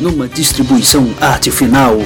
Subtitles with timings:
[0.00, 1.98] numa distribuição arte final.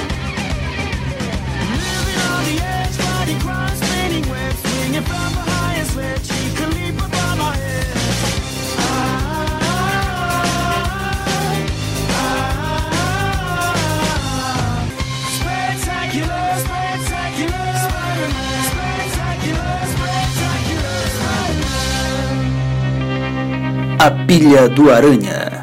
[24.01, 25.54] A Pilha do Aranha.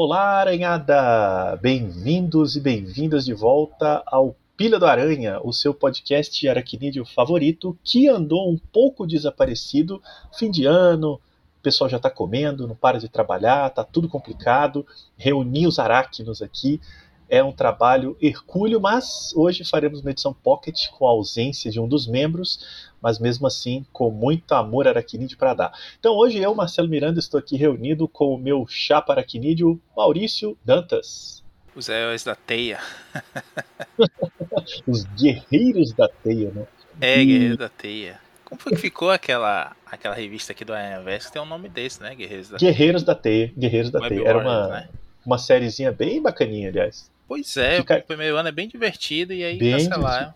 [0.00, 1.58] Olá, Aranhada!
[1.60, 7.76] Bem-vindos e bem-vindas de volta ao Pilha do Aranha, o seu podcast de aracnídeo favorito
[7.82, 10.00] que andou um pouco desaparecido.
[10.38, 14.86] Fim de ano, o pessoal já está comendo, não para de trabalhar, tá tudo complicado.
[15.16, 16.80] Reunir os aráquinos aqui
[17.28, 21.88] é um trabalho hercúleo, mas hoje faremos uma edição pocket com a ausência de um
[21.88, 25.72] dos membros, mas mesmo assim com muito amor aracnídeo para dar.
[25.98, 31.42] Então hoje eu, Marcelo Miranda, estou aqui reunido com o meu chapa aracnídeo, Maurício Dantas.
[31.74, 32.80] Os heróis da teia.
[34.86, 36.66] Os guerreiros da teia, né?
[37.00, 38.18] É, guerreiros da teia.
[38.44, 41.30] Como foi que ficou aquela, aquela revista aqui do Aranhaverso?
[41.30, 42.14] Tem um nome desse, né?
[42.14, 43.52] Guerreiros da Guerreiros da Teia.
[43.56, 44.28] Guerreiros da Web Teia.
[44.28, 44.88] Era uma, né?
[45.24, 47.10] uma sériezinha bem bacaninha, aliás.
[47.28, 50.32] Pois é, Fica- o primeiro ano é bem divertido e aí Bem cancelaram.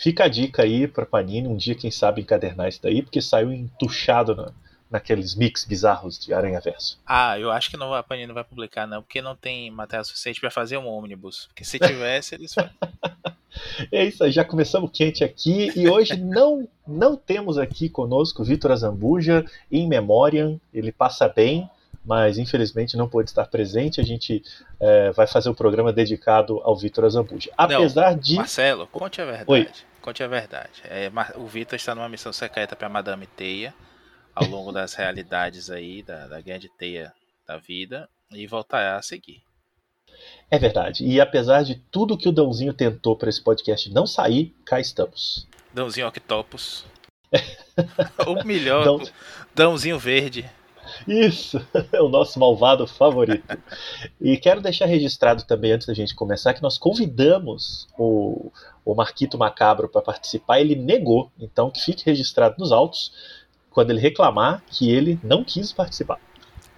[0.00, 3.52] Fica a dica aí pra Panini, um dia, quem sabe, encadernar isso daí, porque saiu
[3.52, 4.50] entuchado na,
[4.90, 6.98] naqueles mix bizarros de Aranha Verso.
[7.06, 10.02] Ah, eu acho que não, a Panini não vai publicar não, porque não tem material
[10.06, 11.48] suficiente pra fazer um ônibus.
[11.48, 12.54] Porque se tivesse, eles
[13.92, 18.70] É isso aí, já começamos quente aqui e hoje não não temos aqui conosco Vitor
[18.70, 21.68] Azambuja em memória, ele passa bem,
[22.04, 24.00] mas infelizmente não pôde estar presente.
[24.00, 24.42] A gente
[24.80, 27.50] eh, vai fazer um programa dedicado ao Vitor Azambuja.
[27.56, 28.36] Apesar de.
[28.36, 29.50] Marcelo, conte a verdade.
[29.50, 29.68] Oi.
[30.00, 30.82] Conte a verdade.
[30.84, 33.74] É, o Vitor está numa missão secreta pra Madame Teia
[34.34, 37.12] ao longo das realidades aí da, da guerra de teia
[37.46, 39.42] da vida e voltará a seguir.
[40.50, 41.04] É verdade.
[41.04, 45.46] E apesar de tudo que o Dãozinho tentou para esse podcast não sair, cá estamos.
[45.72, 46.84] Dãozinho Octopus.
[48.26, 49.00] Ou melhor, Dão-
[49.54, 50.48] Dãozinho Verde.
[51.06, 53.58] Isso, é o nosso malvado favorito.
[54.20, 58.52] E quero deixar registrado também, antes da gente começar, que nós convidamos o,
[58.84, 60.60] o Marquito Macabro para participar.
[60.60, 63.12] Ele negou, então que fique registrado nos autos,
[63.70, 66.18] quando ele reclamar que ele não quis participar.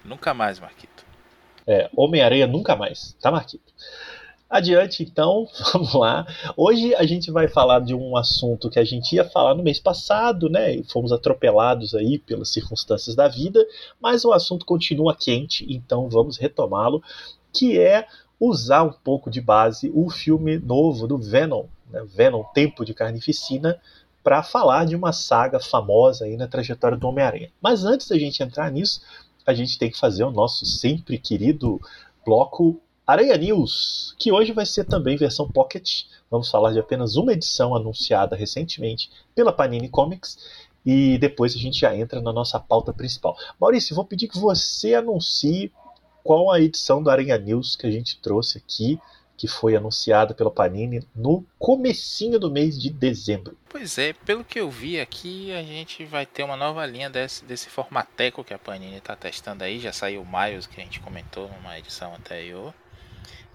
[0.03, 1.05] Nunca mais, Marquito.
[1.65, 3.73] É, Homem-Aranha nunca mais, tá, Marquito?
[4.53, 6.27] Adiante, então, vamos lá.
[6.55, 9.79] Hoje a gente vai falar de um assunto que a gente ia falar no mês
[9.79, 10.79] passado, né?
[10.83, 13.65] Fomos atropelados aí pelas circunstâncias da vida,
[13.99, 17.01] mas o assunto continua quente, então vamos retomá-lo,
[17.51, 18.05] que é
[18.39, 22.05] usar um pouco de base o filme novo do Venom, né?
[22.15, 23.81] Venom Tempo de Carnificina,
[24.23, 27.49] para falar de uma saga famosa aí na trajetória do Homem-Aranha.
[27.59, 29.01] Mas antes da gente entrar nisso,
[29.47, 31.81] a gente tem que fazer o nosso sempre querido
[32.23, 36.03] bloco Aranha News, que hoje vai ser também versão pocket.
[36.31, 40.37] Vamos falar de apenas uma edição anunciada recentemente pela Panini Comics
[40.85, 43.37] e depois a gente já entra na nossa pauta principal.
[43.59, 45.69] Maurício, vou pedir que você anuncie
[46.23, 48.97] qual a edição do Aranha News que a gente trouxe aqui,
[49.35, 53.57] que foi anunciada pela Panini no comecinho do mês de dezembro.
[53.67, 57.43] Pois é, pelo que eu vi aqui, a gente vai ter uma nova linha desse,
[57.43, 59.77] desse formateco que a Panini está testando aí.
[59.79, 62.73] Já saiu o Miles, que a gente comentou numa edição anterior.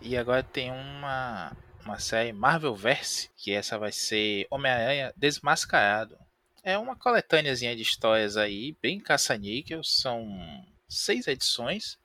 [0.01, 6.17] E agora tem uma, uma série Marvelverse, que essa vai ser Homem-Aranha Desmascarado.
[6.63, 9.83] É uma coletâneazinha de histórias aí, bem caça-níquel.
[9.83, 11.99] São seis edições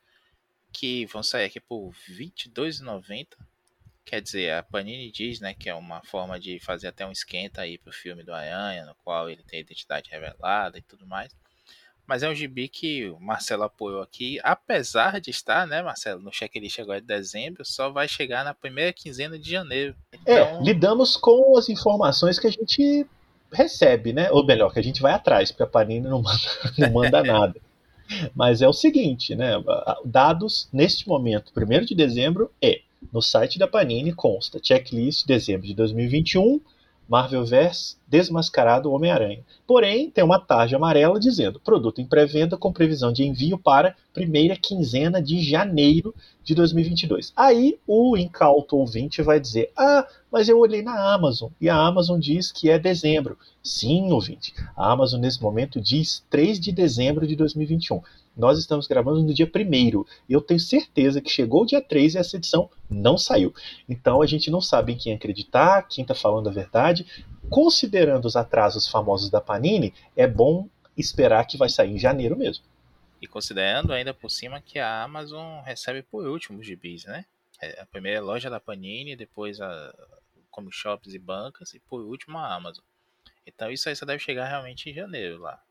[0.71, 3.27] que vão sair aqui por R$ 22,90.
[4.03, 7.61] Quer dizer, a Panini diz, né, que é uma forma de fazer até um esquenta
[7.61, 11.33] aí pro filme do Aranha, no qual ele tem a identidade revelada e tudo mais.
[12.05, 16.33] Mas é um gibi que o Marcelo apoiou aqui, apesar de estar, né, Marcelo, no
[16.33, 19.95] checklist agora de dezembro, só vai chegar na primeira quinzena de janeiro.
[20.25, 23.07] É, Então, lidamos com as informações que a gente
[23.51, 24.29] recebe, né?
[24.31, 26.39] Ou melhor, que a gente vai atrás, porque a Panini não manda,
[26.77, 27.55] não manda nada.
[28.35, 29.53] Mas é o seguinte, né?
[30.03, 35.73] Dados neste momento, 1 de dezembro, é no site da Panini consta checklist dezembro de
[35.73, 36.61] 2021,
[37.07, 39.43] Marvelverse desmascarado Homem-Aranha.
[39.65, 44.55] Porém, tem uma tarja amarela dizendo produto em pré-venda com previsão de envio para primeira
[44.55, 46.13] quinzena de janeiro
[46.43, 47.33] de 2022.
[47.35, 52.19] Aí o incauto ouvinte vai dizer: Ah, mas eu olhei na Amazon e a Amazon
[52.19, 53.37] diz que é dezembro.
[53.63, 58.01] Sim, ouvinte, a Amazon nesse momento diz 3 de dezembro de 2021.
[58.35, 62.15] Nós estamos gravando no dia 1 e eu tenho certeza que chegou o dia 3
[62.15, 63.53] e essa edição não saiu.
[63.87, 67.05] Então a gente não sabe em quem acreditar, quem está falando a verdade.
[67.49, 72.65] Considerando os atrasos famosos da Panini, é bom esperar que vai sair em janeiro mesmo.
[73.21, 77.25] E considerando ainda por cima que a Amazon recebe por último os gibis, né?
[77.61, 79.93] É, a primeira é a loja da Panini, depois a
[80.51, 82.83] comic shops e bancas, e por último a Amazon.
[83.45, 85.61] Então isso aí só deve chegar realmente em janeiro lá.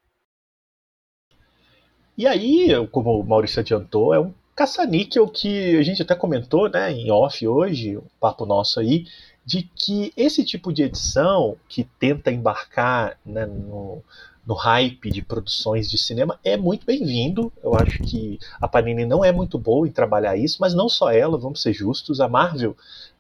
[2.22, 6.92] E aí, como o Maurício adiantou, é um caça-níquel que a gente até comentou né,
[6.92, 9.08] em off hoje, um papo nosso aí,
[9.44, 14.04] de que esse tipo de edição que tenta embarcar né, no,
[14.46, 17.52] no hype de produções de cinema é muito bem-vindo.
[17.60, 21.10] Eu acho que a Panini não é muito boa em trabalhar isso, mas não só
[21.10, 22.76] ela, vamos ser justos, a Marvel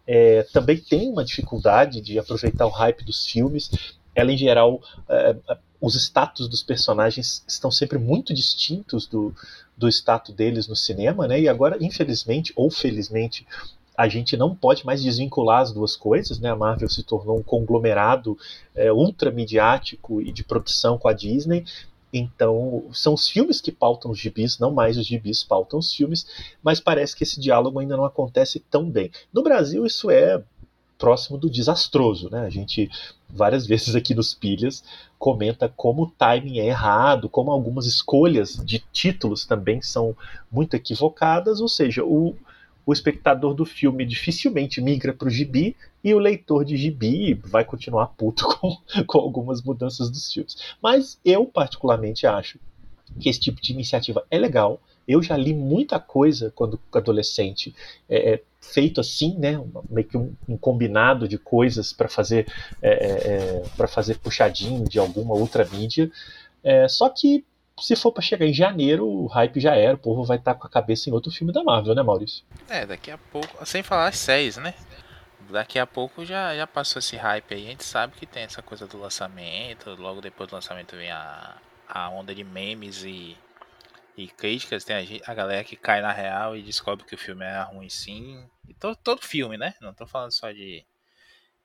[0.06, 3.68] é, também tem uma dificuldade de aproveitar o hype dos filmes.
[4.14, 5.34] Ela, em geral, é,
[5.82, 9.34] os status dos personagens estão sempre muito distintos do,
[9.76, 11.40] do status deles no cinema, né?
[11.40, 13.44] E agora, infelizmente ou felizmente,
[13.96, 16.50] a gente não pode mais desvincular as duas coisas, né?
[16.50, 18.38] A Marvel se tornou um conglomerado
[18.76, 21.64] é, ultramediático e de produção com a Disney.
[22.12, 26.26] Então, são os filmes que pautam os gibis, não mais os gibis pautam os filmes,
[26.62, 29.10] mas parece que esse diálogo ainda não acontece tão bem.
[29.32, 30.40] No Brasil, isso é
[31.02, 32.46] próximo do desastroso, né?
[32.46, 32.88] A gente
[33.28, 34.84] várias vezes aqui nos Pilhas
[35.22, 40.16] comenta como o timing é errado, como algumas escolhas de títulos também são
[40.50, 42.34] muito equivocadas, ou seja, o,
[42.84, 47.64] o espectador do filme dificilmente migra para o gibi e o leitor de gibi vai
[47.64, 48.76] continuar puto com,
[49.06, 50.56] com algumas mudanças dos filmes.
[50.82, 52.58] Mas eu, particularmente, acho
[53.20, 54.80] que esse tipo de iniciativa é legal.
[55.06, 57.72] Eu já li muita coisa quando adolescente,
[58.08, 59.60] é, é feito assim, né,
[59.90, 62.46] meio que um, um combinado de coisas para fazer
[62.80, 66.10] é, é, é para fazer puxadinho de alguma outra mídia.
[66.62, 67.44] É, só que
[67.80, 70.60] se for para chegar em janeiro, o hype já era, o povo vai estar tá
[70.60, 72.44] com a cabeça em outro filme da Marvel, né, Maurício?
[72.68, 74.74] É, daqui a pouco, sem falar as séries, né?
[75.50, 78.62] Daqui a pouco já, já passou esse hype aí, a gente sabe que tem essa
[78.62, 81.56] coisa do lançamento, logo depois do lançamento vem a,
[81.88, 83.36] a onda de memes e,
[84.16, 87.44] e críticas, tem a, a galera que cai na real e descobre que o filme
[87.44, 88.48] é ruim sim.
[88.68, 89.74] E todo, todo filme, né?
[89.80, 90.84] Não tô falando só de,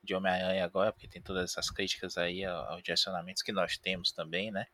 [0.04, 4.52] de Homem-Aranha agora, porque tem todas essas críticas aí aos direcionamentos que nós temos também,
[4.52, 4.68] né?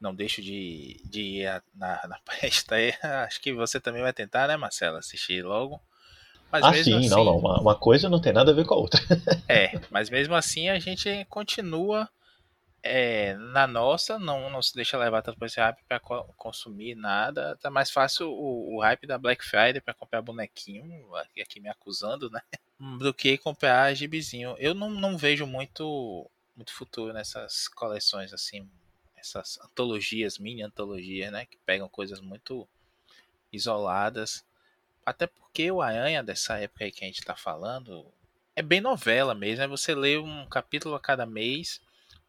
[0.00, 2.76] não deixo de, de ir na, na palestra.
[3.24, 5.80] Acho que você também vai tentar, né, Marcelo, assistir logo.
[6.50, 7.38] Mas ah, sim, assim, não, não.
[7.38, 9.00] Uma, uma, coisa não tem nada a ver com a outra.
[9.48, 12.08] é, mas mesmo assim a gente continua
[12.82, 16.00] é, na nossa, não, não se deixa levar tanto por esse hype para
[16.36, 17.56] consumir nada.
[17.56, 21.68] Tá mais fácil o, o hype da Black Friday para comprar bonequinho, aqui, aqui me
[21.68, 22.40] acusando, né?
[22.98, 24.56] Do que comprar gibizinho.
[24.58, 28.68] Eu não, não vejo muito, muito futuro nessas coleções assim
[29.20, 32.66] essas antologias, mini antologias, né, que pegam coisas muito
[33.52, 34.42] isoladas.
[35.04, 38.06] Até porque o Aranha dessa época aí que a gente está falando
[38.56, 41.80] é bem novela mesmo, é você lê um capítulo a cada mês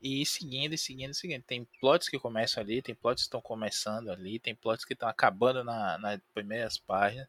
[0.01, 1.43] e seguindo e seguindo e seguindo.
[1.43, 5.07] Tem plots que começam ali, tem plots que estão começando ali, tem plots que estão
[5.07, 7.27] acabando na, nas primeiras páginas.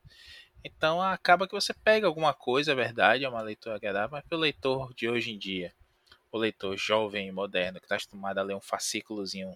[0.64, 4.38] Então acaba que você pega alguma coisa, é verdade, é uma leitura agradável, mas para
[4.38, 5.74] o leitor de hoje em dia
[6.30, 9.54] o leitor jovem e moderno que está acostumado a ler um fascículozinho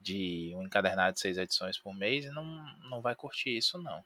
[0.00, 2.44] de um encadernado de seis edições por mês não,
[2.88, 4.02] não vai curtir isso não.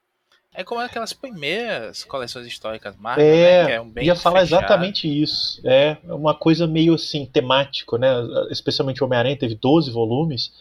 [0.54, 4.40] É como aquelas primeiras coleções históricas Marvel, é, né, que é um bem ia falar
[4.40, 4.60] fechado.
[4.60, 5.60] exatamente isso.
[5.64, 8.08] É uma coisa meio assim temático, né?
[8.50, 10.52] Especialmente o Homem-Aranha teve 12 volumes.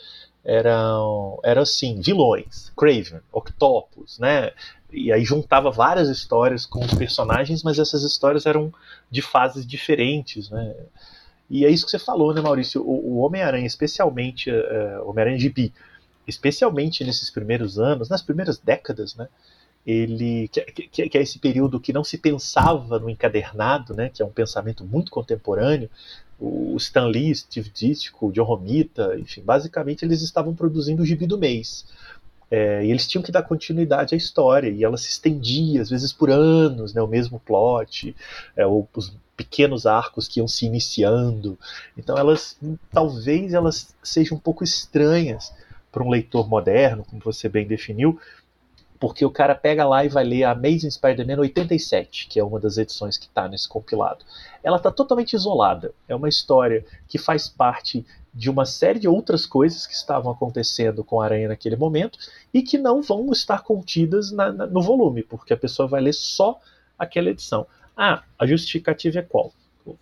[0.44, 4.52] Eram, era assim, vilões, Craven, Octopus, né?
[4.92, 8.74] E aí juntava várias histórias com os personagens, mas essas histórias eram
[9.10, 10.76] de fases diferentes, né?
[11.50, 12.82] E é isso que você falou, né, Maurício?
[12.82, 15.72] O, o Homem-Aranha, especialmente, uh, Homem-Aranha GB,
[16.28, 19.28] especialmente nesses primeiros anos, nas primeiras décadas, né?
[19.86, 24.10] Ele, que, que, que, é esse período que não se pensava no encadernado, né?
[24.10, 25.90] Que é um pensamento muito contemporâneo.
[26.40, 31.38] O Stan Lee, Steve Ditko, John Romita, enfim, basicamente eles estavam produzindo o gibi do
[31.38, 31.86] mês.
[32.50, 36.14] É, e eles tinham que dar continuidade à história, e ela se estendia, às vezes
[36.14, 38.16] por anos, né, o mesmo plot,
[38.56, 41.58] é, os pequenos arcos que iam se iniciando.
[41.98, 42.58] Então elas,
[42.92, 45.52] talvez elas sejam um pouco estranhas
[45.92, 48.20] para um leitor moderno, como você bem definiu,
[49.04, 52.58] porque o cara pega lá e vai ler a Amazing Spider-Man 87, que é uma
[52.58, 54.24] das edições que está nesse compilado.
[54.64, 55.94] Ela está totalmente isolada.
[56.08, 61.04] É uma história que faz parte de uma série de outras coisas que estavam acontecendo
[61.04, 62.18] com a Aranha naquele momento
[62.54, 66.14] e que não vão estar contidas na, na, no volume, porque a pessoa vai ler
[66.14, 66.58] só
[66.98, 67.68] aquela edição.
[67.98, 69.52] Ah, a justificativa é qual?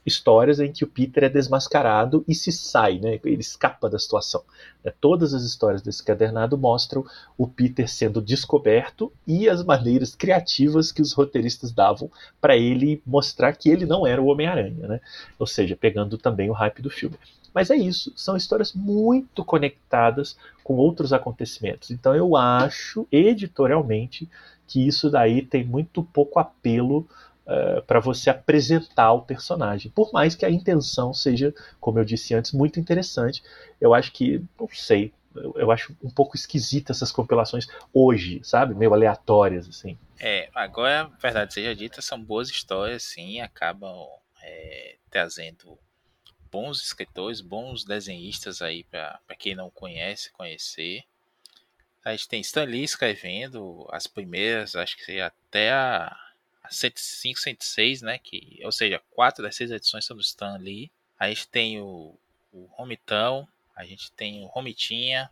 [0.05, 3.19] Histórias em que o Peter é desmascarado e se sai, né?
[3.23, 4.43] ele escapa da situação.
[4.83, 4.91] Né?
[4.99, 7.03] Todas as histórias desse cadernado mostram
[7.37, 12.09] o Peter sendo descoberto e as maneiras criativas que os roteiristas davam
[12.39, 15.01] para ele mostrar que ele não era o Homem-Aranha, né?
[15.37, 17.17] ou seja, pegando também o hype do filme.
[17.53, 21.91] Mas é isso, são histórias muito conectadas com outros acontecimentos.
[21.91, 24.29] Então eu acho, editorialmente,
[24.65, 27.05] que isso daí tem muito pouco apelo
[27.45, 29.91] uh, para você apresentar o personagem.
[29.91, 33.43] Por mais que a intenção seja, como eu disse antes, muito interessante,
[33.79, 38.75] eu acho que, não sei, eu, eu acho um pouco esquisita essas compilações hoje, sabe?
[38.75, 39.97] Meio aleatórias, assim.
[40.19, 44.07] É, agora, verdade seja dita, são boas histórias, sim, acabam
[44.41, 45.77] é, trazendo
[46.51, 51.03] bons escritores, bons desenhistas aí para quem não conhece, conhecer.
[52.03, 56.15] A gente tem Stan Lee escrevendo as primeiras, acho que até a
[56.71, 58.17] 105, 106, né?
[58.17, 60.91] Que, ou seja, quatro das seis edições são do Stan Lee.
[61.19, 62.17] A gente tem o,
[62.51, 65.29] o Romitão, a gente tem o Romitinha,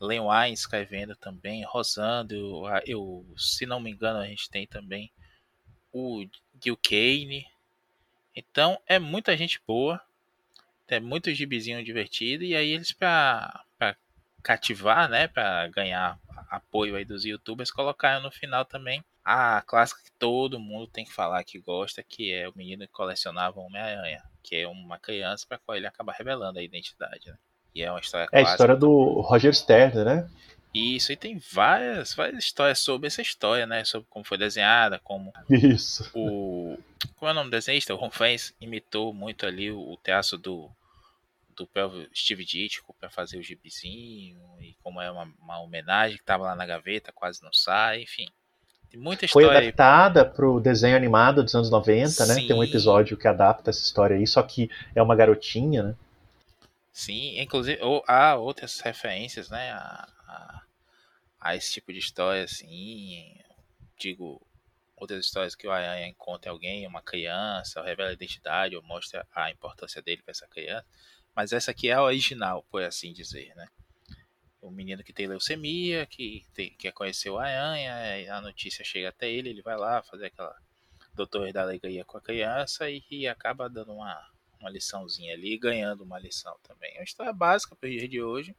[0.00, 5.10] Len Wine escrevendo também, Rosando, eu, se não me engano, a gente tem também
[5.92, 6.24] o
[6.62, 7.46] Gil Kane.
[8.34, 10.00] Então é muita gente boa,
[10.86, 13.64] é muito gibizinho divertido, e aí eles para
[14.42, 20.10] cativar, né, para ganhar apoio aí dos youtubers, colocaram no final também a clássica que
[20.18, 24.56] todo mundo tem que falar que gosta, que é o menino que colecionava Homem-Aranha, que
[24.56, 27.36] é uma criança para qual ele acaba revelando a identidade, né?
[27.74, 30.30] E é uma história É a história do Roger Stern, né?
[30.72, 33.84] Isso, e tem várias, várias histórias sobre essa história, né?
[33.84, 36.10] Sobre como foi desenhada, como Isso.
[36.14, 36.78] o.
[37.16, 37.94] Como é o nome do desenhista?
[37.94, 40.70] O Ron Fans imitou muito ali o, o teatro do,
[41.54, 46.22] do próprio Steve Ditko para fazer o gibizinho, e como é uma, uma homenagem que
[46.22, 48.26] estava lá na gaveta, quase não sai, enfim.
[48.90, 49.48] Tem muita história.
[49.48, 52.34] Foi adaptada para o desenho animado dos anos 90, né?
[52.34, 55.94] Tem um episódio que adapta essa história aí, só que é uma garotinha, né?
[56.92, 59.70] Sim, inclusive ou, há outras referências, né?
[59.72, 60.62] A, a,
[61.40, 63.34] a, esse tipo de história, assim.
[63.98, 64.40] Digo,
[64.96, 69.26] outras histórias que o Aranha encontra alguém, uma criança, ou revela a identidade, ou mostra
[69.34, 70.86] a importância dele para essa criança.
[71.36, 73.68] Mas essa aqui é a original, por assim dizer, né?
[74.60, 79.30] O menino que tem leucemia, que tem, quer conhecer o Aranha, a notícia chega até
[79.30, 80.54] ele, ele vai lá fazer aquela
[81.14, 84.16] doutor da alegria com a criança e, e acaba dando uma,
[84.60, 86.92] uma liçãozinha ali, ganhando uma lição também.
[86.94, 88.54] É uma história básica para o dia de hoje,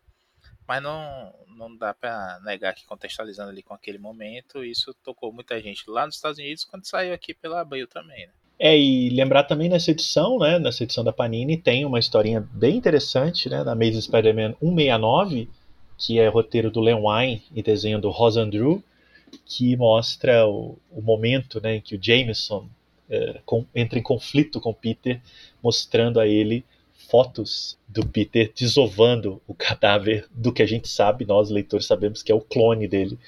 [0.67, 5.59] mas não, não dá para negar que contextualizando ali com aquele momento, isso tocou muita
[5.61, 8.33] gente lá nos Estados Unidos quando saiu aqui pela Abril também, né?
[8.61, 12.75] É, e lembrar também nessa edição, né, nessa edição da Panini, tem uma historinha bem
[12.75, 15.49] interessante, né, da Amazing Spider-Man 169,
[15.99, 18.81] que é roteiro do Len Wein e desenho do Ross Andrew,
[19.45, 22.67] que mostra o, o momento né, em que o Jameson
[23.09, 25.21] é, com, entra em conflito com Peter,
[25.61, 26.63] mostrando a ele
[27.09, 32.31] fotos do Peter desovando o cadáver do que a gente sabe, nós leitores sabemos que
[32.31, 33.19] é o clone dele.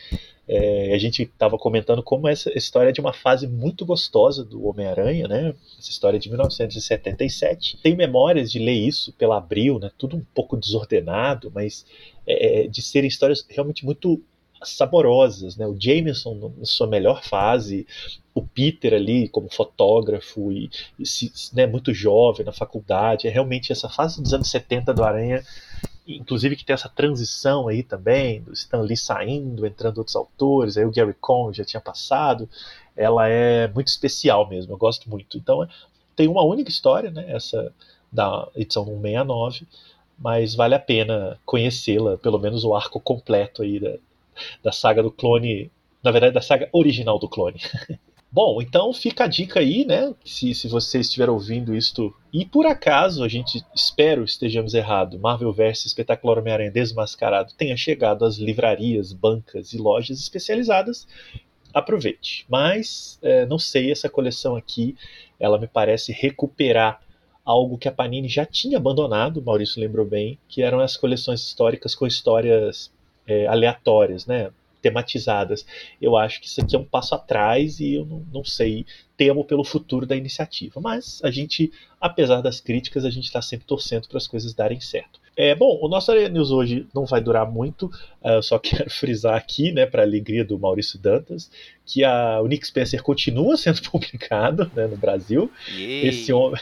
[0.47, 4.65] É, a gente estava comentando como essa história é de uma fase muito gostosa do
[4.65, 5.55] Homem-Aranha, né?
[5.79, 7.77] Essa história é de 1977.
[7.81, 9.91] Tenho memórias de ler isso pela Abril, né?
[9.97, 11.85] Tudo um pouco desordenado, mas
[12.27, 14.21] é, de serem histórias realmente muito
[14.63, 15.65] saborosas, né?
[15.65, 17.85] O Jameson na sua melhor fase,
[18.33, 20.69] o Peter ali como fotógrafo e,
[20.99, 25.03] e se, né, muito jovem na faculdade, é realmente essa fase dos anos 70 do
[25.03, 25.43] Aranha,
[26.07, 30.85] inclusive que tem essa transição aí também, do Stan Lee saindo, entrando outros autores, aí
[30.85, 32.49] o Gary Cohn já tinha passado,
[32.95, 35.37] ela é muito especial mesmo, eu gosto muito.
[35.37, 35.67] Então
[36.15, 37.71] tem uma única história, né, essa
[38.11, 39.65] da edição 169,
[40.19, 43.95] mas vale a pena conhecê-la, pelo menos o arco completo aí da,
[44.63, 45.71] da saga do clone,
[46.03, 47.59] na verdade da saga original do clone.
[48.33, 50.15] Bom, então fica a dica aí, né?
[50.23, 55.51] Se, se você estiver ouvindo isto e por acaso a gente espero estejamos errado, Marvel
[55.51, 61.05] vs Espetacular Homem-Aranha Desmascarado tenha chegado às livrarias, bancas e lojas especializadas,
[61.73, 62.45] aproveite.
[62.47, 64.95] Mas é, não sei, essa coleção aqui,
[65.37, 67.01] ela me parece recuperar
[67.43, 71.93] algo que a Panini já tinha abandonado, Maurício lembrou bem, que eram as coleções históricas
[71.93, 72.93] com histórias
[73.27, 74.51] é, aleatórias, né?
[74.81, 75.65] Tematizadas.
[76.01, 78.85] Eu acho que isso aqui é um passo atrás e eu não, não sei,
[79.15, 80.81] temo pelo futuro da iniciativa.
[80.81, 84.79] Mas a gente, apesar das críticas, a gente está sempre torcendo para as coisas darem
[84.79, 85.21] certo.
[85.37, 87.85] É, bom, o nosso Arena News hoje não vai durar muito,
[88.21, 91.49] uh, eu só quero frisar aqui, né, para alegria do Maurício Dantas,
[91.85, 95.49] que a, o Nick Spencer continua sendo publicado né, no Brasil.
[95.69, 96.07] Yay.
[96.07, 96.61] Esse homem.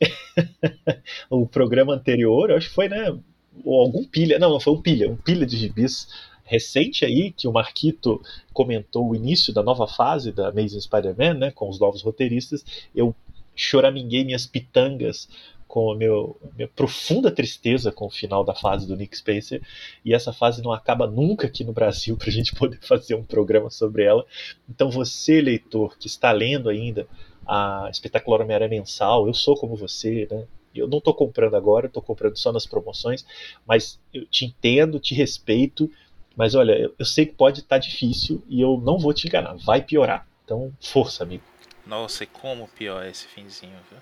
[1.30, 3.16] o programa anterior, eu acho que foi, né?
[3.64, 4.38] Ou algum pilha.
[4.38, 6.08] Não, não foi um pilha, um pilha de gibis
[6.44, 8.22] recente aí, que o Marquito
[8.52, 11.50] comentou o início da nova fase da Amazing Spider-Man, né?
[11.50, 12.64] Com os novos roteiristas.
[12.94, 13.14] Eu
[13.56, 15.28] choraminguei minhas pitangas
[15.66, 19.60] com a meu, minha profunda tristeza com o final da fase do Nick Spencer,
[20.04, 23.24] e essa fase não acaba nunca aqui no Brasil para a gente poder fazer um
[23.24, 24.24] programa sobre ela.
[24.68, 27.08] Então, você, leitor, que está lendo ainda
[27.46, 30.46] a Espetacular Homem-Aranha mensal, eu sou como você, né?
[30.74, 33.24] Eu não estou comprando agora, estou comprando só nas promoções,
[33.66, 35.88] mas eu te entendo, te respeito
[36.36, 39.26] Mas olha, eu, eu sei que pode estar tá difícil e eu não vou te
[39.26, 40.26] enganar, vai piorar.
[40.44, 41.44] Então, força, amigo.
[41.86, 44.00] Nossa, e como pior é esse finzinho, viu?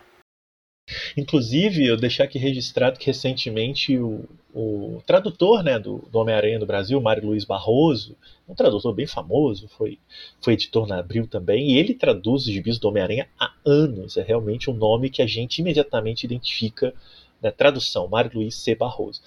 [1.17, 6.67] Inclusive, eu deixar aqui registrado que recentemente o, o tradutor né, do, do Homem-Aranha no
[6.67, 8.17] Brasil, Mário Luiz Barroso,
[8.49, 9.99] um tradutor bem famoso, foi,
[10.41, 14.17] foi editor na Abril também, e ele traduz os gibis do Homem-Aranha há anos.
[14.17, 16.93] É realmente um nome que a gente imediatamente identifica
[17.41, 18.75] na tradução, Mário Luiz C.
[18.75, 19.21] Barroso.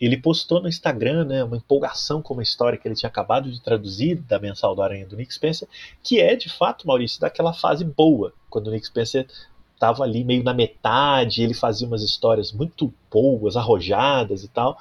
[0.00, 3.60] Ele postou no Instagram né, uma empolgação com uma história que ele tinha acabado de
[3.60, 5.68] traduzir da mensal do Aranha do Nick Spencer,
[6.02, 9.26] que é de fato, Maurício, daquela fase boa, quando o Nick Spencer
[9.74, 14.78] estava ali meio na metade, ele fazia umas histórias muito boas, arrojadas e tal.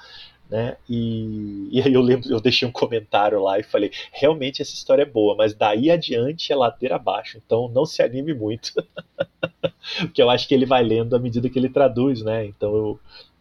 [0.50, 0.78] Né?
[0.90, 5.04] E, e aí eu lembro, eu deixei um comentário lá e falei, realmente essa história
[5.04, 8.74] é boa, mas daí adiante é ladeira abaixo, então não se anime muito.
[10.00, 12.46] Porque eu acho que ele vai lendo à medida que ele traduz, né?
[12.46, 13.00] Então eu,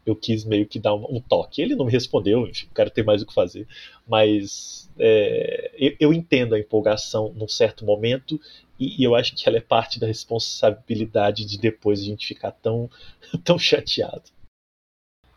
[0.09, 1.61] eu quis meio que dar um, um toque.
[1.61, 3.67] Ele não me respondeu, enfim, o cara tem mais o que fazer.
[4.07, 8.41] Mas é, eu, eu, entendo a empolgação num certo momento
[8.79, 12.53] e, e, eu acho que ela é parte da responsabilidade de depois a gente ficar
[12.53, 12.89] tão,
[13.45, 14.25] tão chateado.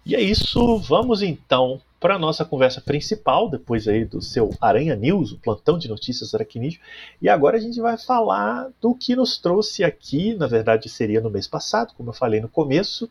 [0.05, 4.95] E é isso, vamos então para a nossa conversa principal, depois aí do seu Aranha
[4.95, 6.81] News, o plantão de notícias aracnídeo.
[7.21, 11.29] E agora a gente vai falar do que nos trouxe aqui, na verdade seria no
[11.29, 13.07] mês passado, como eu falei no começo,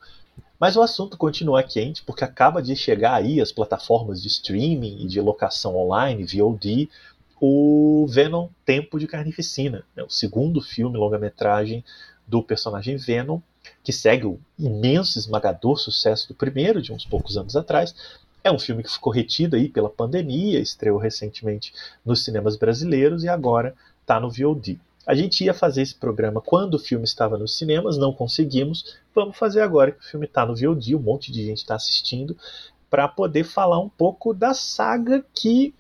[0.60, 5.06] mas o assunto continua quente porque acaba de chegar aí as plataformas de streaming e
[5.06, 6.90] de locação online, VOD,
[7.40, 11.82] o Venom Tempo de Carnificina, né, o segundo filme longa-metragem
[12.26, 13.40] do personagem Venom,
[13.82, 17.94] que segue o imenso esmagador sucesso do primeiro, de uns poucos anos atrás.
[18.44, 21.72] É um filme que ficou retido aí pela pandemia, estreou recentemente
[22.04, 24.78] nos cinemas brasileiros e agora está no VOD.
[25.06, 28.96] A gente ia fazer esse programa quando o filme estava nos cinemas, não conseguimos.
[29.14, 32.36] Vamos fazer agora que o filme está no VOD, um monte de gente está assistindo,
[32.88, 35.74] para poder falar um pouco da saga que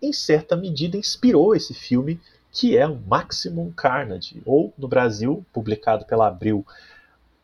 [0.00, 2.20] em certa medida, inspirou esse filme,
[2.52, 6.64] que é o Maximum Carnage, ou no Brasil, publicado pela Abril,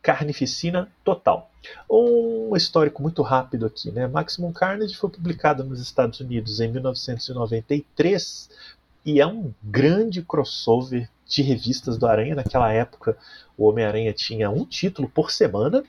[0.01, 1.49] Carnificina Total.
[1.89, 4.07] Um histórico muito rápido aqui, né?
[4.07, 8.49] Maximum Carnage foi publicado nos Estados Unidos em 1993
[9.05, 12.35] e é um grande crossover de revistas do Aranha.
[12.35, 13.17] Naquela época,
[13.57, 15.83] o Homem-Aranha tinha um título por semana,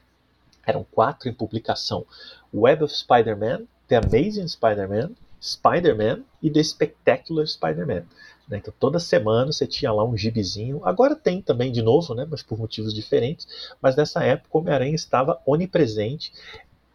[0.66, 2.05] eram quatro em publicação:
[2.53, 8.05] Web of Spider-Man, The Amazing Spider-Man, Spider-Man e The Spectacular Spider-Man.
[8.48, 8.59] Né?
[8.59, 10.81] Então toda semana você tinha lá um gibizinho.
[10.85, 12.27] Agora tem também de novo, né?
[12.29, 13.46] mas por motivos diferentes.
[13.81, 16.33] Mas nessa época o Homem-Aranha estava onipresente.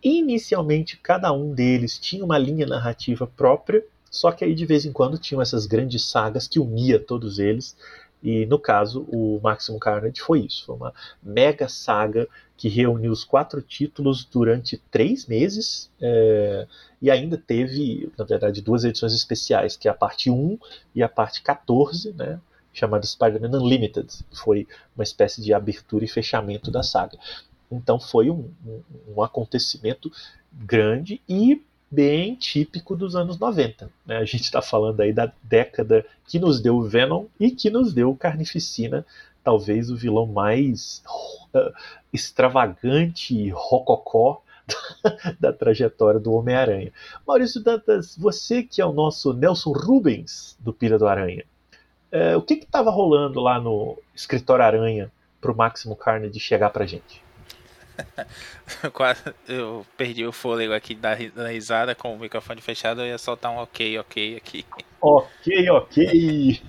[0.01, 4.91] Inicialmente cada um deles tinha uma linha narrativa própria, só que aí de vez em
[4.91, 7.75] quando tinham essas grandes sagas que unia todos eles
[8.21, 10.65] e no caso, o Maximum Carnage foi isso.
[10.65, 10.93] Foi uma
[11.23, 15.89] mega saga que reuniu os quatro títulos durante três meses.
[16.01, 16.67] É,
[17.01, 20.59] e ainda teve, na verdade, duas edições especiais, que é a parte 1
[20.93, 22.39] e a parte 14, né?
[22.73, 24.07] Chamada Spider-Man Unlimited.
[24.29, 27.17] Que foi uma espécie de abertura e fechamento da saga.
[27.71, 28.81] Então foi um, um,
[29.15, 30.11] um acontecimento
[30.51, 33.89] grande e bem típico dos anos 90.
[34.05, 34.17] Né?
[34.17, 37.93] A gente está falando aí da década que nos deu o Venom e que nos
[37.93, 39.05] deu o Carnificina,
[39.43, 41.03] talvez o vilão mais
[41.55, 41.73] uh,
[42.13, 44.43] extravagante e rococó
[45.39, 46.91] da trajetória do Homem-Aranha.
[47.27, 51.43] Maurício Dantas, você que é o nosso Nelson Rubens do Pira do Aranha,
[52.13, 56.85] uh, o que estava rolando lá no Escritório Aranha para o Máximo Carnage chegar para
[56.85, 57.28] gente?
[58.93, 63.01] Quase eu perdi o fôlego aqui da, risada com o microfone fechado.
[63.01, 64.65] Eu ia soltar um ok, ok aqui.
[65.01, 66.61] Ok, ok.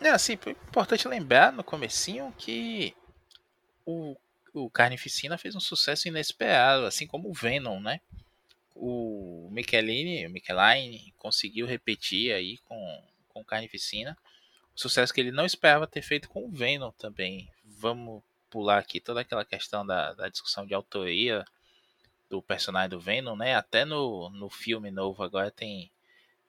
[0.00, 2.94] É assim, importante lembrar no comecinho que
[3.84, 4.16] o,
[4.54, 8.00] o Carnificina fez um sucesso inesperado, assim como o Venom, né?
[8.74, 14.16] O Michelini, o Micheline conseguiu repetir aí com, com o Carnificina.
[14.76, 17.50] O sucesso que ele não esperava ter feito com o Venom também.
[17.64, 21.44] Vamos pular aqui toda aquela questão da, da discussão de autoria
[22.28, 23.54] do personagem do Venom, né?
[23.56, 25.90] Até no, no filme novo agora tem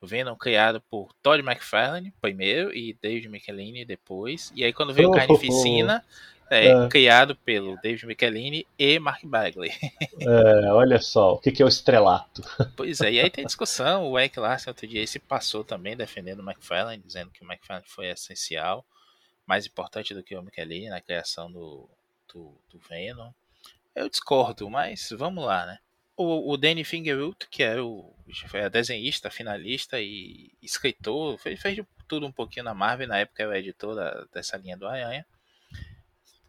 [0.02, 4.52] o Venom criado por Todd McFarlane primeiro e David Michelini depois.
[4.56, 6.88] E aí quando veio oh, o Carnificina, oh, é, é.
[6.88, 9.72] criado pelo David Michelini e Mark Bagley.
[10.22, 12.42] É, olha só, o que, que é o estrelato?
[12.76, 16.40] Pois é, e aí tem discussão, o Eric Larson outro dia se passou também defendendo
[16.40, 18.86] o McFarlane, dizendo que o McFarlane foi essencial
[19.50, 21.90] mais importante do que o Michelini na criação do,
[22.32, 23.32] do, do Venom.
[23.96, 25.80] Eu discordo, mas vamos lá, né?
[26.16, 28.14] O, o Danny Fingerhut, que é o,
[28.72, 33.96] desenhista, finalista e escritor, fez, fez tudo um pouquinho na Marvel, na época era editor
[33.96, 35.26] da, dessa linha do Aranha,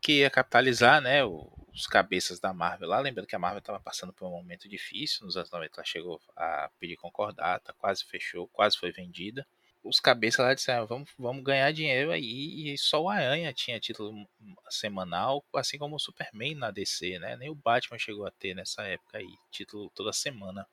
[0.03, 4.13] que ia capitalizar né, os cabeças da Marvel lá, lembrando que a Marvel estava passando
[4.13, 8.77] por um momento difícil, nos anos 90 ela chegou a pedir concordata, quase fechou, quase
[8.77, 9.47] foi vendida.
[9.83, 14.27] Os cabeças lá disseram, vamos, vamos ganhar dinheiro aí, e só o Aranha tinha título
[14.69, 17.37] semanal, assim como o Superman na DC, né?
[17.37, 20.67] Nem o Batman chegou a ter nessa época aí, título toda semana.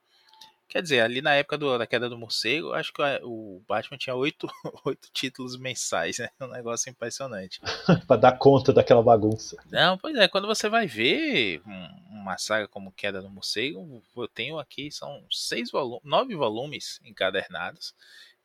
[0.70, 4.13] Quer dizer, ali na época do, da queda do morcego, acho que o Batman tinha
[4.13, 4.48] oito,
[4.86, 6.30] oito títulos mensais, né?
[6.41, 7.62] Um negócio impressionante.
[8.06, 9.56] pra dar conta daquela bagunça.
[9.72, 11.62] Não, pois é, quando você vai ver
[12.10, 17.96] uma saga como Queda do Morcego, eu tenho aqui, são seis volumes, nove volumes encadernados.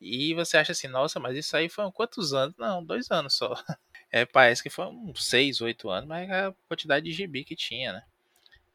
[0.03, 2.57] E você acha assim, nossa, mas isso aí foram quantos anos?
[2.57, 3.55] Não, dois anos só.
[4.15, 7.95] É, parece que foram seis, oito anos, mas é a quantidade de gibi que tinha,
[7.95, 8.05] né?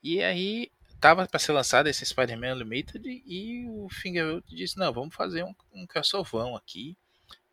[0.02, 5.14] E aí tava para ser lançado esse Spider-Man Unlimited e o Fingerwood disse, não, vamos
[5.14, 6.98] fazer um, um crossover aqui,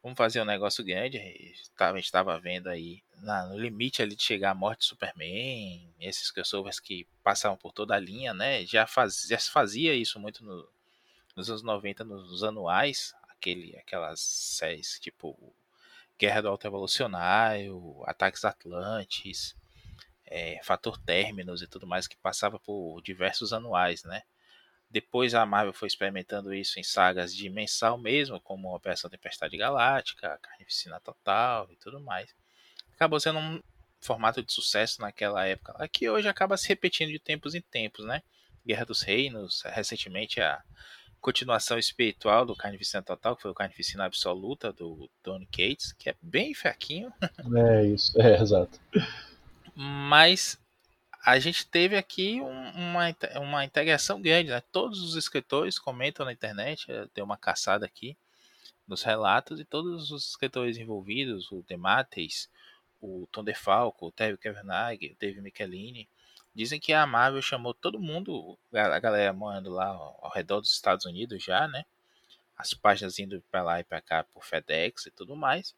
[0.03, 4.23] vamos fazer um negócio grande, a gente estava vendo aí na, no limite ali de
[4.23, 8.87] chegar a morte de Superman, esses crossovers que passavam por toda a linha, né, já,
[8.87, 10.67] faz, já fazia isso muito no,
[11.37, 15.55] nos anos 90, nos anuais, aquele, aquelas séries tipo
[16.19, 19.55] Guerra do Alto Evolucionário, Ataques Atlantes,
[20.25, 24.23] é, fator términos e tudo mais que passava por diversos anuais, né?
[24.89, 30.39] Depois a Marvel foi experimentando isso em sagas de mensal mesmo, como Operação Tempestade Galáctica,
[30.41, 32.33] Carnificina Total e tudo mais.
[32.95, 33.61] Acabou sendo um
[33.99, 38.23] formato de sucesso naquela época, que hoje acaba se repetindo de tempos em tempos, né?
[38.65, 40.63] Guerra dos Reinos, recentemente a
[41.25, 46.15] continuação espiritual do Carnificina Total, que foi o Carnificina Absoluta do Tony Cates, que é
[46.21, 47.11] bem fraquinho.
[47.57, 48.79] É isso, é exato.
[49.75, 50.61] Mas
[51.25, 54.63] a gente teve aqui um, uma, uma integração grande, né?
[54.71, 58.15] Todos os escritores comentam na internet, tem uma caçada aqui
[58.87, 62.51] nos relatos, e todos os escritores envolvidos, o Demates,
[63.01, 66.07] o Tom DeFalco, o Terry Kavanagh, o Dave Michelini,
[66.55, 71.05] dizem que a Marvel chamou todo mundo, a galera morando lá ao redor dos Estados
[71.05, 71.85] Unidos já, né?
[72.57, 75.75] As páginas indo para lá e para cá por FedEx e tudo mais.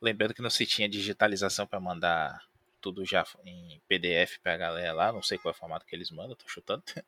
[0.00, 2.42] Lembrando que não se tinha digitalização para mandar
[2.80, 6.10] tudo já em PDF pra galera lá, não sei qual é o formato que eles
[6.10, 6.82] mandam, tô chutando.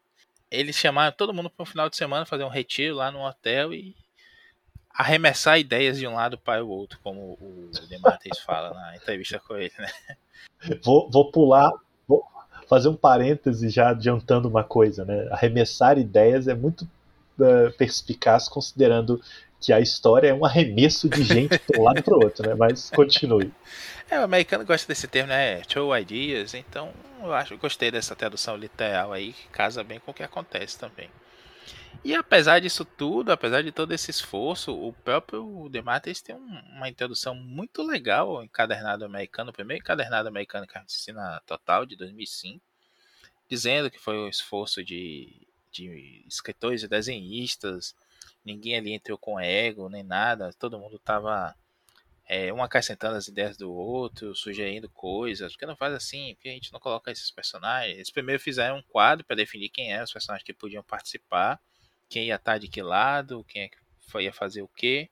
[0.50, 3.72] Eles chamaram todo mundo para um final de semana fazer um retiro lá no hotel
[3.72, 3.96] e
[4.90, 9.56] arremessar ideias de um lado para o outro, como o Demartes fala na entrevista com
[9.56, 9.90] ele, né?
[10.84, 11.72] Vou, vou pular,
[12.68, 15.28] fazer um parêntese já adiantando uma coisa, né?
[15.30, 16.82] Arremessar ideias é muito
[17.38, 19.20] uh, perspicaz considerando
[19.60, 22.54] que a história é um arremesso de gente para um lado para o outro, né?
[22.54, 23.52] Mas continue.
[24.10, 25.62] É, o americano gosta desse termo, né?
[25.68, 26.90] Show ideas, então
[27.22, 31.08] eu acho, gostei dessa tradução literal aí, que casa bem com o que acontece também.
[32.04, 36.88] E apesar disso tudo, apesar de todo esse esforço, o próprio Demetrius tem um, uma
[36.88, 42.60] introdução muito legal ao encadernado americano, o primeiro encadernado americano que a total de 2005,
[43.48, 47.94] dizendo que foi um esforço de, de escritores e desenhistas,
[48.44, 51.54] ninguém ali entrou com ego nem nada, todo mundo estava
[52.26, 56.52] é, um acrescentando as ideias do outro, sugerindo coisas, porque não faz assim, porque a
[56.52, 57.94] gente não coloca esses personagens.
[57.94, 61.60] Eles primeiro fizeram um quadro para definir quem eram os personagens que podiam participar,
[62.12, 63.70] quem ia estar de que lado, quem é
[64.20, 65.08] ia fazer o quê.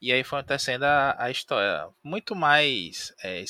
[0.00, 3.42] E aí foi acontecendo a, a história muito mais é,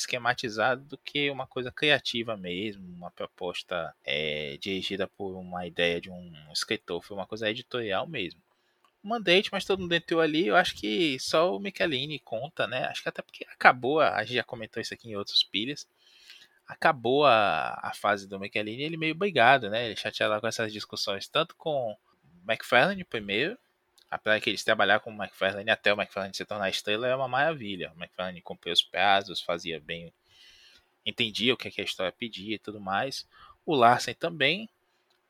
[0.87, 6.31] do que uma coisa criativa mesmo, uma proposta é, dirigida por uma ideia de um
[6.53, 8.39] escritor, foi uma coisa editorial mesmo
[9.03, 10.47] mandate, mas todo mundo entrou ali.
[10.47, 12.85] Eu acho que só o Michelini conta, né?
[12.85, 15.87] Acho que até porque acabou, a, gente já comentou isso aqui em outros pilhas.
[16.67, 19.85] Acabou a, a fase do Michelini ele meio brigado, né?
[19.85, 21.95] Ele chateado com essas discussões, tanto com
[22.47, 23.57] McFarlane primeiro,
[24.09, 27.27] apesar que eles trabalharam com o McFarlane até o McFarlane se tornar estrela é uma
[27.27, 27.91] maravilha.
[27.95, 30.13] O McFarlane cumpriu os prazos, fazia bem,
[31.05, 33.27] entendia o que, a história pedia e tudo mais.
[33.65, 34.69] O Larsen também,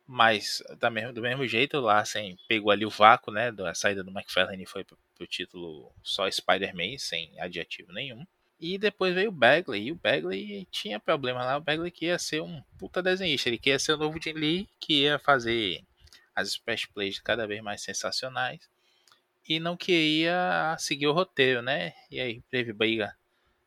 [0.08, 3.52] mas da mesmo, do mesmo jeito, o Larsen pegou ali o vácuo, né?
[3.52, 8.26] Da saída do McFarlane foi pro, pro título só Spider-Man, sem adjetivo nenhum.
[8.60, 12.18] E depois veio o Bagley, e o Bagley tinha problema lá, o Bagley que ia
[12.18, 15.84] ser um puta desenhista, ele queria ser o novo Jim Lee, que ia fazer
[16.36, 18.70] as splash plays cada vez mais sensacionais,
[19.48, 21.94] e não queria seguir o roteiro, né?
[22.10, 23.16] E aí teve briga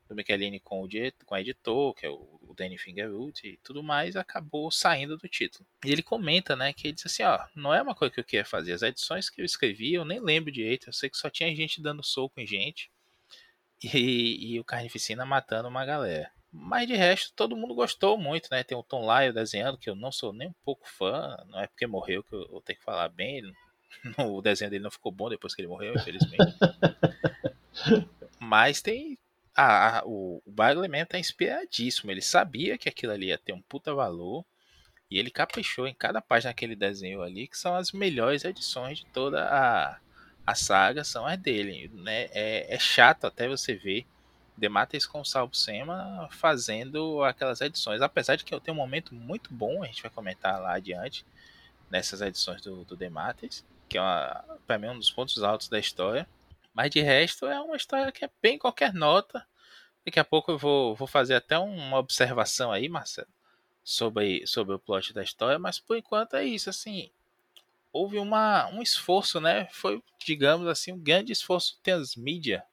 [0.09, 0.88] do Michelini com o,
[1.24, 5.64] com o editor, que é o, Danny Fingerwood e tudo mais, acabou saindo do título.
[5.85, 8.24] E ele comenta, né, que ele disse assim, ó, não é uma coisa que eu
[8.24, 11.31] queria fazer, as edições que eu escrevi, eu nem lembro direito, eu sei que só
[11.31, 12.90] tinha gente dando soco em gente,
[13.83, 16.31] e, e o Carnificina matando uma galera.
[16.52, 18.62] Mas de resto, todo mundo gostou muito, né?
[18.62, 21.66] Tem o Tom Lyle desenhando, que eu não sou nem um pouco fã, não é
[21.66, 23.52] porque morreu que eu, tenho que falar bem,
[24.18, 26.56] o desenho dele não ficou bom depois que ele morreu, infelizmente.
[28.40, 29.18] Mas tem
[29.54, 32.11] a, o, Bagley mesmo tá inspiradíssimo.
[32.11, 34.44] Ele sabia que aquilo ali ia ter um puta valor.
[35.11, 39.06] E ele caprichou em cada página daquele desenho ali, que são as melhores edições de
[39.06, 39.98] toda a,
[40.46, 41.90] a saga, são as dele.
[41.94, 42.28] Né?
[42.30, 44.06] É, é chato até você ver
[44.58, 48.02] Demates com o Salvo Sema fazendo aquelas edições.
[48.02, 51.24] Apesar de que eu tenho um momento muito bom, a gente vai comentar lá adiante,
[51.88, 54.02] nessas edições do, do Demates, que é
[54.66, 56.28] para mim um dos pontos altos da história.
[56.74, 59.46] Mas de resto é uma história que é bem qualquer nota.
[60.04, 63.28] Daqui a pouco eu vou, vou fazer até uma observação aí, Marcelo,
[63.84, 67.10] sobre, sobre o plot da história, mas por enquanto é isso, assim,
[67.92, 69.68] houve uma, um esforço, né?
[69.70, 72.64] Foi, digamos assim, um grande esforço transmídia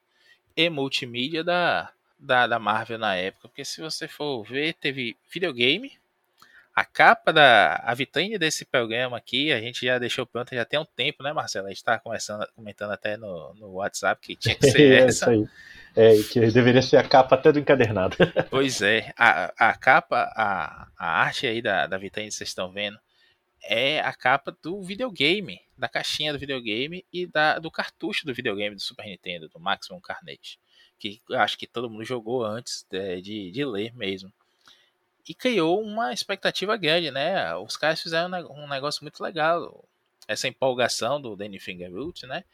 [0.56, 3.48] e multimídia da, da, da Marvel na época.
[3.48, 5.92] Porque se você for ver, teve videogame.
[6.74, 10.78] A capa da a vitrine desse programa aqui, a gente já deixou pronta já tem
[10.78, 11.66] um tempo, né, Marcelo?
[11.66, 11.98] A gente está
[12.54, 15.30] comentando até no, no WhatsApp que tinha que ser é, essa.
[15.30, 15.48] Aí.
[15.96, 18.14] É, que deveria ser a capa até do encadernado.
[18.50, 22.70] pois é, a, a capa, a, a arte aí da, da vitrine que vocês estão
[22.70, 22.98] vendo,
[23.66, 28.74] é a capa do videogame, da caixinha do videogame e da, do cartucho do videogame
[28.74, 30.58] do Super Nintendo, do Maximum Carnage.
[30.98, 34.32] Que acho que todo mundo jogou antes de, de, de ler mesmo.
[35.28, 37.54] E criou uma expectativa grande, né?
[37.56, 39.84] Os caras fizeram um negócio muito legal.
[40.26, 42.44] Essa empolgação do Danny Fingerroot, né?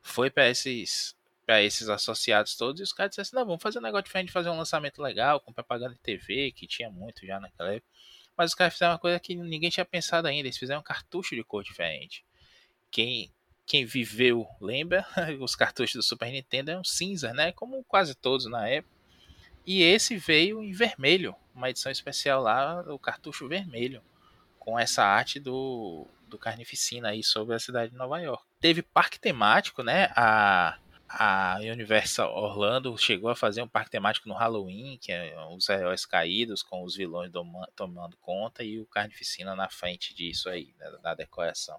[0.00, 1.14] Foi para esses
[1.44, 4.32] para esses associados todos e os caras disseram assim, não, vamos fazer um negócio diferente,
[4.32, 7.86] fazer um lançamento legal, com propaganda de TV, que tinha muito já naquela época.
[8.36, 10.46] Mas os caras fizeram uma coisa que ninguém tinha pensado ainda.
[10.46, 12.24] Eles fizeram um cartucho de cor diferente.
[12.90, 13.32] Quem,
[13.66, 15.06] quem viveu lembra,
[15.40, 17.52] os cartuchos do Super Nintendo eram cinza, né?
[17.52, 18.94] Como quase todos na época.
[19.66, 24.02] E esse veio em vermelho, uma edição especial lá, o cartucho vermelho,
[24.58, 28.44] com essa arte do, do Carnificina aí sobre a cidade de Nova York.
[28.60, 30.10] Teve parque temático, né?
[30.14, 35.68] A a Universal Orlando chegou a fazer um parque temático no Halloween, que é os
[35.68, 37.30] heróis caídos com os vilões
[37.76, 41.78] tomando conta e o Carnificina na frente disso aí, né, da decoração.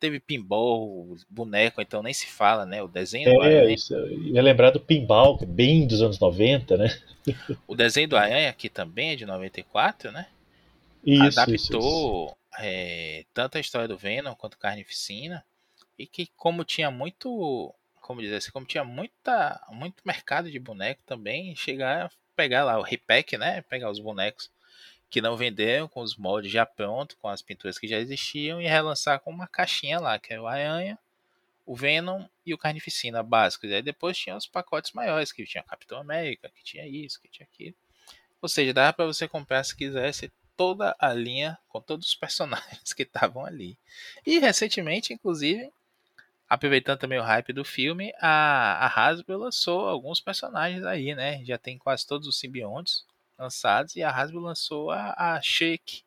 [0.00, 2.82] Teve pinball, boneco, então nem se fala, né?
[2.82, 3.74] O desenho é, do Aranha.
[3.74, 6.88] Isso, ia lembrar do pinball, que é bem dos anos 90, né?
[7.68, 10.26] o desenho do Aranha, que também é de 94, né?
[11.04, 12.36] Isso, Adaptou isso, isso.
[12.58, 15.44] É, tanto a história do Venom quanto Carnificina.
[15.98, 17.72] E que, como tinha muito
[18.12, 22.82] como dizer assim, como tinha muita, muito mercado de boneco também, chegar pegar lá o
[22.82, 23.62] repack, né?
[23.62, 24.50] Pegar os bonecos
[25.08, 28.66] que não venderam com os moldes já prontos, com as pinturas que já existiam e
[28.66, 30.98] relançar com uma caixinha lá, que é o Aranha,
[31.64, 33.70] o Venom e o Carnificina básicos.
[33.70, 37.28] E aí depois tinha os pacotes maiores, que tinha Capitão América, que tinha isso, que
[37.28, 37.76] tinha aquilo.
[38.42, 42.92] Ou seja, dava para você comprar se quisesse toda a linha com todos os personagens
[42.92, 43.78] que estavam ali.
[44.26, 45.72] E recentemente, inclusive,
[46.52, 51.42] aproveitando também o hype do filme, a, a Hasbro lançou alguns personagens aí, né?
[51.46, 53.06] Já tem quase todos os simbiontes
[53.38, 56.04] lançados e a Hasbro lançou a, a Shake,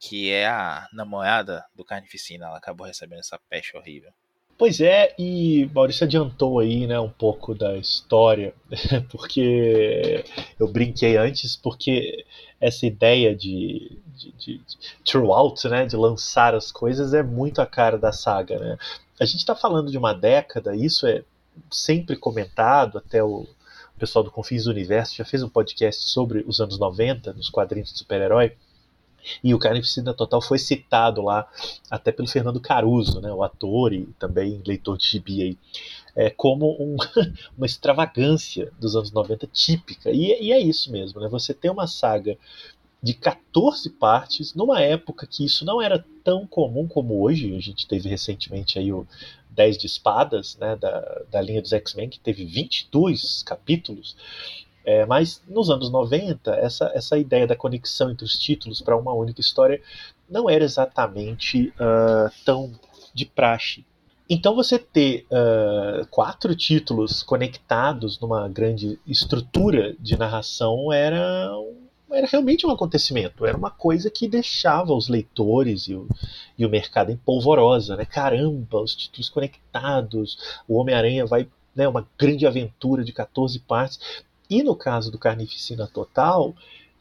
[0.00, 2.46] que é a namorada do Carnificina.
[2.46, 4.12] Ela acabou recebendo essa peste horrível.
[4.58, 8.52] Pois é, e Maurício adiantou aí, né, um pouco da história,
[9.08, 10.24] porque
[10.58, 12.26] eu brinquei antes, porque
[12.60, 17.66] essa ideia de, de, de, de throughout, né, de lançar as coisas é muito a
[17.66, 18.78] cara da saga, né?
[19.20, 21.22] a gente está falando de uma década, isso é
[21.70, 23.46] sempre comentado, até o
[23.98, 27.92] pessoal do Confins do Universo já fez um podcast sobre os anos 90, nos quadrinhos
[27.92, 28.52] de super-herói,
[29.42, 31.48] e o Carnificina Total foi citado lá
[31.90, 35.58] até pelo Fernando Caruso, né, o ator e também leitor de gibi aí,
[36.16, 36.96] é, como um,
[37.56, 40.10] uma extravagância dos anos 90 típica.
[40.10, 41.28] E, e, é isso mesmo, né?
[41.28, 42.36] Você tem uma saga
[43.02, 47.54] de 14 partes, numa época que isso não era tão comum como hoje.
[47.54, 49.06] A gente teve recentemente aí o
[49.50, 54.16] 10 de Espadas, né, da, da linha dos X-Men, que teve 22 capítulos.
[54.88, 59.12] É, mas nos anos 90, essa, essa ideia da conexão entre os títulos para uma
[59.12, 59.82] única história
[60.26, 62.72] não era exatamente uh, tão
[63.12, 63.84] de praxe.
[64.30, 71.50] Então você ter uh, quatro títulos conectados numa grande estrutura de narração era
[72.10, 76.08] era realmente um acontecimento, era uma coisa que deixava os leitores e o,
[76.56, 78.06] e o mercado em polvorosa, né?
[78.06, 81.46] Caramba, os títulos conectados, o Homem-Aranha vai,
[81.76, 84.24] né, uma grande aventura de 14 partes.
[84.48, 86.54] E no caso do Carnificina Total,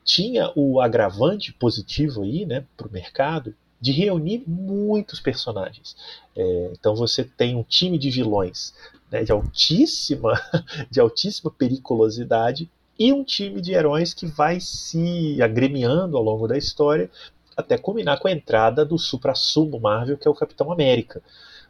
[0.03, 5.95] tinha o agravante positivo aí, né, para o mercado, de reunir muitos personagens.
[6.35, 8.73] É, então você tem um time de vilões
[9.11, 10.33] né, de altíssima,
[10.89, 16.57] de altíssima periculosidade e um time de heróis que vai se agremiando ao longo da
[16.57, 17.09] história
[17.55, 21.21] até culminar com a entrada do supra-sumo Marvel, que é o Capitão América.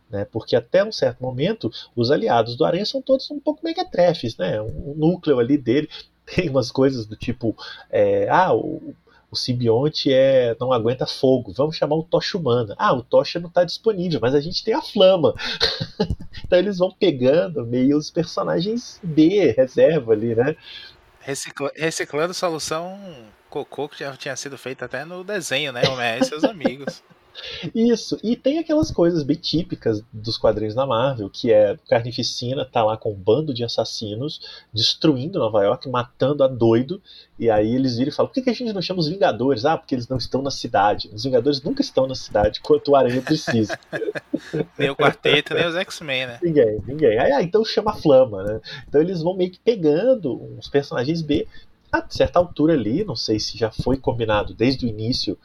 [0.10, 0.26] Né?
[0.26, 4.62] Porque até um certo momento, os aliados do Aranha são todos um pouco mequetrefes, né?
[4.62, 5.89] O núcleo ali dele
[6.26, 7.56] tem umas coisas do tipo,
[7.89, 8.96] é, ah, o,
[9.30, 12.76] o simbionte é, não aguenta fogo, vamos chamar o Tocha Humana.
[12.78, 15.34] Ah, o Tocha não está disponível, mas a gente tem a Flama.
[16.46, 20.56] então eles vão pegando meio os personagens B, reserva ali, né?
[21.20, 22.98] Recicla, reciclando solução
[23.50, 25.82] cocô que já tinha sido feita até no desenho, né?
[25.89, 27.04] Homem e seus amigos.
[27.73, 32.84] Isso, e tem aquelas coisas bem típicas dos quadrinhos da Marvel, que é Carnificina tá
[32.84, 34.41] lá com um bando de assassinos
[34.73, 37.02] destruindo Nova York, matando a doido,
[37.39, 39.65] e aí eles viram e falam: por que, que a gente não chama os Vingadores?
[39.65, 41.10] Ah, porque eles não estão na cidade.
[41.13, 43.78] Os Vingadores nunca estão na cidade quanto o Aranha precisa.
[44.78, 46.39] nem o Quarteto, nem os X-Men, né?
[46.41, 47.19] Ninguém, ninguém.
[47.19, 48.62] Aí, ah, então chama a Flama, né?
[48.88, 51.47] Então eles vão meio que pegando uns personagens B
[51.91, 55.38] a certa altura ali, não sei se já foi combinado desde o início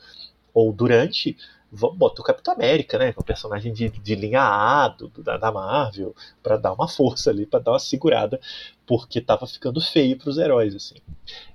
[0.52, 1.36] ou durante,
[1.72, 3.08] vamos botar o Capitão América, né?
[3.08, 7.30] É um personagem de, de linha A do, da, da Marvel, para dar uma força
[7.30, 8.38] ali, para dar uma segurada,
[8.86, 10.96] porque tava ficando feio para os heróis, assim.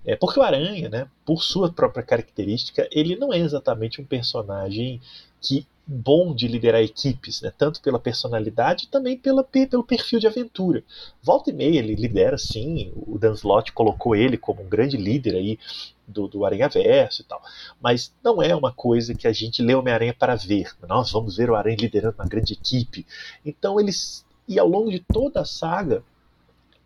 [0.04, 5.00] É, porque o Aranha, né, por sua própria característica, ele não é exatamente um personagem
[5.40, 7.52] que bom de liderar equipes, né?
[7.58, 10.84] tanto pela personalidade também pela, pelo perfil de aventura.
[11.24, 15.36] Volta e meia ele lidera sim, o Dan Slott colocou ele como um grande líder
[15.36, 15.58] aí
[16.06, 17.42] do, do Aranha Verso e tal,
[17.82, 20.72] mas não é uma coisa que a gente lê Homem-Aranha para ver.
[20.88, 23.06] Nós vamos ver o Aranha liderando uma grande equipe.
[23.46, 24.26] Então eles.
[24.48, 26.02] E ao longo de toda a saga,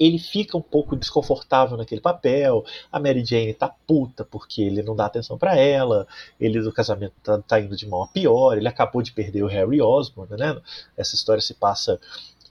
[0.02, 2.66] ele fica um pouco desconfortável naquele papel.
[2.92, 6.08] A Mary Jane tá puta porque ele não dá atenção para ela.
[6.40, 8.58] Ele do casamento tá, tá, indo de mal a pior.
[8.58, 10.60] Ele acabou de perder o Harry Osborn, né?
[10.98, 12.00] Essa história se passa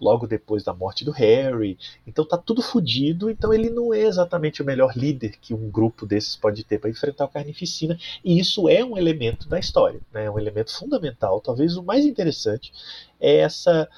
[0.01, 1.77] logo depois da morte do Harry.
[2.07, 3.29] Então tá tudo fodido.
[3.29, 6.89] Então ele não é exatamente o melhor líder que um grupo desses pode ter para
[6.89, 7.99] enfrentar o Carnificina.
[8.25, 10.31] E isso é um elemento da história, né?
[10.31, 12.73] Um elemento fundamental, talvez o mais interessante
[13.21, 13.89] é essa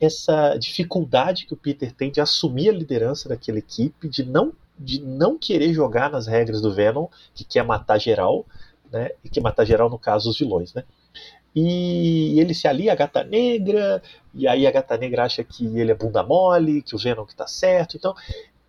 [0.00, 5.02] essa dificuldade que o Peter tem de assumir a liderança daquela equipe, de não, de
[5.02, 8.46] não querer jogar nas regras do Venom, que quer matar geral,
[8.90, 9.10] né?
[9.22, 10.84] E quer matar geral, no caso, os vilões, né?
[11.54, 14.02] E ele se alia à gata negra,
[14.34, 17.36] e aí a gata negra acha que ele é bunda mole, que o Venom que
[17.36, 17.96] tá certo.
[17.96, 18.14] Então,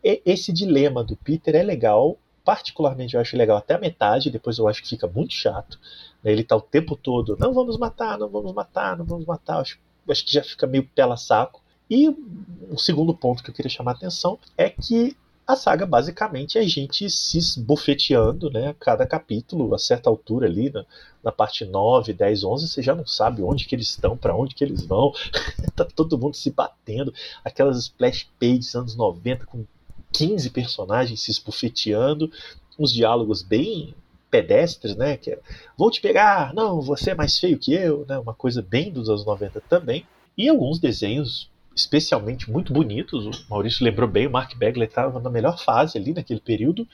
[0.04, 4.68] esse dilema do Peter é legal, particularmente eu acho legal até a metade, depois eu
[4.68, 5.80] acho que fica muito chato.
[6.24, 6.32] Né?
[6.32, 9.56] Ele tá o tempo todo, não vamos matar, não vamos matar, não vamos matar.
[9.56, 11.62] Eu acho acho que já fica meio pela saco.
[11.90, 15.16] E o segundo ponto que eu queria chamar a atenção é que
[15.46, 18.76] a saga basicamente é a gente se esbofeteando, né?
[18.80, 20.84] Cada capítulo, a certa altura ali, na,
[21.24, 24.56] na, parte 9, 10, 11, você já não sabe onde que eles estão, para onde
[24.56, 25.14] que eles vão.
[25.76, 27.14] tá todo mundo se batendo.
[27.44, 29.66] Aquelas splash pages anos 90 com
[30.12, 32.32] 15 personagens se esbofeteando,
[32.80, 33.94] uns diálogos bem
[34.30, 35.18] pedestres, né?
[35.18, 35.40] Que é,
[35.78, 38.18] vou te pegar, não, você é mais feio que eu, né?
[38.18, 40.06] Uma coisa bem dos anos 90 também.
[40.38, 43.26] E alguns desenhos especialmente muito bonitos.
[43.26, 46.88] O Maurício lembrou bem, o Mark Bagley estava na melhor fase ali naquele período.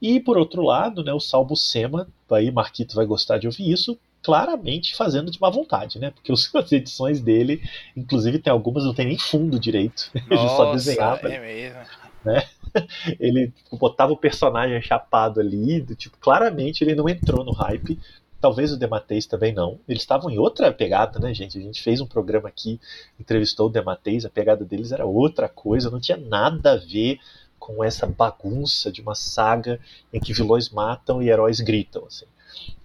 [0.00, 3.98] E por outro lado, né, o Salvo Sema, aí Marquito vai gostar de ouvir isso,
[4.22, 6.10] claramente fazendo de má vontade, né?
[6.10, 7.62] Porque as edições dele,
[7.96, 11.28] inclusive tem algumas não tem nem fundo direito, Nossa, ele só desenhava.
[11.28, 11.80] É mesmo.
[12.24, 12.44] Né?
[13.18, 17.98] ele botava o personagem chapado ali, do, tipo, claramente ele não entrou no hype.
[18.40, 19.78] Talvez o Dematês também não.
[19.86, 21.58] Eles estavam em outra pegada, né, gente?
[21.58, 22.80] A gente fez um programa aqui,
[23.18, 27.20] entrevistou o Dematês, a pegada deles era outra coisa, não tinha nada a ver
[27.58, 29.78] com essa bagunça de uma saga
[30.12, 32.04] em que vilões matam e heróis gritam.
[32.06, 32.24] Assim.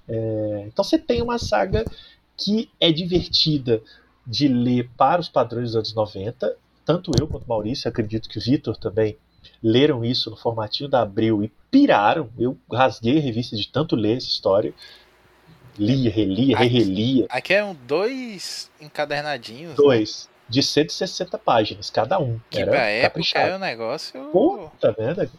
[0.08, 1.86] É, então você tem uma saga
[2.38, 3.82] que é divertida
[4.28, 6.56] de ler para os padrões dos anos 90.
[6.84, 9.18] Tanto eu quanto Maurício, acredito que o Vitor também
[9.62, 12.30] leram isso no formatinho da Abril e piraram.
[12.38, 14.74] Eu rasguei a revista de tanto ler essa história.
[15.78, 17.26] Lia, relia, aqui, relia.
[17.30, 19.72] Aqui eram é dois encadernadinhos.
[19.72, 19.76] Né?
[19.76, 20.30] Dois.
[20.30, 20.36] Né?
[20.48, 22.40] De 160 páginas, cada um.
[22.50, 24.30] Que era pra época era um negócio.
[24.32, 25.30] Puta merda.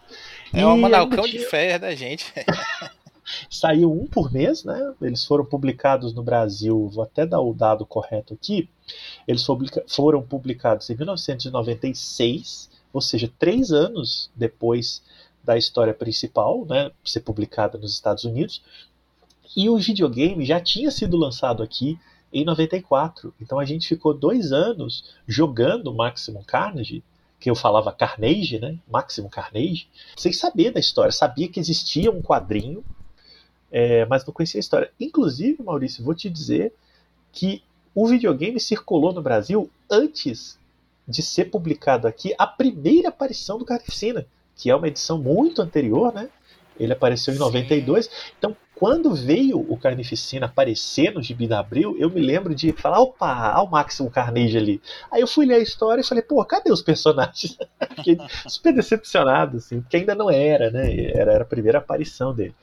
[0.53, 1.41] É uma manalcão tinha...
[1.41, 2.33] de ferro da gente.
[3.51, 4.95] Saiu um por mês, né?
[5.01, 8.69] Eles foram publicados no Brasil, vou até dar o dado correto aqui.
[9.27, 9.45] Eles
[9.89, 15.03] foram publicados em 1996 ou seja, três anos depois
[15.45, 18.63] da história principal, né, ser publicada nos Estados Unidos,
[19.55, 21.99] e o videogame já tinha sido lançado aqui
[22.33, 23.35] em 94.
[23.41, 27.05] Então a gente ficou dois anos jogando Maximum Carnage,
[27.39, 28.79] que eu falava Carnage, né?
[28.91, 31.13] Maximum Carnage, sem saber da história.
[31.13, 32.83] Sabia que existia um quadrinho,
[33.71, 34.91] é, mas não conhecia a história.
[34.99, 36.73] Inclusive, Maurício, vou te dizer
[37.31, 37.63] que
[37.95, 40.59] o videogame circulou no Brasil antes
[41.07, 44.27] de ser publicado aqui a primeira aparição do Carnificina,
[44.57, 46.29] que é uma edição muito anterior, né?
[46.79, 47.43] Ele apareceu em Sim.
[47.43, 48.11] 92.
[48.39, 53.01] Então, quando veio o Carnificina aparecer no Gibi da Abril, eu me lembro de falar,
[53.01, 54.83] opa, olha o Máximo Carnage ali.
[55.11, 57.57] Aí eu fui ler a história e falei, pô, cadê os personagens?
[57.97, 60.95] Fiquei super decepcionado, assim, porque ainda não era, né?
[61.11, 62.55] Era, era a primeira aparição dele.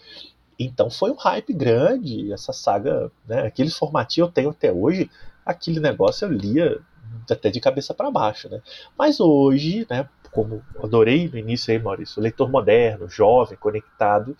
[0.59, 3.47] Então foi um hype grande, essa saga, né?
[3.47, 5.09] Aquele formatinho eu tenho até hoje,
[5.43, 6.79] aquele negócio eu lia
[7.29, 8.61] até de cabeça para baixo, né?
[8.97, 14.35] Mas hoje, né, como adorei no início aí, Maurício, leitor moderno, jovem, conectado,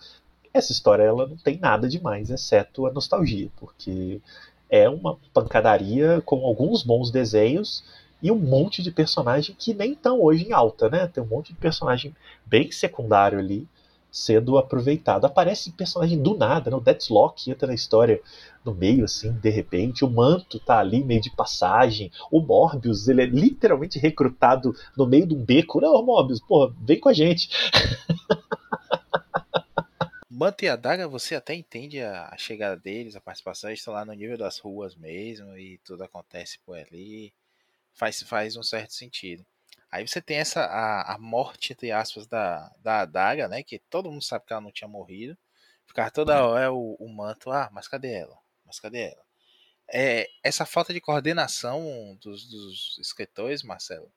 [0.52, 4.20] essa história ela não tem nada demais, exceto a nostalgia, porque
[4.68, 7.84] é uma pancadaria com alguns bons desenhos
[8.22, 11.06] e um monte de personagem que nem estão hoje em alta, né?
[11.06, 12.14] Tem um monte de personagem
[12.46, 13.68] bem secundário ali
[14.14, 15.24] sendo aproveitado.
[15.24, 16.76] Aparece personagem do nada, né?
[16.76, 18.22] O Deathlock entra na história
[18.64, 20.04] no meio, assim, de repente.
[20.04, 22.12] O Manto tá ali meio de passagem.
[22.30, 25.80] O Morbius, ele é literalmente recrutado no meio de um beco.
[25.80, 27.48] Não, Morbius, porra, vem com a gente.
[30.30, 34.04] Manto e a Daga, você até entende a, chegada deles, a participação, eles estão lá
[34.04, 37.32] no nível das ruas mesmo e tudo acontece por ali.
[37.92, 39.44] Faz, faz um certo sentido.
[39.94, 43.62] Aí você tem essa a, a morte, entre aspas, da, da Adaga, né?
[43.62, 45.38] Que todo mundo sabe que ela não tinha morrido.
[45.86, 46.50] Ficar toda uhum.
[46.50, 48.36] hora o, o manto, ah, mas cadê ela?
[48.66, 49.24] Mas cadê ela?
[49.88, 54.12] É, essa falta de coordenação dos, dos escritores, Marcelo,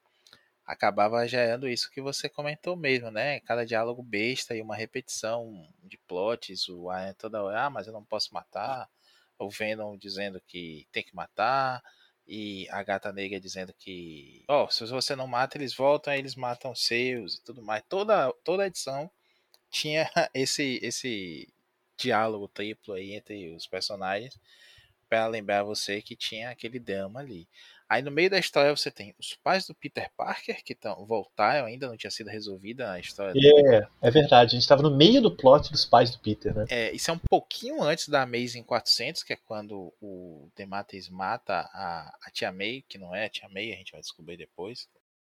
[0.66, 3.40] acabava gerando isso que você comentou mesmo, né?
[3.42, 7.94] Cada diálogo besta e uma repetição de plots, o Iron toda hora, ah, mas eu
[7.94, 8.90] não posso matar,
[9.38, 11.84] o Venom dizendo que tem que matar,
[12.28, 16.20] e a gata negra dizendo que, ó, oh, se você não mata, eles voltam, aí
[16.20, 17.84] eles matam seus e tudo mais.
[17.88, 19.10] Toda toda edição
[19.72, 21.48] tinha esse esse
[21.98, 24.40] diálogo triplo aí entre os personagens
[25.10, 27.48] para lembrar você que tinha aquele drama ali.
[27.90, 31.66] Aí no meio da história você tem os pais do Peter Parker que tão, voltaram,
[31.66, 33.40] ainda não tinha sido resolvida a história.
[33.40, 34.50] É, é verdade.
[34.50, 36.66] A gente estava no meio do plot dos pais do Peter, né?
[36.70, 41.70] É, isso é um pouquinho antes da Amazing 400, que é quando o Demates mata
[41.74, 44.88] a, a Tia May, que não é a Tia May, a gente vai descobrir depois.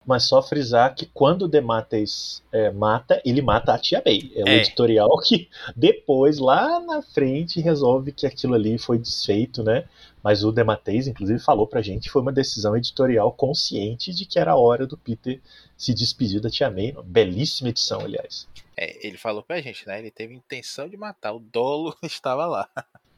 [0.06, 4.32] Mas só frisar que quando o Demates é, mata, ele mata a Tia May.
[4.36, 4.58] É o é.
[4.58, 9.86] editorial que depois, lá na frente, resolve que aquilo ali foi desfeito, né?
[10.24, 14.40] Mas o Demates, inclusive, falou pra gente que foi uma decisão editorial consciente de que
[14.40, 15.40] era a hora do Peter
[15.78, 16.96] se despedir da Tia May.
[17.04, 18.48] Belíssima edição, aliás.
[18.78, 20.00] É, ele falou pra gente, né?
[20.00, 22.70] Ele teve intenção de matar, o dolo estava lá.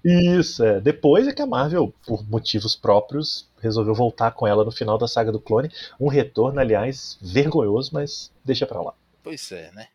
[0.03, 0.81] Isso, é.
[0.81, 5.07] Depois é que a Marvel, por motivos próprios, resolveu voltar com ela no final da
[5.07, 5.71] saga do clone.
[5.99, 8.93] Um retorno, aliás, vergonhoso, mas deixa pra lá.
[9.23, 9.87] Pois é, né?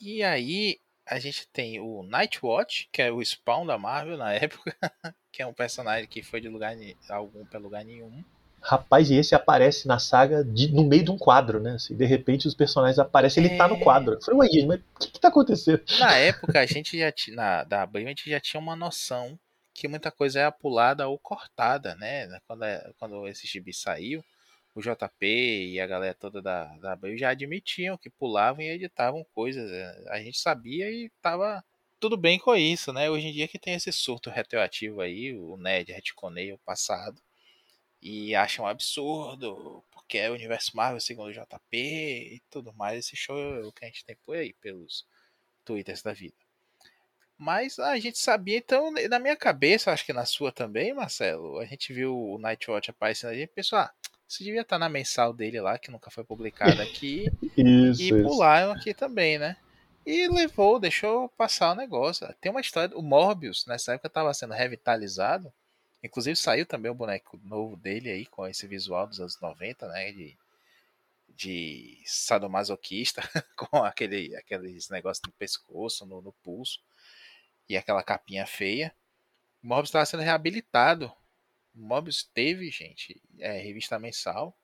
[0.00, 4.74] E aí a gente tem o Nightwatch, que é o Spawn da Marvel na época,
[5.30, 6.74] que é um personagem que foi de lugar
[7.08, 8.24] algum para lugar nenhum.
[8.62, 11.72] Rapaz, e esse aparece na saga de, no meio de um quadro, né?
[11.72, 13.56] Assim, de repente os personagens aparecem, ele é...
[13.56, 13.80] tá no é.
[13.80, 14.14] quadro.
[14.14, 15.82] Eu falei, ué, mas o que, que tá acontecendo?
[15.98, 19.38] Na época, a gente já tinha, na, da Abril, a gente já tinha uma noção
[19.72, 22.38] que muita coisa é pulada ou cortada, né?
[22.46, 24.22] Quando, é, quando esse gibi saiu,
[24.74, 29.24] o JP e a galera toda da, da Abril já admitiam que pulavam e editavam
[29.34, 29.70] coisas.
[29.70, 31.64] É, a gente sabia e tava
[31.98, 33.10] tudo bem com isso, né?
[33.10, 37.20] Hoje em dia que tem esse surto retroativo aí, o Ned retconeia o passado
[38.02, 43.06] e acham um absurdo, porque é o universo Marvel segundo o JP e tudo mais.
[43.06, 45.06] Esse show é que a gente tem por aí, pelos
[45.64, 46.36] twitters da vida.
[47.36, 51.64] Mas a gente sabia, então, na minha cabeça, acho que na sua também, Marcelo, a
[51.64, 53.90] gente viu o Nightwatch aparecendo ali e pensou, ah,
[54.28, 57.30] isso devia estar na mensal dele lá, que nunca foi publicada aqui.
[57.56, 59.56] isso, e pularam aqui também, né?
[60.04, 62.26] E levou, deixou passar o negócio.
[62.40, 65.52] Tem uma história, o Morbius, nessa época, estava sendo revitalizado
[66.02, 70.12] Inclusive saiu também o boneco novo dele aí, com esse visual dos anos 90, né?
[70.12, 70.38] De,
[71.28, 73.22] de sadomasoquista,
[73.56, 76.82] com aquele, aqueles negócios no pescoço, no, no pulso,
[77.68, 78.94] e aquela capinha feia.
[79.62, 81.12] O Mobius estava sendo reabilitado.
[81.74, 84.56] O Mobius teve, gente, é, revista mensal,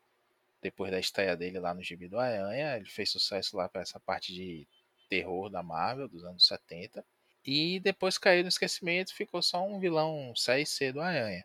[0.60, 2.76] depois da estreia dele lá no Gibi do Aranha.
[2.76, 4.66] Ele fez sucesso lá para essa parte de
[5.08, 7.04] terror da Marvel dos anos 70.
[7.46, 11.44] E depois caiu no esquecimento, ficou só um vilão C do Aranha.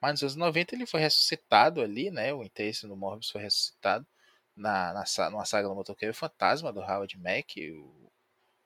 [0.00, 2.32] Mas nos anos 90 ele foi ressuscitado ali, né?
[2.34, 4.06] O interesse no Morbius foi ressuscitado
[4.56, 8.10] na, na, numa saga do Motoqueiro Fantasma do Howard Mack, o,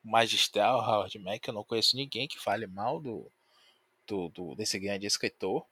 [0.05, 1.47] o magistral Howard Mack.
[1.47, 3.31] Eu não conheço ninguém que fale mal do,
[4.07, 5.67] do, do desse grande escritor.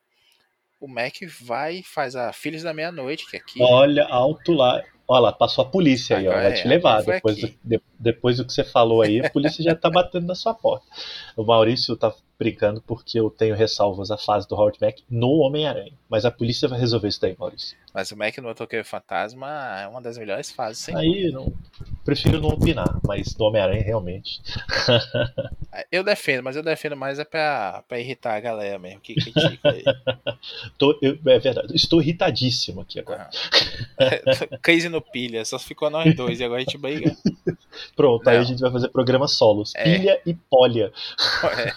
[0.80, 3.62] O Mac vai e faz a Filhos da Meia-Noite, que aqui.
[3.62, 4.82] Olha, alto lá.
[5.06, 7.02] Olha lá, passou a polícia aí, ó, vai te é, levar.
[7.02, 10.34] Depois do, de, depois do que você falou aí, a polícia já tá batendo na
[10.34, 10.86] sua porta.
[11.36, 15.92] O Maurício tá brincando porque eu tenho ressalvas à fase do Howard Mack no Homem-Aranha.
[16.08, 17.76] Mas a polícia vai resolver isso daí, Maurício.
[17.92, 19.48] Mas o Mac no Motoqueiro Fantasma
[19.80, 20.96] é uma das melhores fases, sim.
[20.96, 21.52] Aí não.
[22.04, 24.40] Prefiro não opinar, mas no Homem-Aranha realmente.
[25.90, 29.68] Eu defendo, mas eu defendo mais é pra, pra irritar a galera mesmo, que critica
[29.68, 29.84] ele.
[30.76, 31.74] Tô- eu- é verdade.
[31.76, 33.30] Estou irritadíssimo aqui agora.
[33.98, 34.58] Ah.
[34.62, 37.16] Crise no pilha, só ficou nós dois e agora a gente briga.
[37.94, 38.42] Pronto, aí Não.
[38.42, 39.72] a gente vai fazer programas solos.
[39.76, 39.84] É.
[39.84, 40.92] Pilha e Polha.
[41.56, 41.72] É.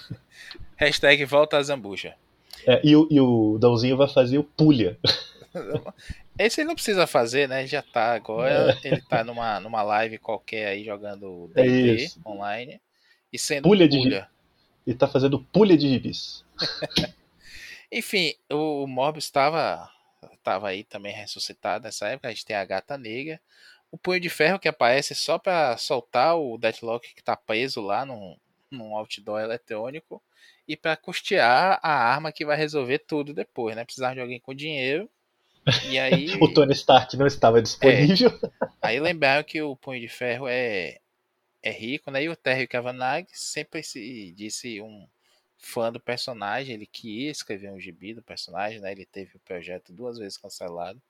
[0.86, 2.16] Hashtag volta a zambuja.
[2.66, 4.98] É, e, o, e o Dãozinho vai fazer o Pulha.
[6.38, 7.68] Esse ele não precisa fazer, né?
[7.68, 8.78] Já tá agora.
[8.84, 12.22] Ele tá numa, numa live qualquer aí jogando É D&D isso.
[12.26, 12.82] online.
[13.32, 14.30] E sendo Pulha de pulha.
[14.86, 16.44] E tá fazendo Pulha de gibis.
[17.92, 19.90] Enfim, o, o Morbius estava
[20.44, 22.28] tava aí também ressuscitado nessa época.
[22.28, 23.40] A gente tem a Gata Negra.
[23.92, 28.06] O Punho de Ferro que aparece só pra soltar o Deathlock que tá preso lá
[28.06, 28.36] num,
[28.72, 30.22] num outdoor eletrônico.
[30.68, 33.84] E pra custear a arma que vai resolver tudo depois, né?
[33.84, 35.10] Precisar de alguém com dinheiro.
[35.90, 36.38] E aí.
[36.42, 38.32] O Tony Stark não estava disponível.
[38.82, 41.00] Aí lembraram que o Punho de Ferro é,
[41.62, 42.24] é rico, né?
[42.24, 45.08] E o Terry Cavanagh sempre se disse um
[45.58, 46.76] fã do personagem.
[46.76, 48.92] Ele queria escrever um gibi do personagem, né?
[48.92, 51.02] Ele teve o projeto duas vezes cancelado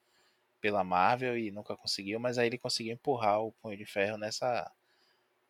[0.61, 4.71] pela Marvel e nunca conseguiu, mas aí ele conseguiu empurrar o Punho de Ferro nessa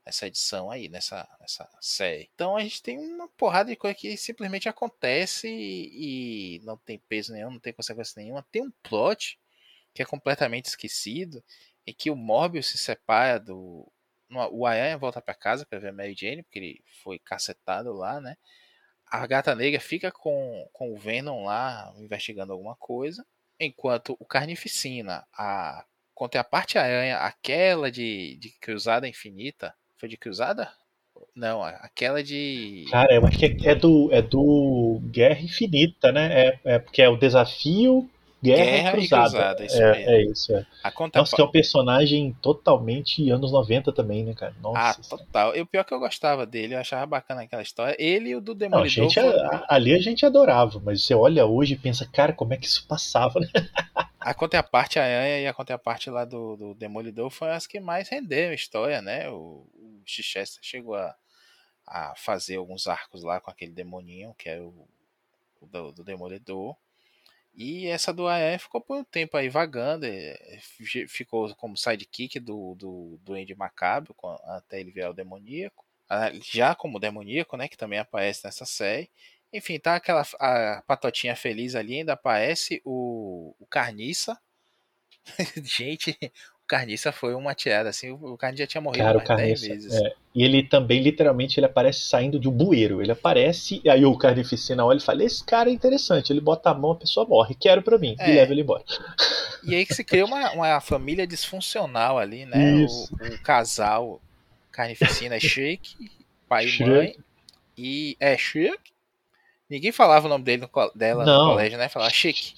[0.05, 2.29] nessa edição aí, nessa, nessa série.
[2.33, 6.99] Então a gente tem uma porrada de coisa que simplesmente acontece e, e não tem
[6.99, 8.45] peso nenhum, não tem consequência nenhuma.
[8.51, 9.39] Tem um plot
[9.93, 11.43] que é completamente esquecido
[11.85, 13.89] e que o Morbius se separa do.
[14.51, 18.19] O Aranha volta pra casa pra ver a Mary Jane, porque ele foi cacetado lá,
[18.19, 18.35] né?
[19.05, 23.23] A Gata Negra fica com, com o Venom lá investigando alguma coisa,
[23.59, 25.85] enquanto o Carnificina, a
[26.15, 30.69] contraparte Aranha, aquela de, de Cruzada Infinita, foi de Cruzada?
[31.33, 32.83] Não, a- aquela de.
[32.91, 36.47] Cara, eu acho que é, é do, é do Guerra Infinita, né?
[36.47, 38.09] É, é porque é o desafio
[38.43, 39.29] Guerra, Guerra Cruzada.
[39.29, 40.65] Cruzada, isso é, é isso, é.
[40.83, 41.21] A contra...
[41.21, 44.53] Nossa, que é um personagem totalmente anos 90 também, né, cara?
[44.59, 45.17] Ah, Nossa.
[45.17, 45.55] total.
[45.55, 47.95] E o pior é que eu gostava dele, eu achava bacana aquela história.
[47.97, 48.89] Ele e o do Não, a Demolidor.
[48.89, 52.57] gente, a- ali a gente adorava, mas você olha hoje e pensa, cara, como é
[52.57, 53.47] que isso passava, né?
[54.19, 58.51] A contraparte Aranha e a contraparte lá do, do Demolidor foram as que mais renderam
[58.51, 59.29] a história, né?
[59.29, 59.65] O
[60.11, 61.15] Chichester chegou a,
[61.87, 64.87] a fazer alguns arcos lá com aquele demoninho, que era o,
[65.61, 66.77] o do, do Demolidor.
[67.55, 70.07] E essa do Aranha ficou por um tempo aí vagando,
[70.59, 75.85] fi- ficou como sidekick do, do, do Macabro até ele virar o demoníaco.
[76.41, 77.67] Já como demoníaco, né?
[77.67, 79.09] Que também aparece nessa série.
[79.51, 84.39] Enfim, tá aquela a patotinha feliz ali, ainda aparece o, o Carniça.
[85.63, 86.17] Gente,
[86.73, 89.67] Carniça foi uma tirada assim, o Carniça já tinha morrido Cara, mais 10 Carniça.
[89.67, 89.93] vezes.
[89.93, 90.13] é.
[90.33, 92.99] E ele também, literalmente, ele aparece saindo de um bueiro.
[92.99, 96.33] Ele aparece, e aí o Carnificina olha e fala: Esse cara é interessante.
[96.33, 97.53] Ele bota a mão, a pessoa morre.
[97.53, 98.15] Quero pra mim.
[98.17, 98.31] É.
[98.31, 98.83] E leva ele embora.
[99.63, 102.83] E aí que se cria uma, uma família disfuncional ali, né?
[102.87, 104.19] O, o casal
[104.71, 106.09] Carnificina é Shake,
[106.49, 107.15] pai e mãe.
[107.77, 108.91] E é Shake.
[109.69, 111.45] Ninguém falava o nome dele no, dela Não.
[111.45, 111.87] no colégio, né?
[111.89, 112.53] Falava Shake.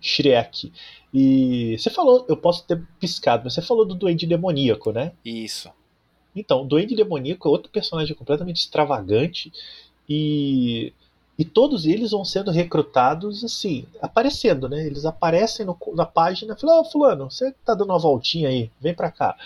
[0.00, 0.72] Shrek.
[1.12, 5.12] E você falou, eu posso ter piscado, mas você falou do Duende Demoníaco, né?
[5.24, 5.70] Isso.
[6.34, 9.52] Então, o Duende Demoníaco é outro personagem completamente extravagante
[10.08, 10.92] e,
[11.38, 14.86] e todos eles vão sendo recrutados assim, aparecendo, né?
[14.86, 18.70] Eles aparecem no- na página e falam, ô fulano, você tá dando uma voltinha aí,
[18.80, 19.36] vem pra cá.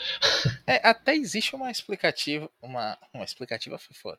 [0.66, 4.18] É, até existe uma explicativa, uma, uma explicativa foi foda.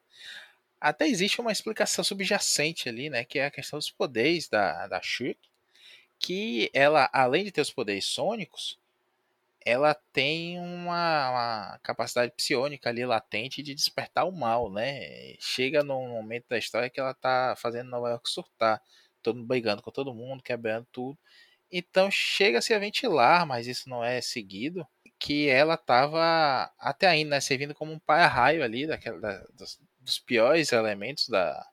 [0.80, 3.24] Até existe uma explicação subjacente ali, né?
[3.24, 5.40] Que é a questão dos poderes da, da Shirk.
[6.20, 8.80] Que ela, além de ter os poderes sônicos,
[9.66, 15.36] ela tem uma, uma capacidade psionica ali latente de despertar o mal, né?
[15.40, 18.82] Chega num momento da história que ela tá fazendo Nova York surtar.
[19.22, 21.18] Todo brigando com todo mundo, quebrando tudo.
[21.72, 24.88] Então chega-se a ventilar, mas isso não é seguido
[25.20, 30.20] que ela estava até ainda né, servindo como um para-raio ali daquela, da- dos, dos
[30.20, 31.66] piores elementos da,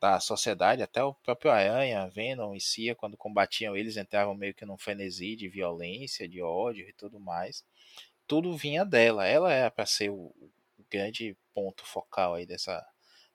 [0.00, 4.64] da sociedade, até o próprio Aranha, Venom e Cia, quando combatiam eles, entravam meio que
[4.66, 7.64] num frenesi de violência, de ódio e tudo mais.
[8.26, 10.34] Tudo vinha dela, ela era para ser o,
[10.90, 12.84] grande ponto focal aí dessa,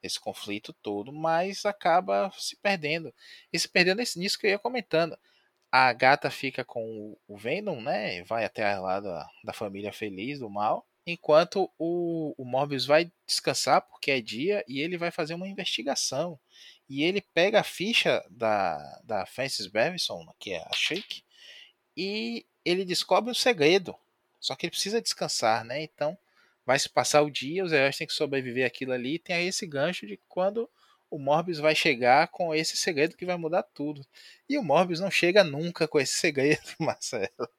[0.01, 3.14] desse conflito todo, mas acaba se perdendo.
[3.51, 5.18] E se perdendo nisso que eu ia comentando
[5.72, 8.24] a gata fica com o- o Venom, né?
[8.26, 10.88] Vai até lá da, da família feliz, do mal.
[11.06, 16.39] Enquanto o, o Morbius vai descansar, porque é dia, e ele vai fazer uma investigação.
[16.88, 21.24] E ele pega a ficha da, da Frances Beverson, que é a Shake,
[21.95, 23.95] e ele descobre um segredo.
[24.39, 25.82] Só que ele precisa descansar, né?
[25.84, 26.18] Então
[26.66, 29.16] vai se passar o dia, os heróis têm que sobreviver aquilo ali.
[29.16, 30.70] E tem aí esse gancho de quando
[31.10, 34.06] o Morbius vai chegar com esse segredo que vai mudar tudo.
[34.47, 37.49] E o Morbius não chega nunca com esse segredo, Marcelo.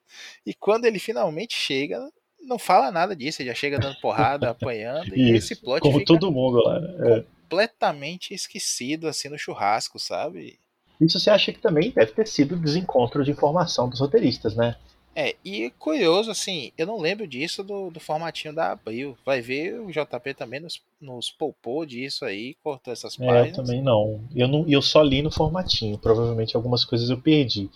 [0.45, 2.11] E quando ele finalmente chega,
[2.43, 6.31] não fala nada disso, ele já chega dando porrada, apanhando, e esse plot como todo
[6.31, 6.81] mundo lá.
[6.81, 7.19] Né?
[7.19, 7.25] É.
[7.43, 10.59] completamente esquecido assim no churrasco, sabe?
[11.01, 14.77] Isso você acha que também deve ter sido desencontro de informação dos roteiristas, né?
[15.15, 19.17] É, e curioso, assim, eu não lembro disso do, do formatinho da Abril.
[19.27, 23.57] Vai ver, o JP também nos, nos poupou disso aí, cortou essas É, eu páginas.
[23.57, 24.25] também não.
[24.35, 24.65] Eu, não.
[24.67, 25.99] eu só li no formatinho.
[25.99, 27.69] Provavelmente algumas coisas eu perdi.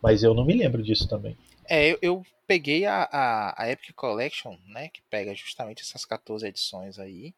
[0.00, 1.36] Mas eu não me lembro disso também.
[1.68, 6.46] É, eu, eu peguei a, a, a Epic Collection, né, que pega justamente essas 14
[6.46, 7.34] edições aí,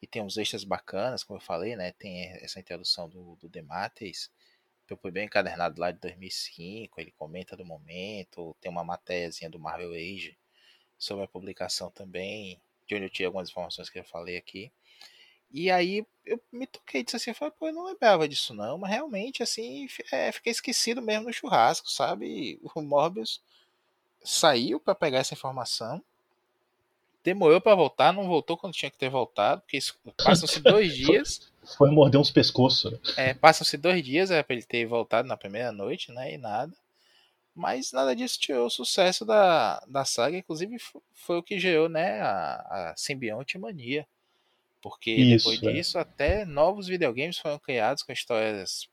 [0.00, 4.30] e tem uns extras bacanas, como eu falei, né, tem essa introdução do, do Demates,
[4.86, 9.58] que foi bem encadernado lá de 2005, ele comenta do momento, tem uma matériazinha do
[9.58, 10.36] Marvel Age
[10.98, 14.72] sobre a publicação também, de onde eu tirei algumas informações que eu falei aqui.
[15.50, 18.78] E aí eu me toquei disso assim, eu falei, pô, eu não lembrava disso não,
[18.78, 22.60] mas realmente assim, é, fiquei esquecido mesmo no churrasco, sabe?
[22.74, 23.42] O Morbius
[24.24, 26.02] saiu para pegar essa informação,
[27.24, 29.78] demorou para voltar, não voltou quando tinha que ter voltado, porque
[30.16, 32.92] passam-se dois dias, Foi morder uns pescoços.
[32.92, 32.98] né?
[33.16, 36.72] é, passam-se dois dias é para ele ter voltado na primeira noite, né, e nada.
[37.54, 41.88] Mas nada disso tirou o sucesso da, da saga, inclusive fo- foi o que gerou,
[41.88, 44.06] né, a, a simbionte mania.
[44.80, 45.72] Porque Isso, depois é.
[45.72, 48.88] disso, até novos videogames foram criados com histórias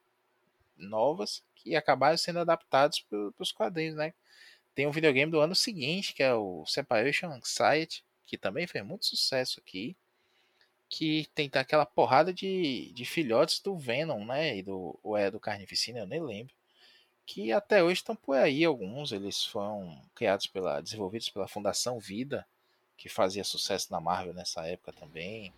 [0.78, 4.14] novas que acabaram sendo adaptados para os quadrinhos, né?
[4.80, 9.06] Tem um videogame do ano seguinte, que é o Separation Anxiety, que também fez muito
[9.06, 9.94] sucesso aqui.
[10.88, 14.56] Que tem aquela porrada de, de filhotes do Venom, né?
[14.56, 16.56] E do, ou é do Carnificina, eu nem lembro.
[17.26, 19.12] Que até hoje estão por aí alguns.
[19.12, 20.80] Eles foram criados pela.
[20.80, 22.48] desenvolvidos pela Fundação Vida,
[22.96, 25.52] que fazia sucesso na Marvel nessa época também.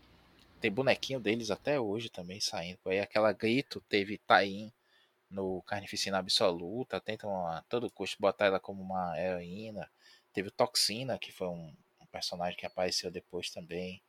[0.59, 2.79] Tem bonequinho deles até hoje também saindo.
[2.79, 4.73] por Aí aquela grito teve Tain
[5.31, 9.89] no Carnificina Absoluta, tentam a todo custo botar ela como uma heroína.
[10.33, 14.01] Teve o Toxina, que foi um, um personagem que apareceu depois também.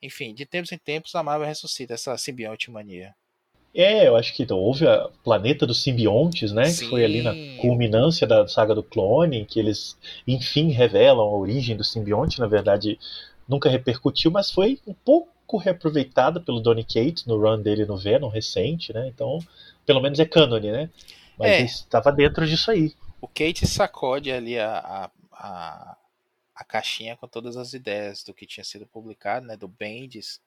[0.00, 3.14] Enfim, de tempos em tempos a Marvel ressuscita essa simbionte mania.
[3.74, 6.64] É, eu acho que então, houve a Planeta dos Simbiontes, né?
[6.64, 7.58] Que foi ali na Sim.
[7.60, 12.40] culminância da saga do clone, em que eles, enfim, revelam a origem do simbionte.
[12.40, 12.98] Na verdade,
[13.46, 18.28] nunca repercutiu, mas foi um pouco reaproveitada pelo Donny Cates no run dele no Venom
[18.28, 19.06] recente, né?
[19.06, 19.38] Então,
[19.88, 20.90] pelo menos é cânone, né?
[21.38, 21.62] Mas É.
[21.64, 22.94] estava dentro disso aí.
[23.20, 25.98] O Kate sacode ali a, a, a,
[26.54, 29.56] a caixinha com todas as ideias do que tinha sido publicado, né?
[29.56, 30.40] Do Bendis,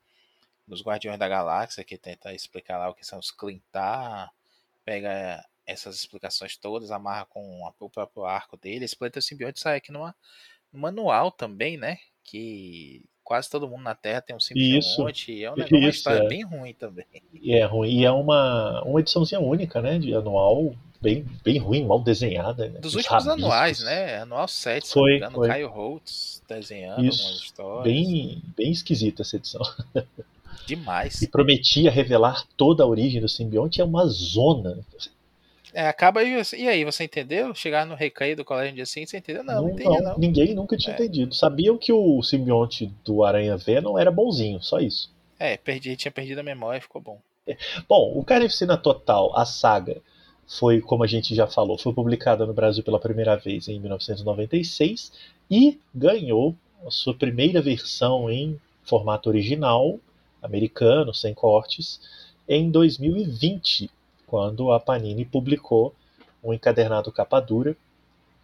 [0.67, 4.31] dos Guardiões da Galáxia, que tenta explicar lá o que são os Clintar,
[4.85, 8.85] pega essas explicações todas, amarra com a- o próprio arco dele.
[8.85, 10.15] Esse planeta simbionte sai aqui numa,
[10.73, 11.99] no manual também, né?
[12.23, 15.31] Que quase todo mundo na Terra tem um simbionte.
[15.31, 16.27] e É um negócio, uma Isso, história é.
[16.27, 17.05] bem ruim também.
[17.41, 17.89] E é ruim.
[17.89, 19.97] E é uma, uma ediçãozinha única, né?
[19.97, 22.67] De anual, bem, bem ruim, mal desenhada.
[22.67, 22.81] Né?
[22.81, 23.43] Dos Os últimos rabiscos.
[23.45, 24.17] anuais, né?
[24.17, 25.47] Anual 7, se Foi, não me engano, foi.
[25.47, 27.83] Caio Holtz desenhando Isso, algumas histórias.
[27.85, 29.61] Bem, bem esquisita essa edição.
[30.67, 31.21] Demais.
[31.21, 33.79] E prometia revelar toda a origem do simbionte.
[33.79, 34.77] É uma zona.
[35.73, 37.53] É, acaba e, e aí, você entendeu?
[37.55, 39.43] Chegar no recreio do colégio no dia seguinte, você entendeu?
[39.43, 40.17] Não, não, entendi não.
[40.17, 40.95] Ninguém nunca tinha É.
[40.95, 41.33] entendido.
[41.33, 45.09] Sabiam que o simbionte do Aranha Venom era bonzinho, só isso.
[45.39, 47.19] É, perdi, tinha perdido a memória e ficou bom.
[47.87, 50.01] Bom, o Carnificina Total, a saga,
[50.47, 55.11] foi, como a gente já falou, foi publicada no Brasil pela primeira vez em 1996
[55.49, 56.55] e ganhou
[56.85, 59.99] a sua primeira versão em formato original,
[60.41, 61.99] americano, sem cortes,
[62.47, 63.89] em 2020,
[64.31, 65.93] quando a Panini publicou
[66.41, 67.75] um encadernado capa dura,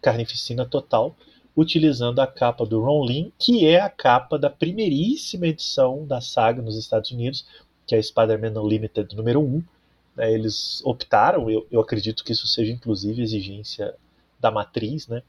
[0.02, 1.16] Carnificina Total,
[1.56, 6.60] utilizando a capa do Ron Lim, que é a capa da primeiríssima edição da saga
[6.60, 7.46] nos Estados Unidos,
[7.86, 9.62] que é Spider-Man Unlimited número 1.
[10.14, 13.94] né, eles optaram, eu, eu acredito que isso seja inclusive exigência
[14.38, 15.22] da matriz, né?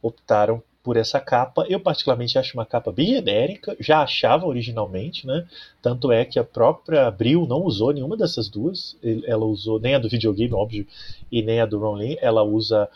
[0.00, 1.66] Optaram por essa capa.
[1.68, 5.44] Eu particularmente acho uma capa bem genérica, já achava originalmente, né?
[5.82, 8.96] Tanto é que a própria Abril não usou nenhuma dessas duas.
[9.26, 10.86] Ela usou nem a do videogame, óbvio,
[11.30, 12.16] e nem a do Ron Lim.
[12.20, 12.88] Ela usa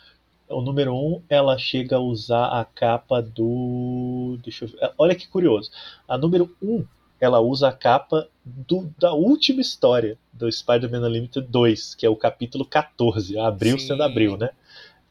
[0.47, 4.37] o número 1, ela chega a usar a capa do.
[4.41, 4.93] Deixa eu ver.
[4.97, 5.69] Olha que curioso.
[6.07, 6.85] A número 1,
[7.19, 12.15] ela usa a capa do- da última história do Spider-Man Unlimited 2, que é o
[12.15, 13.87] capítulo 14, a Abril Sim.
[13.87, 14.51] sendo Abril, né?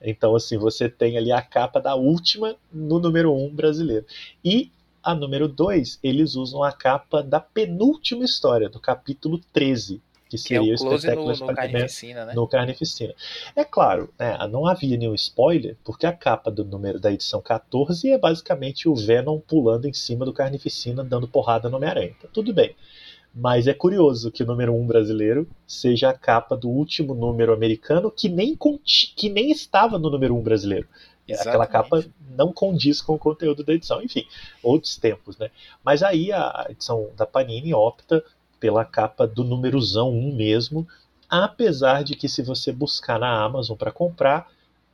[0.02, 4.06] Então, assim, você tem ali a capa da última no número 1 brasileiro.
[4.44, 4.70] E
[5.02, 10.36] a número 2, eles usam a capa da penúltima história, do capítulo 13, que Que
[10.36, 12.34] é seria o close espetáculo no, no Carnificina, né?
[12.34, 13.14] no Carnificina.
[13.56, 18.10] É claro, né, não havia nenhum spoiler, porque a capa do número da edição 14
[18.10, 22.14] é basicamente o Venom pulando em cima do Carnificina, dando porrada no Homem-Aranha.
[22.16, 22.74] Então, tudo bem.
[23.34, 27.52] Mas é curioso que o número 1 um brasileiro seja a capa do último número
[27.52, 28.58] americano que nem,
[29.16, 30.88] que nem estava no número 1 um brasileiro.
[31.28, 31.48] Exatamente.
[31.48, 32.04] Aquela capa
[32.36, 34.02] não condiz com o conteúdo da edição.
[34.02, 34.26] Enfim,
[34.62, 35.50] outros tempos, né?
[35.84, 38.24] Mas aí a edição da Panini opta
[38.58, 40.86] pela capa do númerozão 1 mesmo,
[41.28, 44.50] apesar de que se você buscar na Amazon para comprar,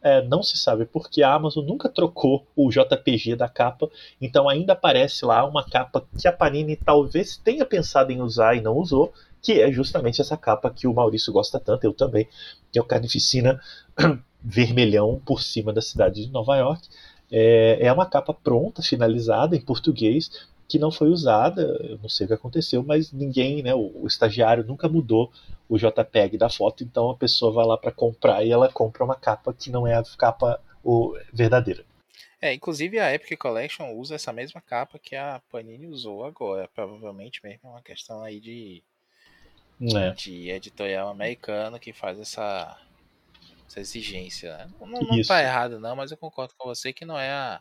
[0.07, 3.91] é, não se sabe porque a Amazon nunca trocou o JPG da capa,
[4.21, 8.61] então ainda aparece lá uma capa que a Panini talvez tenha pensado em usar e
[8.61, 12.29] não usou, que é justamente essa capa que o Maurício gosta tanto, eu também,
[12.71, 13.61] que é o Carnificina
[14.41, 16.89] vermelhão por cima da cidade de Nova York.
[17.29, 20.31] É, é uma capa pronta, finalizada em português,
[20.69, 24.07] que não foi usada, eu não sei o que aconteceu, mas ninguém, né, o, o
[24.07, 25.31] estagiário nunca mudou
[25.69, 29.15] o JPEG da foto, então a pessoa vai lá para comprar e ela compra uma
[29.15, 31.85] capa que não é a capa o, verdadeira.
[32.41, 37.41] É, inclusive a Epic Collection usa essa mesma capa que a Panini usou agora, provavelmente
[37.43, 38.83] mesmo é uma questão aí de
[39.81, 40.11] é.
[40.13, 42.79] de editorial americano que faz essa
[43.67, 44.57] essa exigência.
[44.57, 44.71] Né?
[44.81, 47.61] Não, não tá errado não, mas eu concordo com você que não é a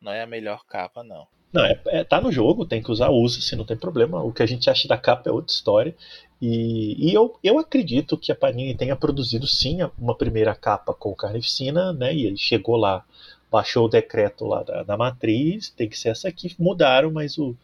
[0.00, 1.26] não é a melhor capa não.
[1.54, 4.20] Não, é, é, tá no jogo, tem que usar, usa, se não tem problema.
[4.20, 5.94] O que a gente acha da capa é outra história.
[6.42, 11.14] E, e eu, eu acredito que a Panini tenha produzido sim uma primeira capa com
[11.14, 12.12] carnificina, né?
[12.12, 13.04] E chegou lá,
[13.52, 16.52] baixou o decreto lá da, da matriz, tem que ser essa aqui.
[16.58, 17.54] Mudaram, mas o,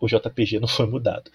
[0.00, 1.30] o JPG não foi mudado.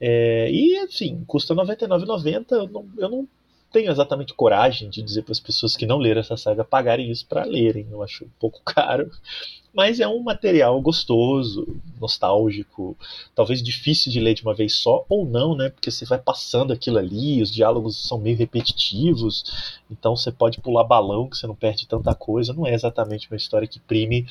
[0.00, 2.46] É, e assim, custa R$ 99,90.
[2.50, 3.28] Eu não, eu não
[3.70, 7.26] tenho exatamente coragem de dizer para as pessoas que não leram essa saga pagarem isso
[7.26, 7.86] para lerem.
[7.90, 9.10] Eu acho um pouco caro.
[9.72, 12.96] Mas é um material gostoso, nostálgico,
[13.34, 15.68] talvez difícil de ler de uma vez só, ou não, né?
[15.68, 19.44] Porque você vai passando aquilo ali, os diálogos são meio repetitivos,
[19.90, 22.52] então você pode pular balão, que você não perde tanta coisa.
[22.52, 24.26] Não é exatamente uma história que prime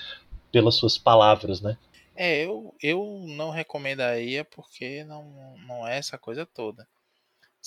[0.51, 1.77] pelas suas palavras, né?
[2.15, 6.87] É, eu, eu não recomendaria porque não, não é essa coisa toda.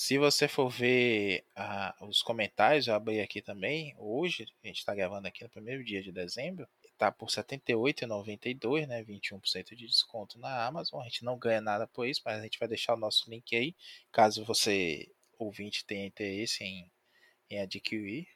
[0.03, 4.95] Se você for ver ah, os comentários, eu abri aqui também, hoje, a gente está
[4.95, 9.05] gravando aqui no primeiro dia de dezembro, está por R$ 78,92, né?
[9.05, 11.03] 21% de desconto na Amazon.
[11.03, 13.55] A gente não ganha nada por isso, mas a gente vai deixar o nosso link
[13.55, 13.77] aí,
[14.11, 15.07] caso você,
[15.39, 16.91] ouvinte, tenha interesse em,
[17.51, 18.27] em adquirir.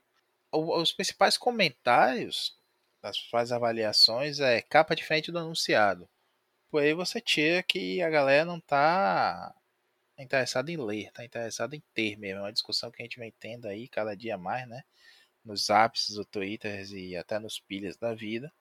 [0.52, 2.54] Os principais comentários
[3.00, 6.06] das principais avaliações é capa diferente do anunciado.
[6.70, 8.60] Por aí você tira que a galera não
[10.14, 12.38] está interessada em ler, está interessada em ter mesmo.
[12.40, 14.82] É uma discussão que a gente vem tendo aí cada dia mais, né?
[15.44, 18.52] nos ápices do Twitter e até nos pilhas da vida.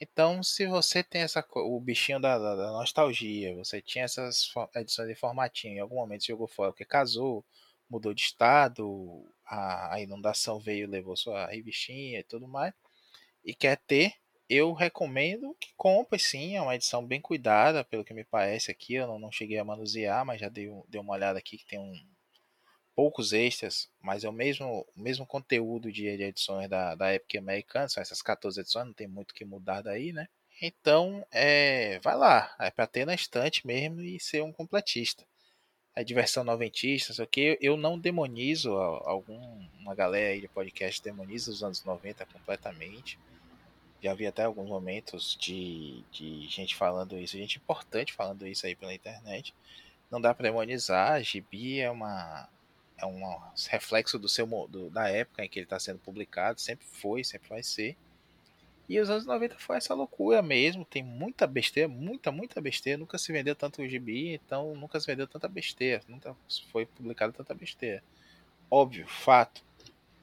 [0.00, 5.08] Então, se você tem essa o bichinho da, da, da nostalgia, você tinha essas edições
[5.08, 7.44] de formatinho, em algum momento jogou fora porque casou,
[7.88, 12.74] mudou de estado, a, a inundação veio, levou sua revistinha e tudo mais,
[13.44, 14.14] e quer ter,
[14.48, 18.94] eu recomendo que compre sim, é uma edição bem cuidada, pelo que me parece aqui,
[18.94, 21.78] eu não, não cheguei a manusear, mas já dei, dei uma olhada aqui que tem
[21.78, 21.94] um,
[22.96, 27.88] poucos extras, mas é o mesmo, o mesmo conteúdo de, edições da, da Epic americana,
[27.88, 30.26] são essas 14 edições, não tem muito que mudar daí, né?
[30.62, 35.26] Então, é, vai lá, é para ter na estante mesmo e ser um completista.
[35.94, 41.50] A diversão noventista, sei o que, eu não demonizo alguma galera aí de podcast demoniza
[41.50, 43.18] os anos 90 completamente.
[44.06, 48.76] Já vi até alguns momentos de, de gente falando isso, gente importante falando isso aí
[48.76, 49.52] pela internet.
[50.08, 52.48] Não dá para demonizar, Gibi é uma
[52.96, 53.20] é um
[53.68, 57.48] reflexo do seu do, da época em que ele está sendo publicado, sempre foi, sempre
[57.48, 57.96] vai ser.
[58.88, 63.18] E os anos 90 foi essa loucura mesmo, tem muita besteira, muita, muita besteira, nunca
[63.18, 66.36] se vendeu tanto gibi, então nunca se vendeu tanta besteira, nunca
[66.70, 68.04] foi publicado tanta besteira.
[68.70, 69.64] Óbvio, fato.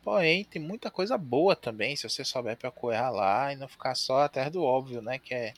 [0.03, 4.23] Porém, tem muita coisa boa também, se você souber procurar lá e não ficar só
[4.23, 5.53] atrás do óbvio, né, que é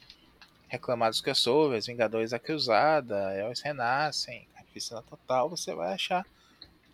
[0.68, 6.26] reclamar dos crossovers, Vingadores da Cruzada, Heróis Renascem, Carnificina Total, você vai achar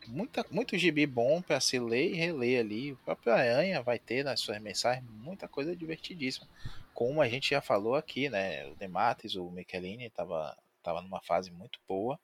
[0.08, 2.94] muita, muito gibi bom para se ler e reler ali.
[2.94, 6.48] O próprio Aranha vai ter nas suas mensagens muita coisa divertidíssima.
[6.94, 8.68] Como a gente já falou aqui, né?
[8.68, 12.20] O Demates, o Michelini, estava tava numa fase muito boa.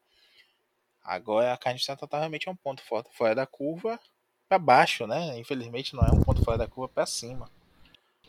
[1.03, 3.99] Agora a carne está realmente é um ponto fora da curva
[4.47, 5.37] para baixo, né?
[5.37, 7.49] Infelizmente não é um ponto fora da curva para cima.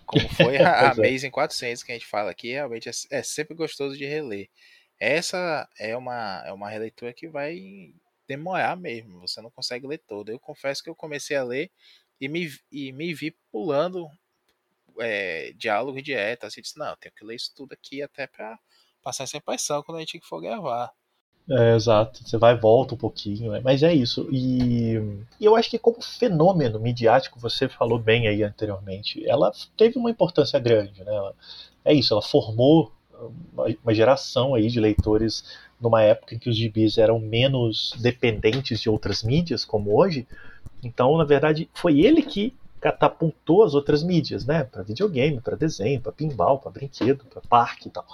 [0.07, 0.91] Como foi a, a é.
[0.91, 4.49] Amazing 400 que a gente fala aqui, realmente é, é sempre gostoso de reler.
[4.99, 7.93] Essa é uma, é uma releitura que vai
[8.27, 10.31] demorar mesmo, você não consegue ler todo.
[10.31, 11.71] Eu confesso que eu comecei a ler
[12.21, 14.09] e me, e me vi pulando
[14.99, 16.47] é, diálogo e dieta.
[16.47, 18.59] Assim, disse, não, tenho que ler isso tudo aqui até para
[19.03, 20.93] passar essa impressão quando a gente for gravar.
[21.51, 23.61] É, exato, você vai e volta um pouquinho, né?
[23.65, 24.29] mas é isso.
[24.31, 24.97] E,
[25.41, 30.11] e, eu acho que como fenômeno midiático, você falou bem aí anteriormente, ela teve uma
[30.11, 31.15] importância grande, né?
[31.15, 31.35] Ela,
[31.87, 32.93] é isso, ela formou
[33.83, 35.43] uma geração aí de leitores
[35.81, 40.27] numa época em que os gibis eram menos dependentes de outras mídias, como hoje.
[40.83, 44.65] Então, na verdade, foi ele que catapultou as outras mídias, né?
[44.65, 48.07] Para videogame, para desenho, para pinball, para brinquedo, para parque e tal.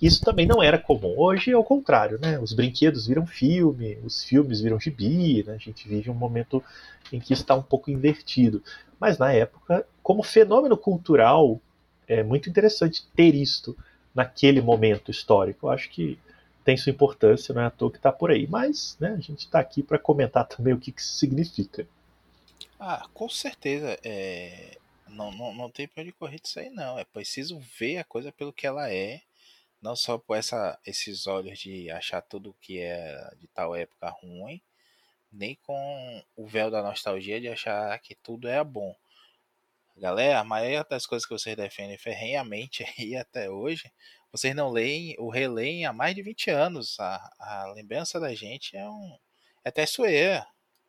[0.00, 1.14] Isso também não era comum.
[1.16, 2.38] Hoje é o contrário, né?
[2.38, 5.54] Os brinquedos viram filme, os filmes viram gibi, né?
[5.54, 6.62] A gente vive um momento
[7.12, 8.62] em que está um pouco invertido.
[8.98, 11.60] Mas na época, como fenômeno cultural,
[12.06, 13.76] é muito interessante ter isto
[14.14, 15.66] naquele momento histórico.
[15.66, 16.18] Eu acho que
[16.64, 18.46] tem sua importância, não é à toa que está por aí.
[18.46, 21.86] Mas né, a gente está aqui para comentar também o que, que isso significa.
[22.78, 23.98] Ah, com certeza.
[24.04, 24.78] É...
[25.08, 26.98] Não, não, não tem pra onde correr disso aí, não.
[26.98, 29.22] É preciso ver a coisa pelo que ela é.
[29.80, 34.60] Não só por essa, esses olhos de achar tudo que é de tal época ruim,
[35.32, 38.94] nem com o véu da nostalgia de achar que tudo é bom.
[39.96, 43.92] Galera, a maioria das coisas que vocês defendem ferrenhamente aí até hoje,
[44.32, 46.98] vocês não leem ou releem há mais de 20 anos.
[47.00, 49.18] A, a lembrança da gente é um.
[49.64, 50.46] É até sueira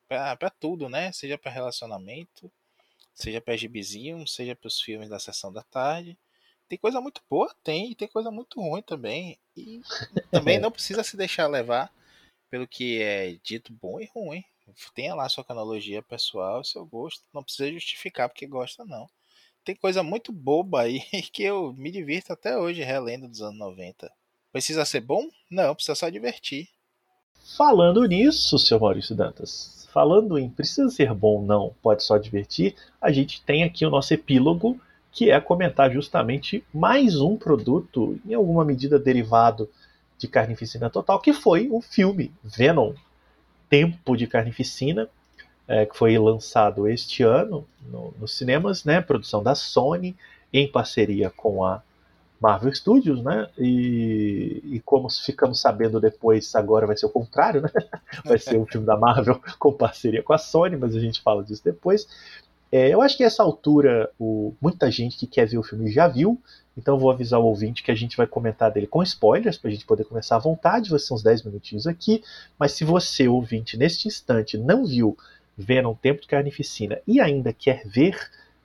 [0.10, 1.12] para tudo, né?
[1.12, 2.52] Seja para relacionamento,
[3.14, 6.18] seja para gibizinho, seja para os filmes da sessão da tarde.
[6.68, 9.40] Tem coisa muito boa, tem, e tem coisa muito ruim também.
[9.56, 9.82] E
[10.32, 11.94] também não precisa se deixar levar
[12.50, 14.44] pelo que é dito bom e ruim.
[14.94, 17.24] Tenha lá sua cronologia pessoal, seu gosto.
[17.34, 19.10] Não precisa justificar porque gosta, não.
[19.64, 21.02] Tem coisa muito boba aí
[21.32, 24.12] que eu me divirto até hoje relendo dos anos 90.
[24.52, 25.30] Precisa ser bom?
[25.50, 26.70] Não, precisa só divertir.
[27.58, 33.12] Falando nisso, seu Maurício Dantas, falando em precisa ser bom não, pode só divertir, a
[33.12, 34.80] gente tem aqui o nosso epílogo,
[35.12, 39.70] que é comentar justamente mais um produto, em alguma medida derivado
[40.18, 42.94] de Carnificina Total, que foi o filme Venom,
[43.70, 45.10] Tempo de Carnificina,
[45.68, 50.16] é, que foi lançado este ano no, nos cinemas, né, produção da Sony,
[50.54, 51.82] em parceria com a
[52.40, 53.48] Marvel Studios, né?
[53.58, 57.70] E, e, como ficamos sabendo depois, agora vai ser o contrário, né?
[58.26, 61.44] Vai ser um filme da Marvel com parceria com a Sony, mas a gente fala
[61.44, 62.08] disso depois.
[62.72, 66.08] É, eu acho que essa altura, o, muita gente que quer ver o filme já
[66.08, 66.40] viu,
[66.78, 69.74] então vou avisar o ouvinte que a gente vai comentar dele com spoilers, para a
[69.74, 72.24] gente poder começar à vontade, vai ser uns 10 minutinhos aqui,
[72.58, 75.18] mas se você, ouvinte, neste instante não viu
[75.58, 78.16] Venom Tempo de Carnificina e ainda quer ver,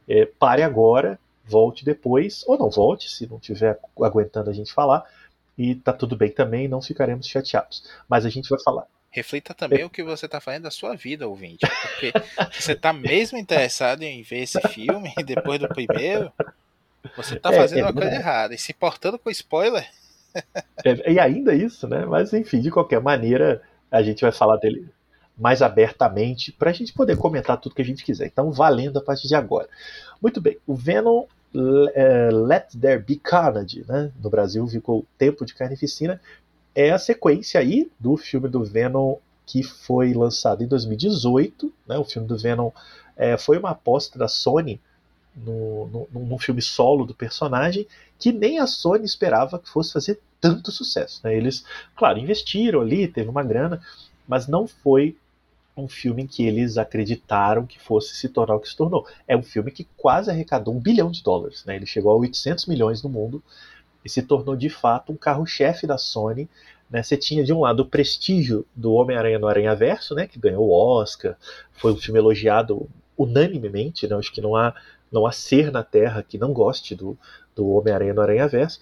[0.07, 5.05] é, pare agora, volte depois, ou não volte, se não estiver aguentando a gente falar,
[5.57, 7.85] e tá tudo bem também, não ficaremos chateados.
[8.09, 8.87] Mas a gente vai falar.
[9.11, 9.85] Reflita também é.
[9.85, 11.65] o que você está fazendo da sua vida, ouvinte.
[11.83, 12.13] Porque
[12.53, 16.33] você está mesmo interessado em ver esse filme depois do primeiro,
[17.17, 18.55] você está é, fazendo é, uma coisa errada.
[18.55, 19.89] E se portando com spoiler.
[20.85, 22.05] É, e ainda isso, né?
[22.05, 24.89] Mas enfim, de qualquer maneira, a gente vai falar dele
[25.37, 28.27] mais abertamente para a gente poder comentar tudo que a gente quiser.
[28.27, 29.69] Então, valendo a partir de agora.
[30.23, 31.25] Muito bem, o Venom
[31.95, 34.11] é, Let There Be Carnage, né?
[34.23, 36.21] no Brasil ficou Tempo de Carnificina,
[36.75, 39.17] é a sequência aí do filme do Venom
[39.47, 41.73] que foi lançado em 2018.
[41.87, 41.99] Né?
[41.99, 42.71] O filme do Venom
[43.17, 44.81] é, foi uma aposta da Sony
[45.37, 47.87] no, no, num filme solo do personagem
[48.19, 51.21] que nem a Sony esperava que fosse fazer tanto sucesso.
[51.23, 51.37] Né?
[51.37, 51.65] Eles,
[51.97, 53.81] claro, investiram ali, teve uma grana,
[54.27, 55.17] mas não foi
[55.77, 59.07] um filme que eles acreditaram que fosse se tornar o que se tornou.
[59.27, 61.65] É um filme que quase arrecadou um bilhão de dólares.
[61.65, 61.77] Né?
[61.77, 63.43] Ele chegou a 800 milhões no mundo
[64.05, 66.49] e se tornou de fato um carro-chefe da Sony.
[66.89, 67.03] Né?
[67.03, 70.27] Você tinha de um lado o prestígio do Homem-Aranha no Aranha Verso, né?
[70.27, 71.37] que ganhou o Oscar,
[71.73, 74.07] foi um filme elogiado unanimemente.
[74.07, 74.15] Né?
[74.17, 74.75] Acho que não há,
[75.11, 77.19] não há ser na Terra que não goste do,
[77.55, 78.81] do Homem-Aranha no Aranha Verso.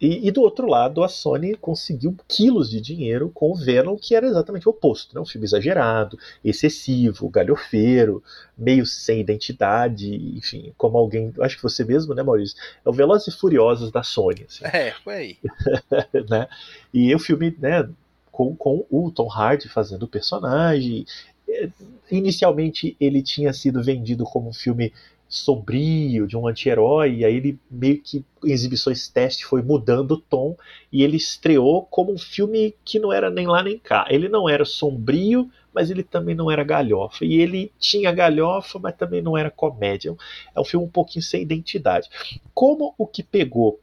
[0.00, 4.14] E, e, do outro lado, a Sony conseguiu quilos de dinheiro com o Venom, que
[4.14, 5.14] era exatamente o oposto.
[5.14, 5.20] Né?
[5.20, 8.22] Um filme exagerado, excessivo, galhofeiro,
[8.56, 11.32] meio sem identidade, enfim, como alguém.
[11.40, 12.56] Acho que você mesmo, né, Maurício?
[12.84, 14.44] É o Velozes e Furiosos da Sony.
[14.46, 14.64] Assim.
[14.64, 15.38] É, foi aí.
[16.28, 16.46] né?
[16.92, 17.88] E o filme, né,
[18.30, 21.06] com, com o Tom Hardy fazendo o personagem.
[21.48, 21.70] É,
[22.10, 24.92] inicialmente ele tinha sido vendido como um filme
[25.28, 30.20] sombrio, de um anti-herói, e aí ele meio que em exibições teste foi mudando o
[30.20, 30.56] tom
[30.92, 34.06] e ele estreou como um filme que não era nem lá nem cá.
[34.08, 37.24] Ele não era sombrio, mas ele também não era galhofa.
[37.24, 40.14] E ele tinha galhofa, mas também não era comédia.
[40.54, 42.08] É um filme um pouquinho sem identidade.
[42.54, 43.80] Como o que pegou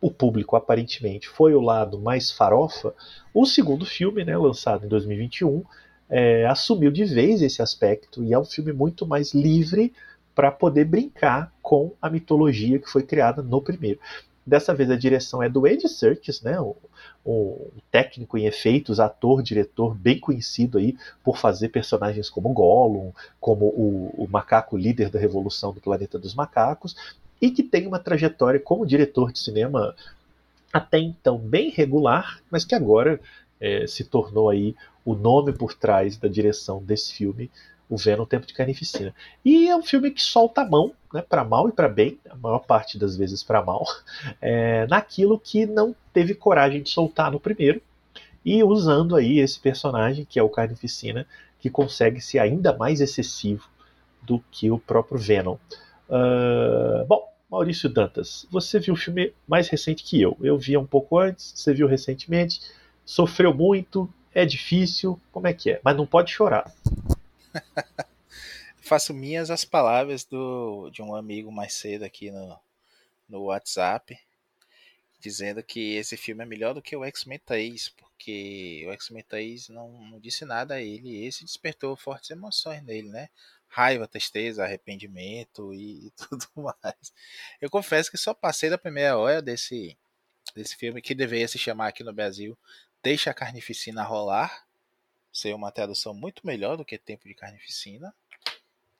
[0.00, 2.94] o público aparentemente foi o lado mais farofa,
[3.34, 5.64] o segundo filme, né, lançado em 2021,
[6.08, 9.92] é, assumiu de vez esse aspecto e é um filme muito mais livre
[10.38, 13.98] para poder brincar com a mitologia que foi criada no primeiro.
[14.46, 16.56] Dessa vez a direção é do Ed Serkis, né,
[17.24, 23.10] o técnico em efeitos, ator, diretor bem conhecido aí por fazer personagens como Gollum,
[23.40, 26.94] como o, o macaco líder da revolução do planeta dos macacos,
[27.42, 29.92] e que tem uma trajetória como diretor de cinema
[30.72, 33.20] até então bem regular, mas que agora
[33.60, 37.50] é, se tornou aí o nome por trás da direção desse filme,
[37.88, 39.14] o Venom Tempo de Carnificina.
[39.44, 42.36] E é um filme que solta a mão, né, para mal e para bem, a
[42.36, 43.84] maior parte das vezes para mal,
[44.40, 47.80] é, naquilo que não teve coragem de soltar no primeiro,
[48.44, 51.26] e usando aí esse personagem, que é o Carnificina,
[51.60, 53.68] que consegue ser ainda mais excessivo
[54.22, 55.56] do que o próprio Venom.
[56.08, 60.36] Uh, bom, Maurício Dantas, você viu o filme mais recente que eu.
[60.40, 62.60] Eu vi um pouco antes, você viu recentemente.
[63.04, 65.80] Sofreu muito, é difícil, como é que é?
[65.82, 66.70] Mas não pode chorar.
[68.80, 72.58] Faço minhas as palavras do, de um amigo mais cedo aqui no,
[73.28, 74.18] no WhatsApp,
[75.20, 79.68] dizendo que esse filme é melhor do que o X-Men 3, porque o X-Men 3
[79.68, 83.28] não, não disse nada a ele, e esse despertou fortes emoções nele, né?
[83.68, 87.12] Raiva, tristeza, arrependimento e tudo mais.
[87.60, 89.96] Eu confesso que só passei da primeira hora desse,
[90.54, 92.56] desse filme, que deveria se chamar aqui no Brasil
[93.02, 94.66] Deixa a Carnificina Rolar,
[95.32, 98.14] ser uma tradução muito melhor do que Tempo de Carnificina,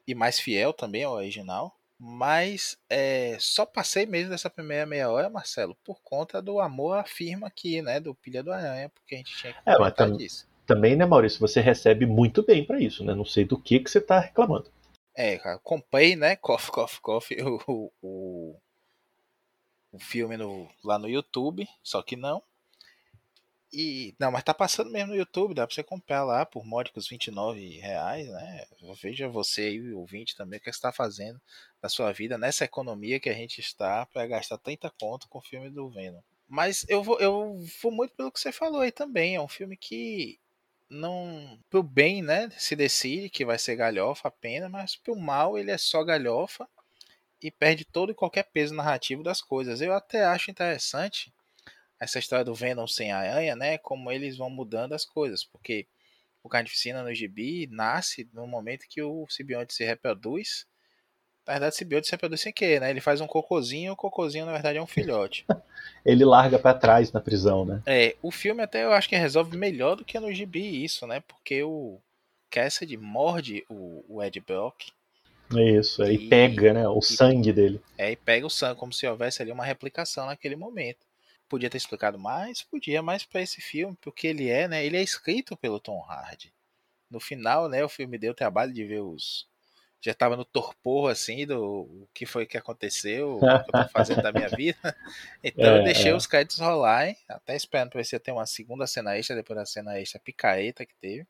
[0.07, 1.75] e mais fiel também ao original.
[2.01, 7.05] Mas é, só passei mesmo dessa primeira meia hora, Marcelo, por conta do amor à
[7.05, 7.99] firma aqui, né?
[7.99, 10.49] Do Pilha do Aranha, porque a gente tinha que é, tam disso.
[10.65, 11.41] Também, né, Maurício?
[11.41, 13.15] Você recebe muito bem para isso, né?
[13.15, 14.71] Não sei do que, que você tá reclamando.
[15.13, 16.37] É, cara, comprei, né?
[16.39, 18.57] Coffee, Coffee, Coffee, o, o,
[19.91, 22.41] o filme no, lá no YouTube, só que não.
[23.71, 27.07] E, não, mas tá passando mesmo no YouTube, dá pra você comprar lá por módicos
[27.07, 28.65] 29 reais, né?
[29.03, 31.41] Veja você o ouvinte também o que você está fazendo
[31.83, 35.43] na sua vida nessa economia que a gente está para gastar 30 conto com o
[35.43, 36.21] filme do Venom.
[36.49, 39.35] Mas eu vou, eu vou muito pelo que você falou aí também.
[39.35, 40.41] É um filme que
[40.89, 41.59] não.
[41.69, 42.49] Pro bem, né?
[42.57, 46.67] Se decide que vai ser galhofa apenas, mas pro mal ele é só galhofa
[47.43, 49.83] e perde todo e qualquer peso narrativo das coisas.
[49.83, 51.33] Eu até acho interessante
[52.01, 53.79] essa história do Venom sem aranha, né?
[53.79, 55.87] Como eles vão mudando as coisas, porque
[56.43, 60.67] o Carnificina no gibi nasce no momento que o simbionte se reproduz.
[61.47, 62.91] Na verdade, o simbionte se reproduz sem querer, né?
[62.91, 65.47] Ele faz um cocôzinho, o cocôzinho na verdade é um filhote.
[66.05, 67.83] ele larga para trás na prisão, né?
[67.87, 71.21] É, o filme até eu acho que resolve melhor do que no gibi isso, né?
[71.21, 71.99] Porque o
[72.51, 74.91] Cassidy morde o, o Ed Brock.
[75.51, 76.87] Isso, e pega, né?
[76.87, 77.81] O sangue dele.
[77.97, 81.08] É, e pega o sangue, como se houvesse ali uma replicação naquele momento
[81.49, 85.03] podia ter explicado mais, podia, mas para esse filme, porque ele é, né, ele é
[85.03, 86.53] escrito pelo Tom Hardy.
[87.11, 89.49] No final, né, o filme deu o trabalho de ver os
[90.01, 93.47] já estava no torpor assim do o que foi que aconteceu, o que
[93.77, 94.79] eu tô fazendo da minha vida.
[95.43, 96.15] Então é, eu deixei é.
[96.15, 99.59] os créditos rolar, até esperando para ver se ia ter uma segunda cena extra depois
[99.59, 101.27] da cena extra picareta que teve.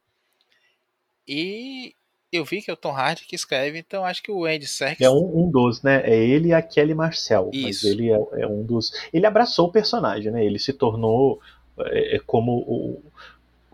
[1.26, 1.94] E
[2.32, 5.06] eu vi que é o Tom Hardy que escreve, então acho que o Andy Serkis...
[5.06, 6.02] É um, um dos, né?
[6.04, 7.50] É ele e a Kelly Marcel.
[7.52, 7.64] Isso.
[7.66, 8.92] Mas ele é, é, um dos...
[9.12, 10.44] Ele abraçou o personagem, né?
[10.44, 11.40] Ele se tornou
[11.80, 13.02] é, é como o...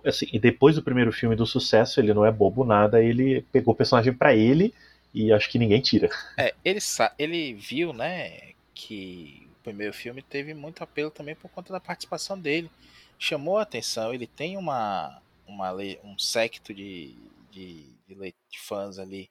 [0.04, 3.72] Assim, e depois do primeiro filme do sucesso, ele não é bobo nada, ele pegou
[3.72, 4.72] o personagem para ele
[5.12, 6.08] e acho que ninguém tira.
[6.36, 6.78] É, ele,
[7.18, 12.38] ele viu, né, que o primeiro filme teve muito apelo também por conta da participação
[12.38, 12.70] dele.
[13.18, 15.72] Chamou a atenção, ele tem uma, uma
[16.04, 17.14] um secto de,
[17.54, 19.30] de de, de fãs ali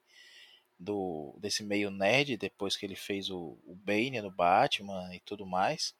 [0.78, 5.46] do desse meio nerd depois que ele fez o, o Bane no Batman e tudo
[5.46, 5.94] mais.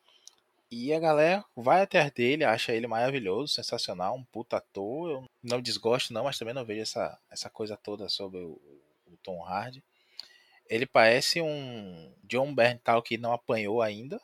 [0.70, 5.10] E a galera vai atrás dele, acha ele maravilhoso, sensacional, um puta ator.
[5.10, 8.60] Eu não desgosto não, mas também não vejo essa, essa coisa toda sobre o,
[9.06, 9.84] o Tom Hardy.
[10.68, 14.20] Ele parece um John Berntal que não apanhou ainda,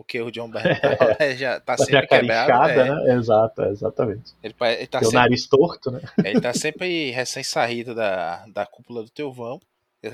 [0.00, 2.70] porque o John Berntal né, já tá sempre quebrado.
[2.70, 2.88] É.
[2.88, 3.14] Né?
[3.16, 4.32] Exato, exatamente.
[4.42, 6.00] Ele, ele tá Tem sempre, o nariz torto, né?
[6.24, 9.60] Ele tá sempre recém-saído da, da cúpula do Teovão.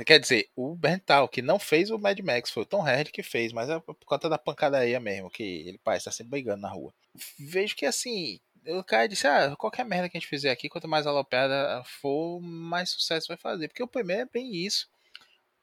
[0.04, 3.22] Quer dizer, o Berntal, que não fez o Mad Max, foi o Tom Hardy que
[3.22, 6.68] fez, mas é por conta da pancadaria mesmo, que ele parece tá sempre brigando na
[6.68, 6.92] rua.
[7.38, 10.88] Vejo que assim, o cara disse, ah, qualquer merda que a gente fizer aqui, quanto
[10.88, 13.68] mais alopeada for, mais sucesso vai fazer.
[13.68, 14.88] Porque o primeiro é bem isso.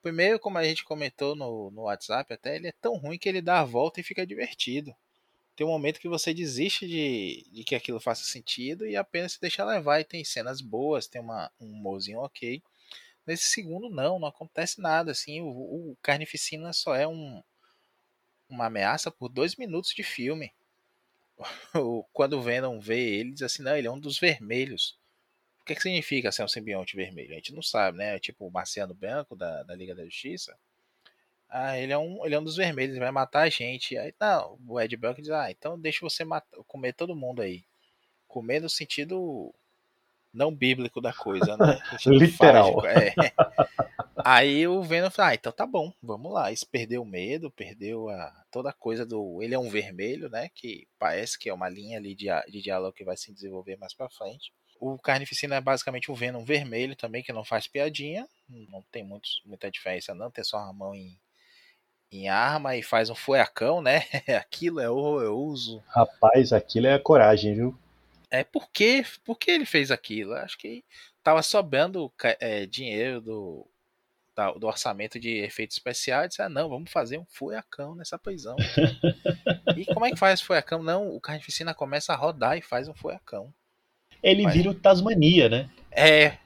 [0.04, 3.42] Primeiro, como a gente comentou no, no WhatsApp, até ele é tão ruim que ele
[3.42, 4.94] dá a volta e fica divertido.
[5.56, 9.42] Tem um momento que você desiste de, de que aquilo faça sentido e apenas se
[9.42, 10.02] deixa levar.
[10.02, 12.62] E tem cenas boas, tem uma, um humorzinho ok.
[13.26, 15.12] Nesse segundo, não, não acontece nada.
[15.12, 17.42] Assim, o, o Carnificina só é um,
[18.50, 20.52] uma ameaça por dois minutos de filme.
[22.12, 24.98] Quando o Venom vê ele, diz assim: não, ele é um dos vermelhos.
[25.64, 27.32] O que, que significa ser um simbionte vermelho?
[27.32, 28.20] A gente não sabe, né?
[28.20, 30.54] Tipo o Marciano Branco da, da Liga da Justiça.
[31.50, 33.98] Ah, ele é um, ele é um dos vermelhos, ele vai matar a gente.
[33.98, 37.64] Aí, não, o Ed Brock diz, ah, então deixa você matar, comer todo mundo aí.
[38.28, 39.54] Comer no sentido
[40.34, 41.80] não bíblico da coisa, né?
[42.08, 42.86] Literal.
[42.86, 43.14] É.
[44.26, 46.52] Aí o Venom fala, ah, então tá bom, vamos lá.
[46.52, 49.42] Isso perdeu o medo, perdeu a, toda a coisa do.
[49.42, 50.50] Ele é um vermelho, né?
[50.56, 53.94] Que parece que é uma linha ali de, de diálogo que vai se desenvolver mais
[53.94, 54.52] pra frente.
[54.86, 58.28] O Carnificina é basicamente um Venom vermelho também, que não faz piadinha.
[58.50, 60.30] Não tem muitos, muita diferença, não.
[60.30, 61.18] Tem só a mão em,
[62.12, 64.04] em arma e faz um furacão, né?
[64.38, 65.82] aquilo é horroroso.
[65.88, 67.80] Rapaz, aquilo é a coragem, viu?
[68.30, 70.34] É por que, por que ele fez aquilo?
[70.34, 70.84] Acho que
[71.24, 72.12] tava sobrando
[72.42, 73.66] é, dinheiro do,
[74.60, 76.32] do orçamento de efeitos especiais.
[76.32, 78.58] Disse, ah, não, vamos fazer um furacão nessa prisão.
[79.78, 80.84] e como é que faz furacão?
[80.84, 83.54] Não, o Carnificina começa a rodar e faz um furacão.
[84.24, 84.54] Ele Mas...
[84.54, 85.70] vira o Tasmania, né?
[85.92, 86.38] É,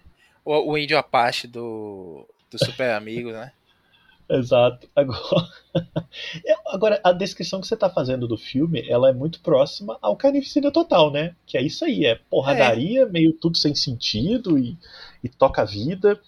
[0.43, 3.51] o, o índio Apache do, do Super Amigos, né?
[4.29, 4.89] Exato.
[4.93, 5.47] Agora,
[6.67, 10.69] agora, a descrição que você está fazendo do filme, ela é muito próxima ao Carnificina
[10.69, 11.33] Total, né?
[11.45, 13.05] Que é isso aí, é porradaria, é.
[13.05, 14.77] meio tudo sem sentido e,
[15.23, 16.19] e toca a vida.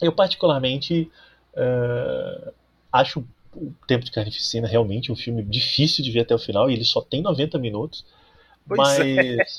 [0.00, 1.10] Eu particularmente
[1.54, 2.52] uh,
[2.92, 3.24] acho
[3.54, 6.84] o Tempo de Carnificina realmente um filme difícil de ver até o final, e ele
[6.84, 8.04] só tem 90 minutos.
[8.66, 8.98] Pois mas...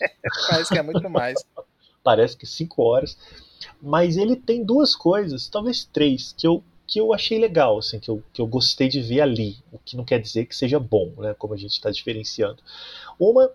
[0.01, 0.09] É.
[0.49, 1.45] Parece que é muito mais.
[2.03, 3.17] Parece que 5 horas.
[3.81, 8.11] Mas ele tem duas coisas, talvez três, que eu que eu achei legal, assim, que
[8.11, 11.11] eu, que eu gostei de ver ali, o que não quer dizer que seja bom,
[11.17, 12.61] né, como a gente está diferenciando.
[13.17, 13.49] Uma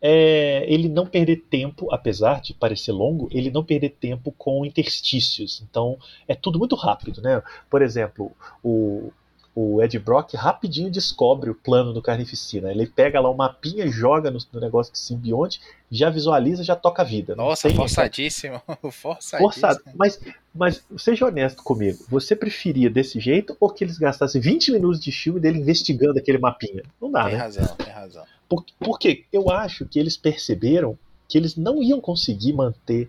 [0.00, 5.62] é ele não perder tempo, apesar de parecer longo, ele não perder tempo com interstícios.
[5.68, 7.42] Então é tudo muito rápido, né?
[7.70, 8.30] Por exemplo,
[8.62, 9.10] o,
[9.58, 12.70] o Ed Brock rapidinho descobre o plano do Carnificina.
[12.70, 17.00] Ele pega lá o mapinha, joga no, no negócio de simbionte, já visualiza, já toca
[17.00, 17.34] a vida.
[17.34, 18.60] Nossa, forçadíssimo.
[18.92, 19.38] forçadíssimo.
[19.38, 19.80] Forçado.
[19.94, 20.20] Mas,
[20.54, 25.10] mas seja honesto comigo, você preferia desse jeito ou que eles gastassem 20 minutos de
[25.10, 26.82] filme dele investigando aquele mapinha?
[27.00, 27.38] Não dá, tem né?
[27.38, 28.24] Tem razão, tem razão.
[28.46, 33.08] Por, porque eu acho que eles perceberam que eles não iam conseguir manter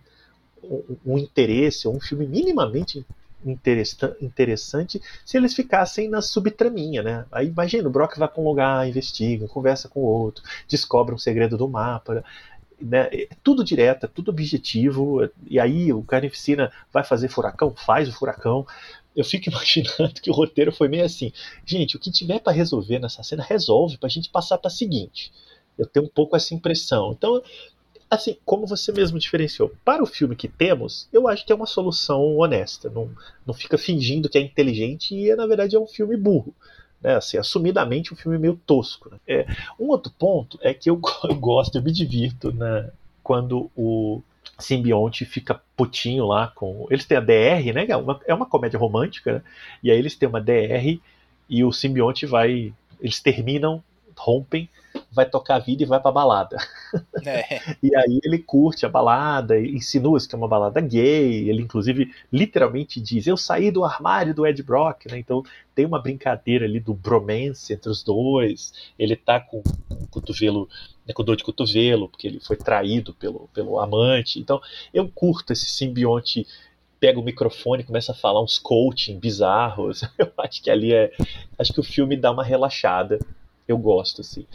[0.63, 3.05] um, um interesse, um filme minimamente
[3.45, 7.25] interessante se eles ficassem na subtraminha, né?
[7.31, 11.17] Aí imagina, o Brock vai para um lugar, investiga, conversa com o outro, descobre um
[11.17, 12.23] segredo do mapa,
[12.79, 13.09] né?
[13.11, 18.13] É tudo direto, é tudo objetivo, e aí o Carnificina vai fazer furacão, faz o
[18.13, 18.65] furacão.
[19.15, 21.31] Eu fico imaginando que o roteiro foi meio assim,
[21.65, 24.71] gente, o que tiver para resolver nessa cena, resolve para a gente passar para a
[24.71, 25.31] seguinte.
[25.77, 27.11] Eu tenho um pouco essa impressão.
[27.11, 27.41] Então,
[28.09, 31.65] assim, como você mesmo diferenciou, para o filme que temos, eu acho que é uma
[31.65, 32.89] solução honesta.
[32.89, 33.09] Não,
[33.45, 36.53] não fica fingindo que é inteligente e, na verdade, é um filme burro.
[37.01, 39.09] Né, assim, assumidamente um filme meio tosco.
[39.11, 39.19] Né?
[39.27, 39.45] É,
[39.79, 40.99] um outro ponto é que eu,
[41.29, 42.89] eu gosto, eu me divirto né,
[43.21, 44.21] quando o
[44.57, 46.87] simbionte fica putinho lá com.
[46.89, 47.85] Eles têm a DR, né?
[47.87, 49.41] É uma, é uma comédia romântica, né?
[49.83, 50.99] E aí eles têm uma DR
[51.49, 52.73] e o simbionte vai.
[52.99, 53.83] Eles terminam,
[54.15, 54.67] rompem
[55.11, 56.57] vai tocar a vida e vai pra balada.
[57.25, 57.59] É.
[57.81, 63.01] e aí ele curte a balada, insinua-se que é uma balada gay, ele inclusive literalmente
[63.01, 65.17] diz, eu saí do armário do Ed Brock, né?
[65.17, 65.43] Então
[65.73, 70.69] tem uma brincadeira ali do bromance entre os dois, ele tá com, com o cotovelo,
[71.05, 74.61] né, com dor de cotovelo, porque ele foi traído pelo, pelo amante, então
[74.93, 76.45] eu curto esse simbionte
[76.99, 80.01] pega o microfone e começa a falar uns coaching bizarros.
[80.17, 81.11] Eu acho que ali é.
[81.57, 83.19] Acho que o filme dá uma relaxada.
[83.67, 84.45] Eu gosto, assim.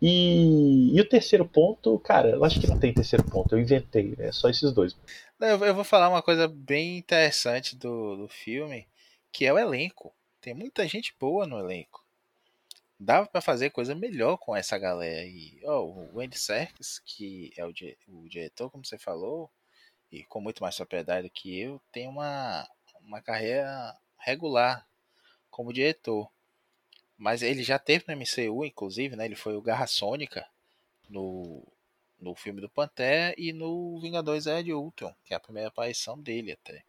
[0.00, 4.14] E, e, o terceiro ponto, cara, eu acho que não tem terceiro ponto, eu inventei,
[4.18, 4.96] é só esses dois.
[5.40, 8.86] Eu vou falar uma coisa bem interessante do, do filme,
[9.32, 10.14] que é o elenco.
[10.40, 12.04] Tem muita gente boa no elenco.
[12.98, 15.60] Dava para fazer coisa melhor com essa galera aí.
[15.64, 17.72] Oh, o Andy Serkis, que é o,
[18.08, 19.50] o diretor, como você falou,
[20.10, 22.68] e com muito mais propriedade que eu, tem uma,
[23.02, 24.86] uma carreira regular
[25.50, 26.30] como diretor.
[27.18, 29.24] Mas ele já teve no MCU, inclusive, né?
[29.24, 30.46] Ele foi o Garra Sônica
[31.10, 31.66] no,
[32.20, 36.18] no filme do Pantera e no Vingadores Era de Ultron, que é a primeira aparição
[36.18, 36.84] dele até.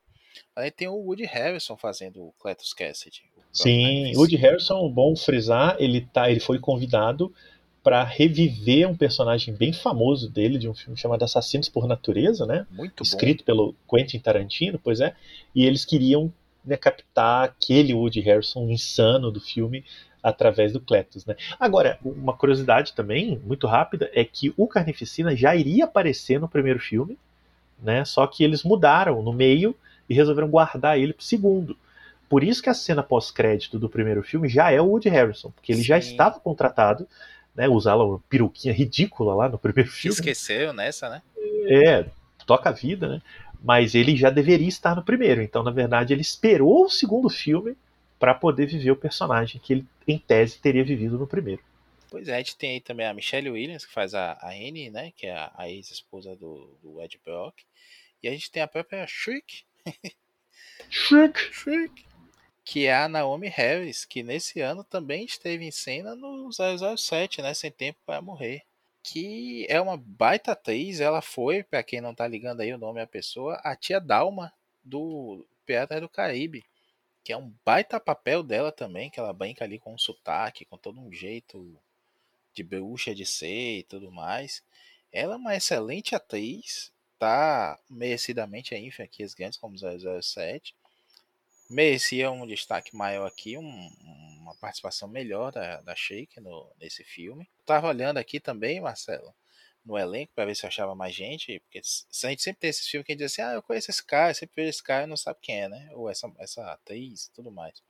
[0.55, 3.23] Aí tem o Woody Harrison fazendo o Cletus Cassidy.
[3.35, 7.33] O Sim, Woody Harrison, bom frisar, ele, tá, ele foi convidado
[7.81, 12.67] para reviver um personagem bem famoso dele, de um filme chamado Assassinos por Natureza, né?
[12.69, 13.45] Muito Escrito bom.
[13.45, 15.15] pelo Quentin Tarantino, pois é.
[15.55, 16.31] E eles queriam
[16.63, 19.83] né, captar aquele Woody Harrison insano do filme
[20.21, 21.35] através do Cletus, né?
[21.59, 26.79] Agora, uma curiosidade também, muito rápida, é que o Carnificina já iria aparecer no primeiro
[26.79, 27.17] filme,
[27.81, 28.03] né?
[28.05, 29.75] Só que eles mudaram no meio
[30.09, 31.77] e resolveram guardar ele pro segundo.
[32.27, 35.71] Por isso que a cena pós-crédito do primeiro filme já é o Woody Harrison, porque
[35.71, 35.87] ele Sim.
[35.87, 37.07] já estava contratado,
[37.55, 37.67] né?
[37.67, 40.13] Usar uma peruquinha ridícula lá no primeiro filme.
[40.13, 41.21] Esqueceu nessa, né?
[41.67, 42.05] É,
[42.45, 43.21] toca a vida, né?
[43.61, 45.41] Mas ele já deveria estar no primeiro.
[45.41, 47.75] Então, na verdade, ele esperou o segundo filme
[48.19, 51.63] para poder viver o personagem que ele, em tese, teria vivido no primeiro.
[52.11, 54.89] Pois é, a gente tem aí também a Michelle Williams, que faz a, a Annie,
[54.89, 55.11] né?
[55.15, 57.55] Que é a, a ex-esposa do, do Ed Brock.
[58.21, 59.63] E a gente tem a própria Shriek.
[60.89, 61.39] Shriek!
[61.53, 62.09] Shriek!
[62.71, 67.51] que é a Naomi Harris, que nesse ano também esteve em cena no 007, né?
[67.55, 68.61] Sem Tempo para Morrer.
[69.01, 72.99] Que é uma baita atriz, ela foi, para quem não tá ligando aí o nome
[72.99, 76.63] da pessoa, a tia Dalma do Piratas do Caribe.
[77.23, 80.77] Que é um baita papel dela também, que ela brinca ali com um sotaque, com
[80.77, 81.77] todo um jeito
[82.53, 84.63] de bruxa de ser e tudo mais.
[85.11, 90.75] Ela é uma excelente atriz, tá merecidamente aí em franquias grandes como 007
[91.69, 93.91] merecia um destaque maior aqui, um,
[94.39, 97.47] uma participação melhor da, da Sheik no, nesse filme.
[97.65, 99.33] Tava olhando aqui também, Marcelo,
[99.85, 102.87] no elenco para ver se eu achava mais gente, porque a gente sempre tem esses
[102.87, 105.05] filmes que a gente diz assim, ah, eu conheço esse cara, sempre vejo esse cara
[105.05, 105.89] e não sabe quem é, né?
[105.93, 107.81] Ou essa, essa atriz e tudo mais.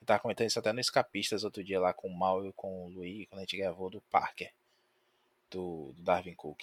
[0.00, 2.84] Eu tava comentando isso até no Escapistas outro dia lá com o Mal e com
[2.84, 4.52] o Luiz, quando a gente gravou do Parker,
[5.50, 6.62] do, do Darwin Cook.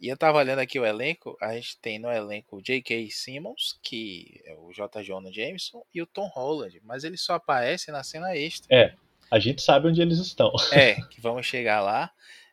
[0.00, 3.10] E eu tava olhando aqui o elenco, a gente tem no elenco J.K.
[3.10, 5.02] Simmons, que é o J.
[5.02, 8.74] Jonah Jameson, e o Tom Holland, mas ele só aparece na cena extra.
[8.74, 8.94] É,
[9.30, 10.50] a gente sabe onde eles estão.
[10.72, 12.10] É, que vamos chegar lá.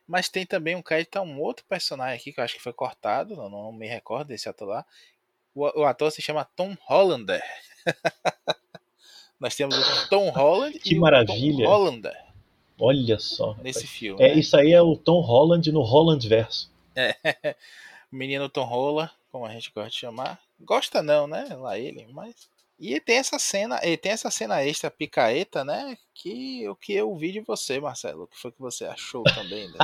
[0.08, 2.72] Mas tem também um crédito a um outro personagem aqui, que eu acho que foi
[2.72, 4.86] cortado, não, não me recordo desse ator lá.
[5.54, 7.42] O, o ator se chama Tom Hollander.
[9.38, 11.66] Nós temos o Tom Holland que e maravilha.
[11.66, 12.24] o Tom Hollander.
[12.80, 13.54] Olha só.
[13.62, 14.22] Nesse filme.
[14.22, 14.40] É, né?
[14.40, 16.72] Isso aí é o Tom Holland no Holland verso.
[16.96, 17.14] É.
[18.10, 20.40] O menino Tom Rola, como a gente gosta de chamar.
[20.58, 21.44] Gosta não, né?
[21.60, 22.48] Lá ele, mas.
[22.78, 25.96] E tem essa cena, e tem essa cena extra picaeta, né?
[26.14, 28.24] Que o que eu vi de você, Marcelo.
[28.24, 29.78] O que foi que você achou também né,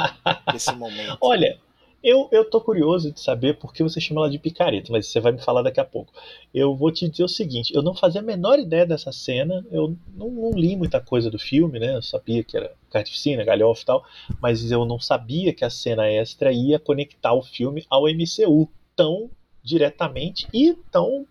[0.52, 1.18] desse momento?
[1.20, 1.58] Olha,
[2.04, 5.18] eu, eu tô curioso de saber por que você chama ela de picareta, mas você
[5.20, 6.12] vai me falar daqui a pouco.
[6.52, 9.96] Eu vou te dizer o seguinte: eu não fazia a menor ideia dessa cena, eu
[10.14, 11.96] não, não li muita coisa do filme, né?
[11.96, 14.04] Eu sabia que era carnificina, galhofa e tal,
[14.38, 19.30] mas eu não sabia que a cena extra ia conectar o filme ao MCU tão
[19.62, 21.26] diretamente e tão,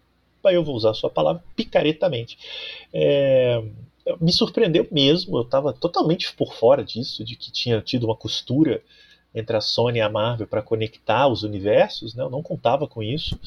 [0.51, 2.37] eu vou usar a sua palavra, picaretamente.
[2.93, 3.63] É,
[4.19, 8.81] me surpreendeu mesmo, eu estava totalmente por fora disso, de que tinha tido uma costura
[9.33, 12.23] entre a Sony e a Marvel para conectar os universos, né?
[12.23, 13.39] eu não contava com isso.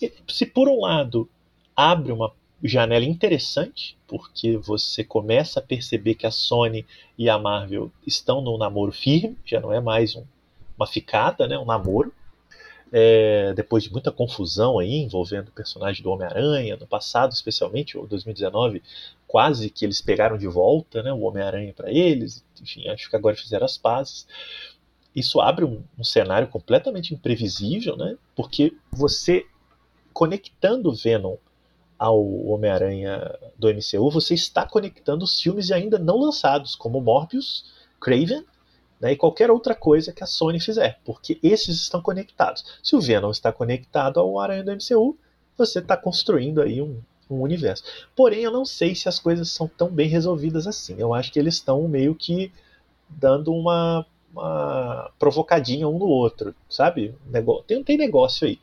[0.00, 1.28] E, se por um lado
[1.74, 2.32] abre uma
[2.62, 6.86] janela interessante, porque você começa a perceber que a Sony
[7.16, 10.24] e a Marvel estão num namoro firme, já não é mais um,
[10.76, 12.12] uma ficada, né, um namoro.
[12.92, 18.06] É, depois de muita confusão aí envolvendo o personagem do Homem-Aranha, no passado especialmente, ou
[18.06, 18.82] 2019,
[19.26, 23.34] quase que eles pegaram de volta né, o Homem-Aranha para eles, enfim, acho que agora
[23.34, 24.26] fizeram as pazes.
[25.14, 29.44] Isso abre um, um cenário completamente imprevisível, né, porque você
[30.12, 31.36] conectando Venom
[31.98, 37.64] ao Homem-Aranha do MCU, você está conectando os filmes ainda não lançados, como Morbius,
[38.00, 38.44] Craven
[39.00, 42.64] né, e qualquer outra coisa que a Sony fizer, porque esses estão conectados.
[42.82, 45.16] Se o Venom está conectado ao Aranha do MCU,
[45.56, 47.00] você está construindo aí um,
[47.30, 47.84] um universo.
[48.14, 50.96] Porém, eu não sei se as coisas são tão bem resolvidas assim.
[50.98, 52.52] Eu acho que eles estão meio que
[53.08, 57.14] dando uma, uma provocadinha um no outro, sabe?
[57.66, 58.58] Tem, tem negócio aí.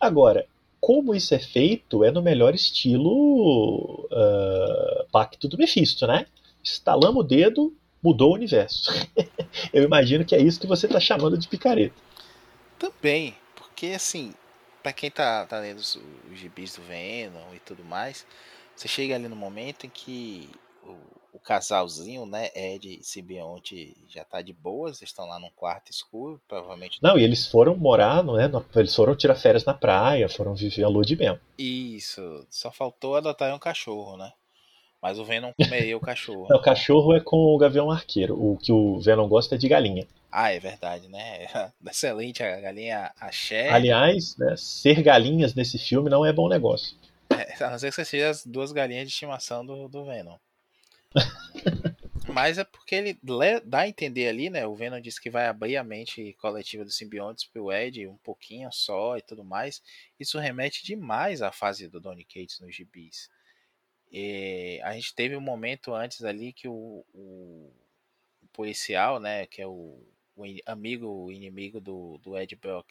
[0.00, 0.46] Agora,
[0.80, 6.26] como isso é feito é no melhor estilo uh, Pacto do Mephisto, né?
[6.62, 7.72] Estalamos o dedo,
[8.04, 8.90] mudou o universo.
[9.72, 11.94] Eu imagino que é isso que você está chamando de picareta.
[12.78, 14.34] Também, porque assim,
[14.82, 15.96] para quem tá, tá lendo os,
[16.30, 18.26] os gibis do Venom e tudo mais,
[18.76, 20.50] você chega ali no momento em que
[20.82, 20.96] o,
[21.32, 26.40] o casalzinho, né, Ed e Simbionte já tá de boas, estão lá num quarto escuro,
[26.46, 26.98] provavelmente.
[27.02, 28.50] Não, e eles foram morar, não é?
[28.76, 31.38] Eles foram tirar férias na praia, foram viver a lua de mel.
[31.56, 34.32] Isso, só faltou adotar um cachorro, né?
[35.04, 36.46] Mas o Venom comeria o cachorro.
[36.48, 38.42] Não, o cachorro é com o Gavião Arqueiro.
[38.42, 40.08] O que o Venom gosta é de galinha.
[40.32, 41.46] Ah, é verdade, né?
[41.86, 43.68] Excelente a galinha axé.
[43.68, 46.96] Aliás, né, ser galinhas nesse filme não é bom negócio.
[47.28, 50.38] É, a não ser que você seja as duas galinhas de estimação do, do Venom.
[52.32, 53.18] Mas é porque ele
[53.62, 54.66] dá a entender ali, né?
[54.66, 58.72] O Venom disse que vai abrir a mente coletiva dos simbiontes pro Ed um pouquinho
[58.72, 59.82] só e tudo mais.
[60.18, 63.28] Isso remete demais à fase do Donny Cates nos gibis.
[64.16, 67.72] E a gente teve um momento antes ali que o, o,
[68.40, 69.44] o policial, né?
[69.46, 69.98] Que é o,
[70.36, 72.86] o amigo, o inimigo do, do Ed Brock,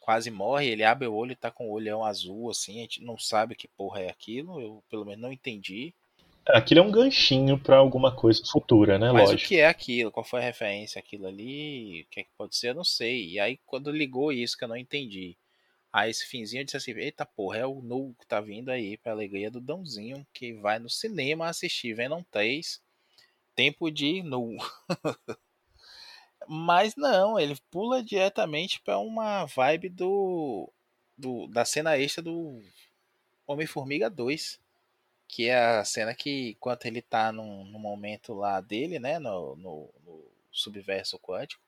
[0.00, 0.68] quase morre.
[0.68, 2.78] Ele abre o olho e tá com o olhão azul, assim.
[2.78, 4.58] A gente não sabe que porra é aquilo.
[4.58, 5.92] Eu pelo menos não entendi.
[6.46, 9.12] Aquilo é um ganchinho para alguma coisa futura, né?
[9.12, 9.44] Mas Lógico.
[9.44, 10.10] o que é aquilo?
[10.10, 12.00] Qual foi a referência aquilo ali?
[12.00, 12.70] O que, é que pode ser?
[12.70, 13.32] Eu não sei.
[13.32, 15.36] E aí, quando ligou isso, que eu não entendi.
[15.96, 18.98] Aí, esse finzinho, eu disse assim: Eita porra, é o Nu que tá vindo aí,
[18.98, 22.82] pra alegria do Dãozinho, que vai no cinema assistir Venom 3.
[23.54, 24.58] Tempo de Nu.
[26.46, 30.70] Mas não, ele pula diretamente para uma vibe do,
[31.16, 32.62] do da cena extra do
[33.46, 34.60] Homem-Formiga 2
[35.26, 39.18] Que é a cena que, enquanto ele tá num, num momento lá dele, né?
[39.18, 41.62] No, no, no, subverso quântico,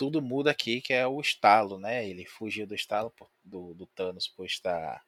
[0.00, 2.08] tudo muda aqui, que é o estalo, né?
[2.08, 3.12] Ele fugiu do estalo
[3.44, 5.04] do, do Thanos por estar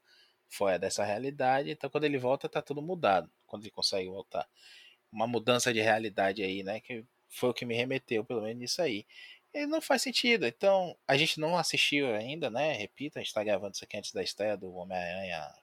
[0.50, 1.70] fora dessa realidade.
[1.70, 3.30] Então, quando ele volta, tá tudo mudado.
[3.46, 4.46] Quando ele consegue voltar.
[5.10, 6.78] Uma mudança de realidade aí, né?
[6.78, 9.06] Que foi o que me remeteu, pelo menos, nisso aí.
[9.54, 10.46] E não faz sentido.
[10.46, 12.74] Então, a gente não assistiu ainda, né?
[12.74, 15.54] Repito, a gente tá gravando isso aqui antes da estreia do Homem-Aranha.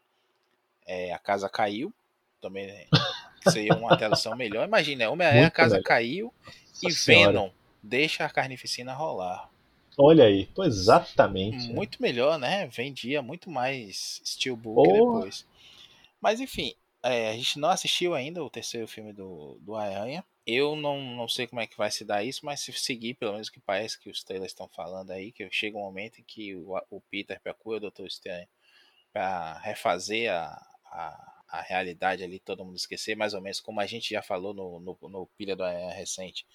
[0.88, 1.94] É, a casa caiu.
[2.42, 2.88] Também
[3.48, 4.68] seria uma tradução melhor.
[4.68, 5.86] Imagina, Homem-Aranha, a casa melhor.
[5.86, 7.32] caiu Nossa e senhora.
[7.32, 9.50] Venom deixa a carnificina rolar.
[9.98, 11.68] Olha aí, exatamente.
[11.74, 12.68] Muito melhor, né?
[12.68, 14.94] Vendia muito mais Steelbook oh.
[14.94, 15.46] depois.
[16.22, 16.74] Mas enfim,
[17.04, 20.24] é, a gente não assistiu ainda o terceiro filme do, do Aranha.
[20.46, 23.34] Eu não, não sei como é que vai se dar isso, mas se seguir, pelo
[23.34, 26.56] menos que parece que os trailers estão falando aí, que chega um momento em que
[26.56, 28.48] o, o Peter procura o Doutor Estranho
[29.14, 30.48] para refazer a,
[30.86, 34.54] a, a, realidade ali, todo mundo esquecer, mais ou menos como a gente já falou
[34.54, 36.46] no, no, no Pilha do Aranha recente,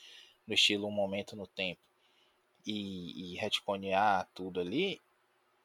[0.47, 1.81] no estilo Um Momento no Tempo,
[2.67, 5.01] e, e retconear tudo ali.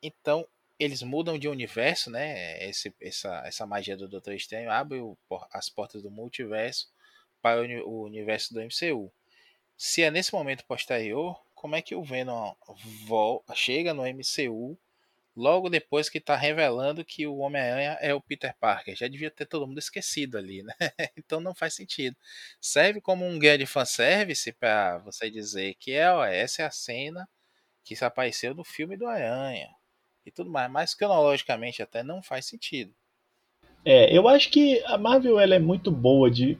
[0.02, 0.48] Então,
[0.78, 2.64] eles mudam de universo, né?
[2.64, 5.18] Esse, essa, essa magia do Doutor Estranho abre o,
[5.52, 6.90] as portas do multiverso
[7.42, 9.12] para o universo do MCU.
[9.78, 12.54] Se é nesse momento posterior, como é que o Venom
[13.54, 14.78] chega no MCU
[15.36, 18.96] logo depois que está revelando que o Homem-Aranha é o Peter Parker?
[18.96, 20.74] Já devia ter todo mundo esquecido ali, né?
[21.18, 22.16] então não faz sentido.
[22.62, 27.28] Serve como um grande fanservice para você dizer que é, ó, essa é a cena
[27.84, 29.70] que se apareceu no filme do Aranha
[30.26, 32.94] e tudo mais, mas cronologicamente até não faz sentido.
[33.84, 36.60] É, eu acho que a Marvel ela é muito boa de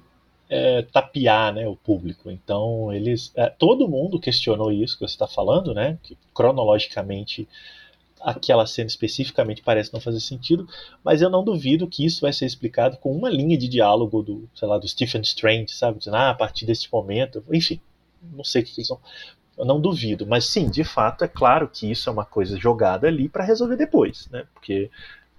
[0.50, 2.32] é, tapear né, o público.
[2.32, 3.32] Então, eles.
[3.36, 6.00] É, todo mundo questionou isso que você está falando, né?
[6.02, 7.48] Que cronologicamente
[8.22, 10.68] aquela cena especificamente parece não fazer sentido,
[11.04, 14.50] mas eu não duvido que isso vai ser explicado com uma linha de diálogo do,
[14.54, 16.00] sei lá, do Stephen Strange, sabe?
[16.00, 17.80] Dizendo, ah, a partir desse momento, enfim,
[18.34, 19.00] não sei o que eles vão.
[19.58, 23.08] Eu não duvido, mas sim, de fato, é claro que isso é uma coisa jogada
[23.08, 24.46] ali para resolver depois, né?
[24.54, 24.90] Porque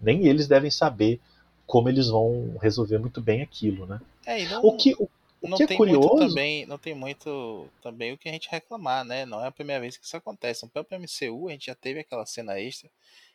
[0.01, 1.21] nem eles devem saber
[1.67, 4.01] como eles vão resolver muito bem aquilo, né?
[4.27, 5.09] É, não, o que, o
[5.43, 6.09] não é tem curioso...
[6.09, 9.25] muito também, não tem muito também o que a gente reclamar, né?
[9.25, 10.65] Não é a primeira vez que isso acontece.
[10.65, 12.91] No próprio MCU a gente já teve aquela cena extra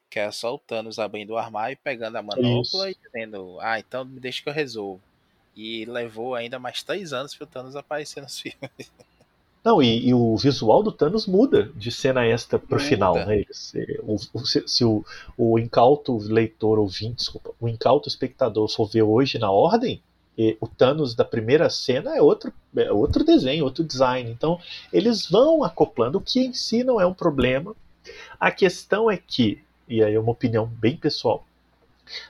[0.09, 2.87] que era só o Thanos abrindo o armário e pegando a manopla isso.
[2.87, 5.01] e dizendo, ah, então me deixa que eu resolvo.
[5.55, 8.91] E levou ainda mais três anos para o Thanos aparecer nos filmes.
[9.63, 12.87] Não, e, e, o visual do Thanos muda de cena extra pro muda.
[12.87, 13.43] final, né?
[13.49, 15.03] Se, o, se, se o,
[15.35, 20.03] o, incauto leitor ouvinte, desculpa, o incauto espectador for ver hoje na ordem,
[20.59, 24.29] o Thanos da primeira cena é outro, é outro desenho, outro design.
[24.29, 24.59] Então,
[24.91, 27.75] eles vão acoplando, o que em si não é um problema.
[28.39, 31.45] A questão é que, e aí é uma opinião bem pessoal,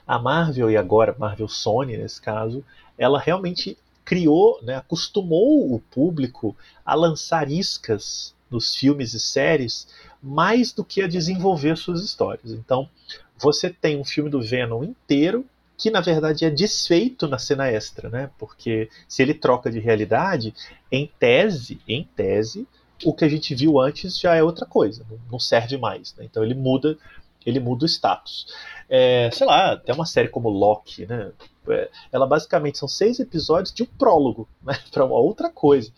[0.06, 2.64] a Marvel e agora Marvel Sony nesse caso,
[2.96, 9.88] ela realmente criou, né, acostumou o público a lançar iscas nos filmes e séries
[10.22, 12.52] mais do que a desenvolver suas histórias.
[12.52, 12.88] Então,
[13.36, 15.44] você tem um filme do Venom inteiro
[15.76, 18.30] que na verdade é desfeito na cena extra, né?
[18.38, 20.54] Porque se ele troca de realidade,
[20.90, 22.66] em tese, em tese,
[23.04, 26.14] o que a gente viu antes já é outra coisa, não serve mais.
[26.14, 26.24] Né?
[26.24, 26.96] Então ele muda,
[27.44, 28.46] ele muda o status.
[28.88, 31.32] É, sei lá, até uma série como Loki, né?
[31.68, 35.92] É, ela basicamente são seis episódios de um prólogo né, para uma outra coisa.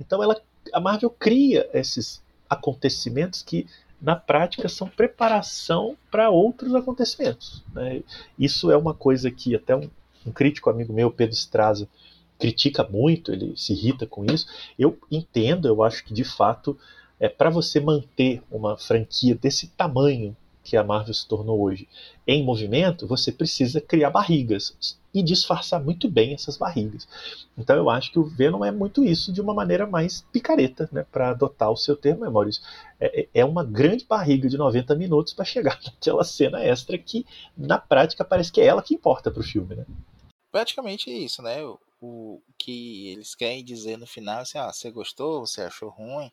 [0.00, 0.40] Então ela,
[0.72, 3.66] a Marvel cria esses acontecimentos que
[4.00, 7.62] na prática são preparação para outros acontecimentos.
[7.72, 8.02] Né?
[8.38, 9.88] Isso é uma coisa que até um,
[10.26, 11.88] um crítico amigo meu, Pedro Straza,
[12.38, 14.46] critica muito, ele se irrita com isso.
[14.78, 16.78] Eu entendo, eu acho que de fato
[17.18, 20.36] é para você manter uma franquia desse tamanho
[20.68, 21.88] que a Marvel se tornou hoje
[22.26, 27.08] em movimento, você precisa criar barrigas e disfarçar muito bem essas barrigas.
[27.56, 31.06] Então eu acho que o Venom é muito isso de uma maneira mais picareta, né,
[31.10, 32.62] para adotar o seu termo, é, Maurício.
[33.00, 37.24] É, é, é uma grande barriga de 90 minutos para chegar naquela cena extra que,
[37.56, 39.74] na prática, parece que é ela que importa para o filme.
[39.74, 39.86] Né?
[40.52, 41.64] Praticamente isso, né?
[41.64, 46.30] O, o que eles querem dizer no final, assim, ah, você gostou, você achou ruim,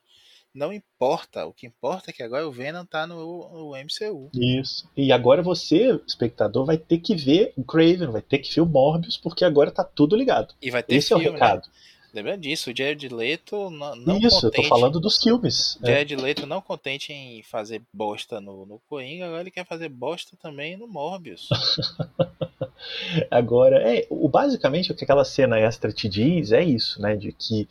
[0.55, 1.45] não importa.
[1.45, 4.29] O que importa é que agora o Venom tá no, no, MCU.
[4.33, 4.89] Isso.
[4.95, 8.65] E agora você, espectador, vai ter que ver o Craven, vai ter que ver o
[8.65, 10.53] Morbius, porque agora tá tudo ligado.
[10.61, 11.67] E vai ter Esse filme, é o recado.
[11.67, 11.73] Né?
[12.15, 15.77] Lembrando disso, o Jared Leto não, não Isso, contente, eu tô falando dos filmes.
[15.83, 15.87] É.
[15.87, 16.17] Jared é.
[16.17, 20.77] Leto não contente em fazer bosta no, no Coringa, agora ele quer fazer bosta também
[20.77, 21.49] no Morbius.
[23.29, 27.17] agora, é, o, basicamente o que aquela cena extra te diz é isso, né?
[27.17, 27.67] De que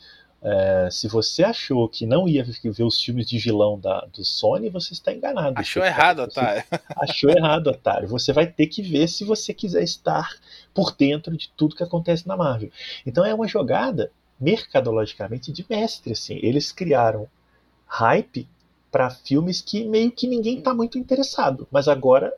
[0.47, 4.69] É, se você achou que não ia ver os filmes de vilão da, do Sony,
[4.69, 5.55] você está enganado.
[5.57, 6.63] Achou errado, você otário.
[6.95, 8.07] Achou errado, otário.
[8.07, 10.29] Você vai ter que ver se você quiser estar
[10.71, 12.69] por dentro de tudo que acontece na Marvel.
[13.07, 16.13] Então é uma jogada mercadologicamente de mestre.
[16.13, 16.37] Assim.
[16.43, 17.27] Eles criaram
[17.87, 18.47] hype
[18.91, 22.31] para filmes que meio que ninguém está muito interessado, mas agora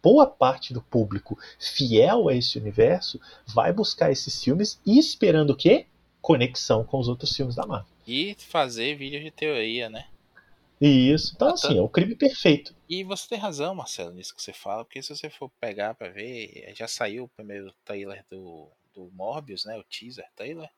[0.00, 5.56] boa parte do público fiel a esse universo vai buscar esses filmes e esperando o
[5.56, 5.86] quê?
[6.20, 7.90] Conexão com os outros filmes da Marvel.
[8.06, 10.06] E fazer vídeos de teoria, né?
[10.80, 11.32] Isso.
[11.34, 12.74] Então, assim, é o crime perfeito.
[12.88, 16.08] E você tem razão, Marcelo, nisso que você fala, porque se você for pegar pra
[16.08, 19.76] ver, já saiu o primeiro trailer do, do Morbius, né?
[19.76, 20.70] O teaser trailer.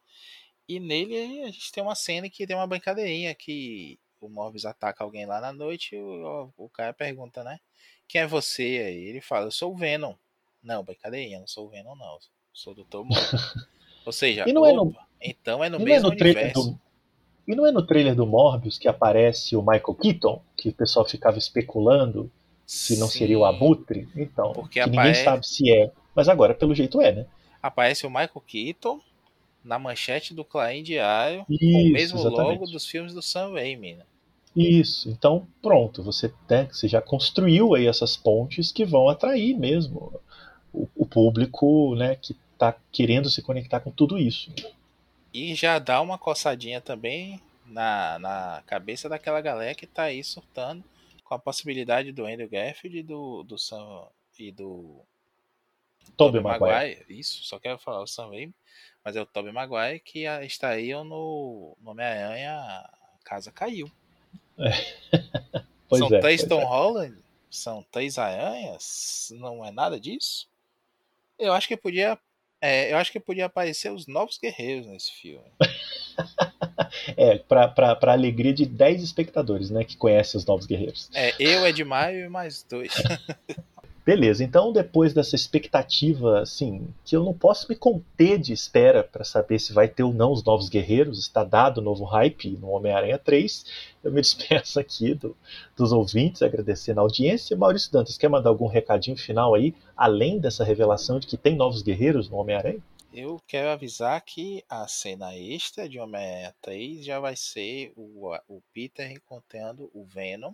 [0.68, 5.04] E nele a gente tem uma cena que tem uma brincadeirinha que o Morbius ataca
[5.04, 7.60] alguém lá na noite e o, o cara pergunta, né?
[8.08, 8.62] Quem é você?
[8.62, 10.14] Aí ele fala, eu sou o Venom.
[10.62, 12.18] Não, brincadeirinha, não sou o Venom, não.
[12.52, 13.04] Sou o Dr.
[13.04, 13.54] Morbius.
[14.04, 16.70] Ou seja, e não é no, então é no e mesmo é no universo.
[16.70, 16.80] Do,
[17.46, 21.04] e não é no trailer do Morbius que aparece o Michael Keaton, que o pessoal
[21.04, 22.30] ficava especulando
[22.66, 24.08] se não Sim, seria o Abutre?
[24.16, 25.90] Então, Porque que ninguém sabe se é.
[26.14, 27.26] Mas agora, pelo jeito, é, né?
[27.62, 29.00] Aparece o Michael Keaton
[29.64, 32.58] na manchete do Clarim Diário, com o Isso, mesmo exatamente.
[32.60, 33.94] logo dos filmes do Sam Raimi.
[33.94, 34.04] Né?
[34.56, 35.08] Isso.
[35.08, 40.20] Então, pronto, você, né, você já construiu aí essas pontes que vão atrair mesmo
[40.72, 44.52] o, o público né, que está querendo se conectar com tudo isso.
[45.34, 50.84] E já dá uma coçadinha também na, na cabeça daquela galera que tá aí surtando
[51.24, 54.06] com a possibilidade do Andrew Garfield e do, do Sam
[54.38, 55.00] e do
[56.16, 57.04] Tobey Tobey Maguire.
[57.08, 58.54] Isso, só quero falar o Sam Raimi,
[59.04, 62.88] mas é o Tobey Maguire que estariam no, no Homem-Aranha
[63.24, 63.90] Casa Caiu.
[65.88, 66.64] Pois São é, três Tom é.
[66.64, 67.18] Holland?
[67.50, 69.30] São três aranhas?
[69.36, 70.48] Não é nada disso?
[71.38, 72.18] Eu acho que podia.
[72.62, 75.44] É, eu acho que podia aparecer os novos guerreiros nesse filme.
[77.16, 81.08] É, pra, pra, pra alegria de 10 espectadores, né, que conhecem os Novos Guerreiros.
[81.14, 82.92] É, eu, Ed Maio e mais dois.
[84.04, 89.24] Beleza, então depois dessa expectativa, assim, que eu não posso me conter de espera para
[89.24, 92.70] saber se vai ter ou não os Novos Guerreiros, está dado o novo hype no
[92.70, 93.64] Homem-Aranha 3,
[94.02, 95.36] eu me despeço aqui do-
[95.76, 97.56] dos ouvintes, agradecendo a audiência.
[97.56, 101.80] Maurício Dantas, quer mandar algum recadinho final aí, além dessa revelação de que tem Novos
[101.82, 102.82] Guerreiros no Homem-Aranha?
[103.12, 108.60] Eu quero avisar que a cena extra de Homem-Aranha 3 já vai ser o, o
[108.72, 110.52] Peter encontrando o Venom.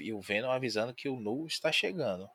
[0.00, 2.28] E o Venom avisando que o Nu está chegando.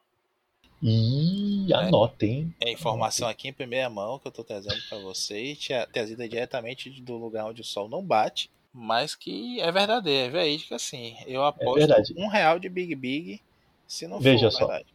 [0.84, 2.54] Ih, anota, hein?
[2.60, 7.18] É informação aqui em primeira mão que eu tô trazendo para vocês, trazida diretamente do
[7.18, 11.16] lugar onde o sol não bate, mas que é verdadeira, é verídica sim.
[11.28, 12.14] Eu aposto verdade.
[12.18, 13.42] um real de Big Big
[13.86, 14.68] se não Veja for só.
[14.68, 14.94] verdade.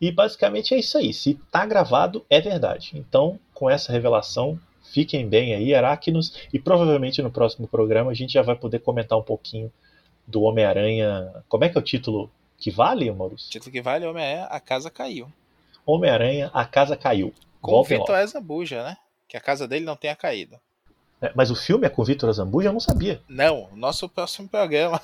[0.00, 1.12] E basicamente é isso aí.
[1.12, 2.92] Se tá gravado, é verdade.
[2.94, 4.60] Então, com essa revelação,
[4.92, 6.34] fiquem bem aí, Aracnos.
[6.52, 9.72] E provavelmente no próximo programa a gente já vai poder comentar um pouquinho
[10.26, 11.32] do Homem-Aranha.
[11.48, 13.50] Como é que é o título que vale, O Maurício?
[13.50, 15.32] título que vale Homem-Aranha, a casa caiu.
[15.86, 17.32] Homem-Aranha, a casa caiu.
[17.60, 18.14] Com o Voltem Vitor.
[18.16, 18.96] Azambuja, né?
[19.26, 20.56] Que a casa dele não tenha caído.
[21.20, 22.68] É, Mas o filme é com o Vitor Azambuja?
[22.68, 23.20] Eu não sabia.
[23.28, 25.00] Não, nosso próximo programa.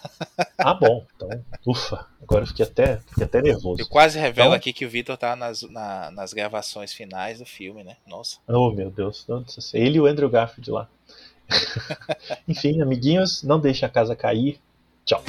[0.56, 1.04] Ah, bom.
[1.16, 1.28] Então,
[1.66, 2.06] ufa.
[2.22, 3.80] Agora eu fiquei até, fiquei até nervoso.
[3.82, 7.44] Eu quase revelo Então- aqui que o Vitor tá nas, na- nas gravações finais do
[7.46, 7.96] filme, né?
[8.06, 8.38] Nossa.
[8.46, 9.26] Oh, meu Deus.
[9.74, 10.88] Ele e o Andrew Garfield lá.
[12.48, 14.60] Enfim, amiguinhos, não deixe a casa cair.
[15.04, 15.22] Tchau.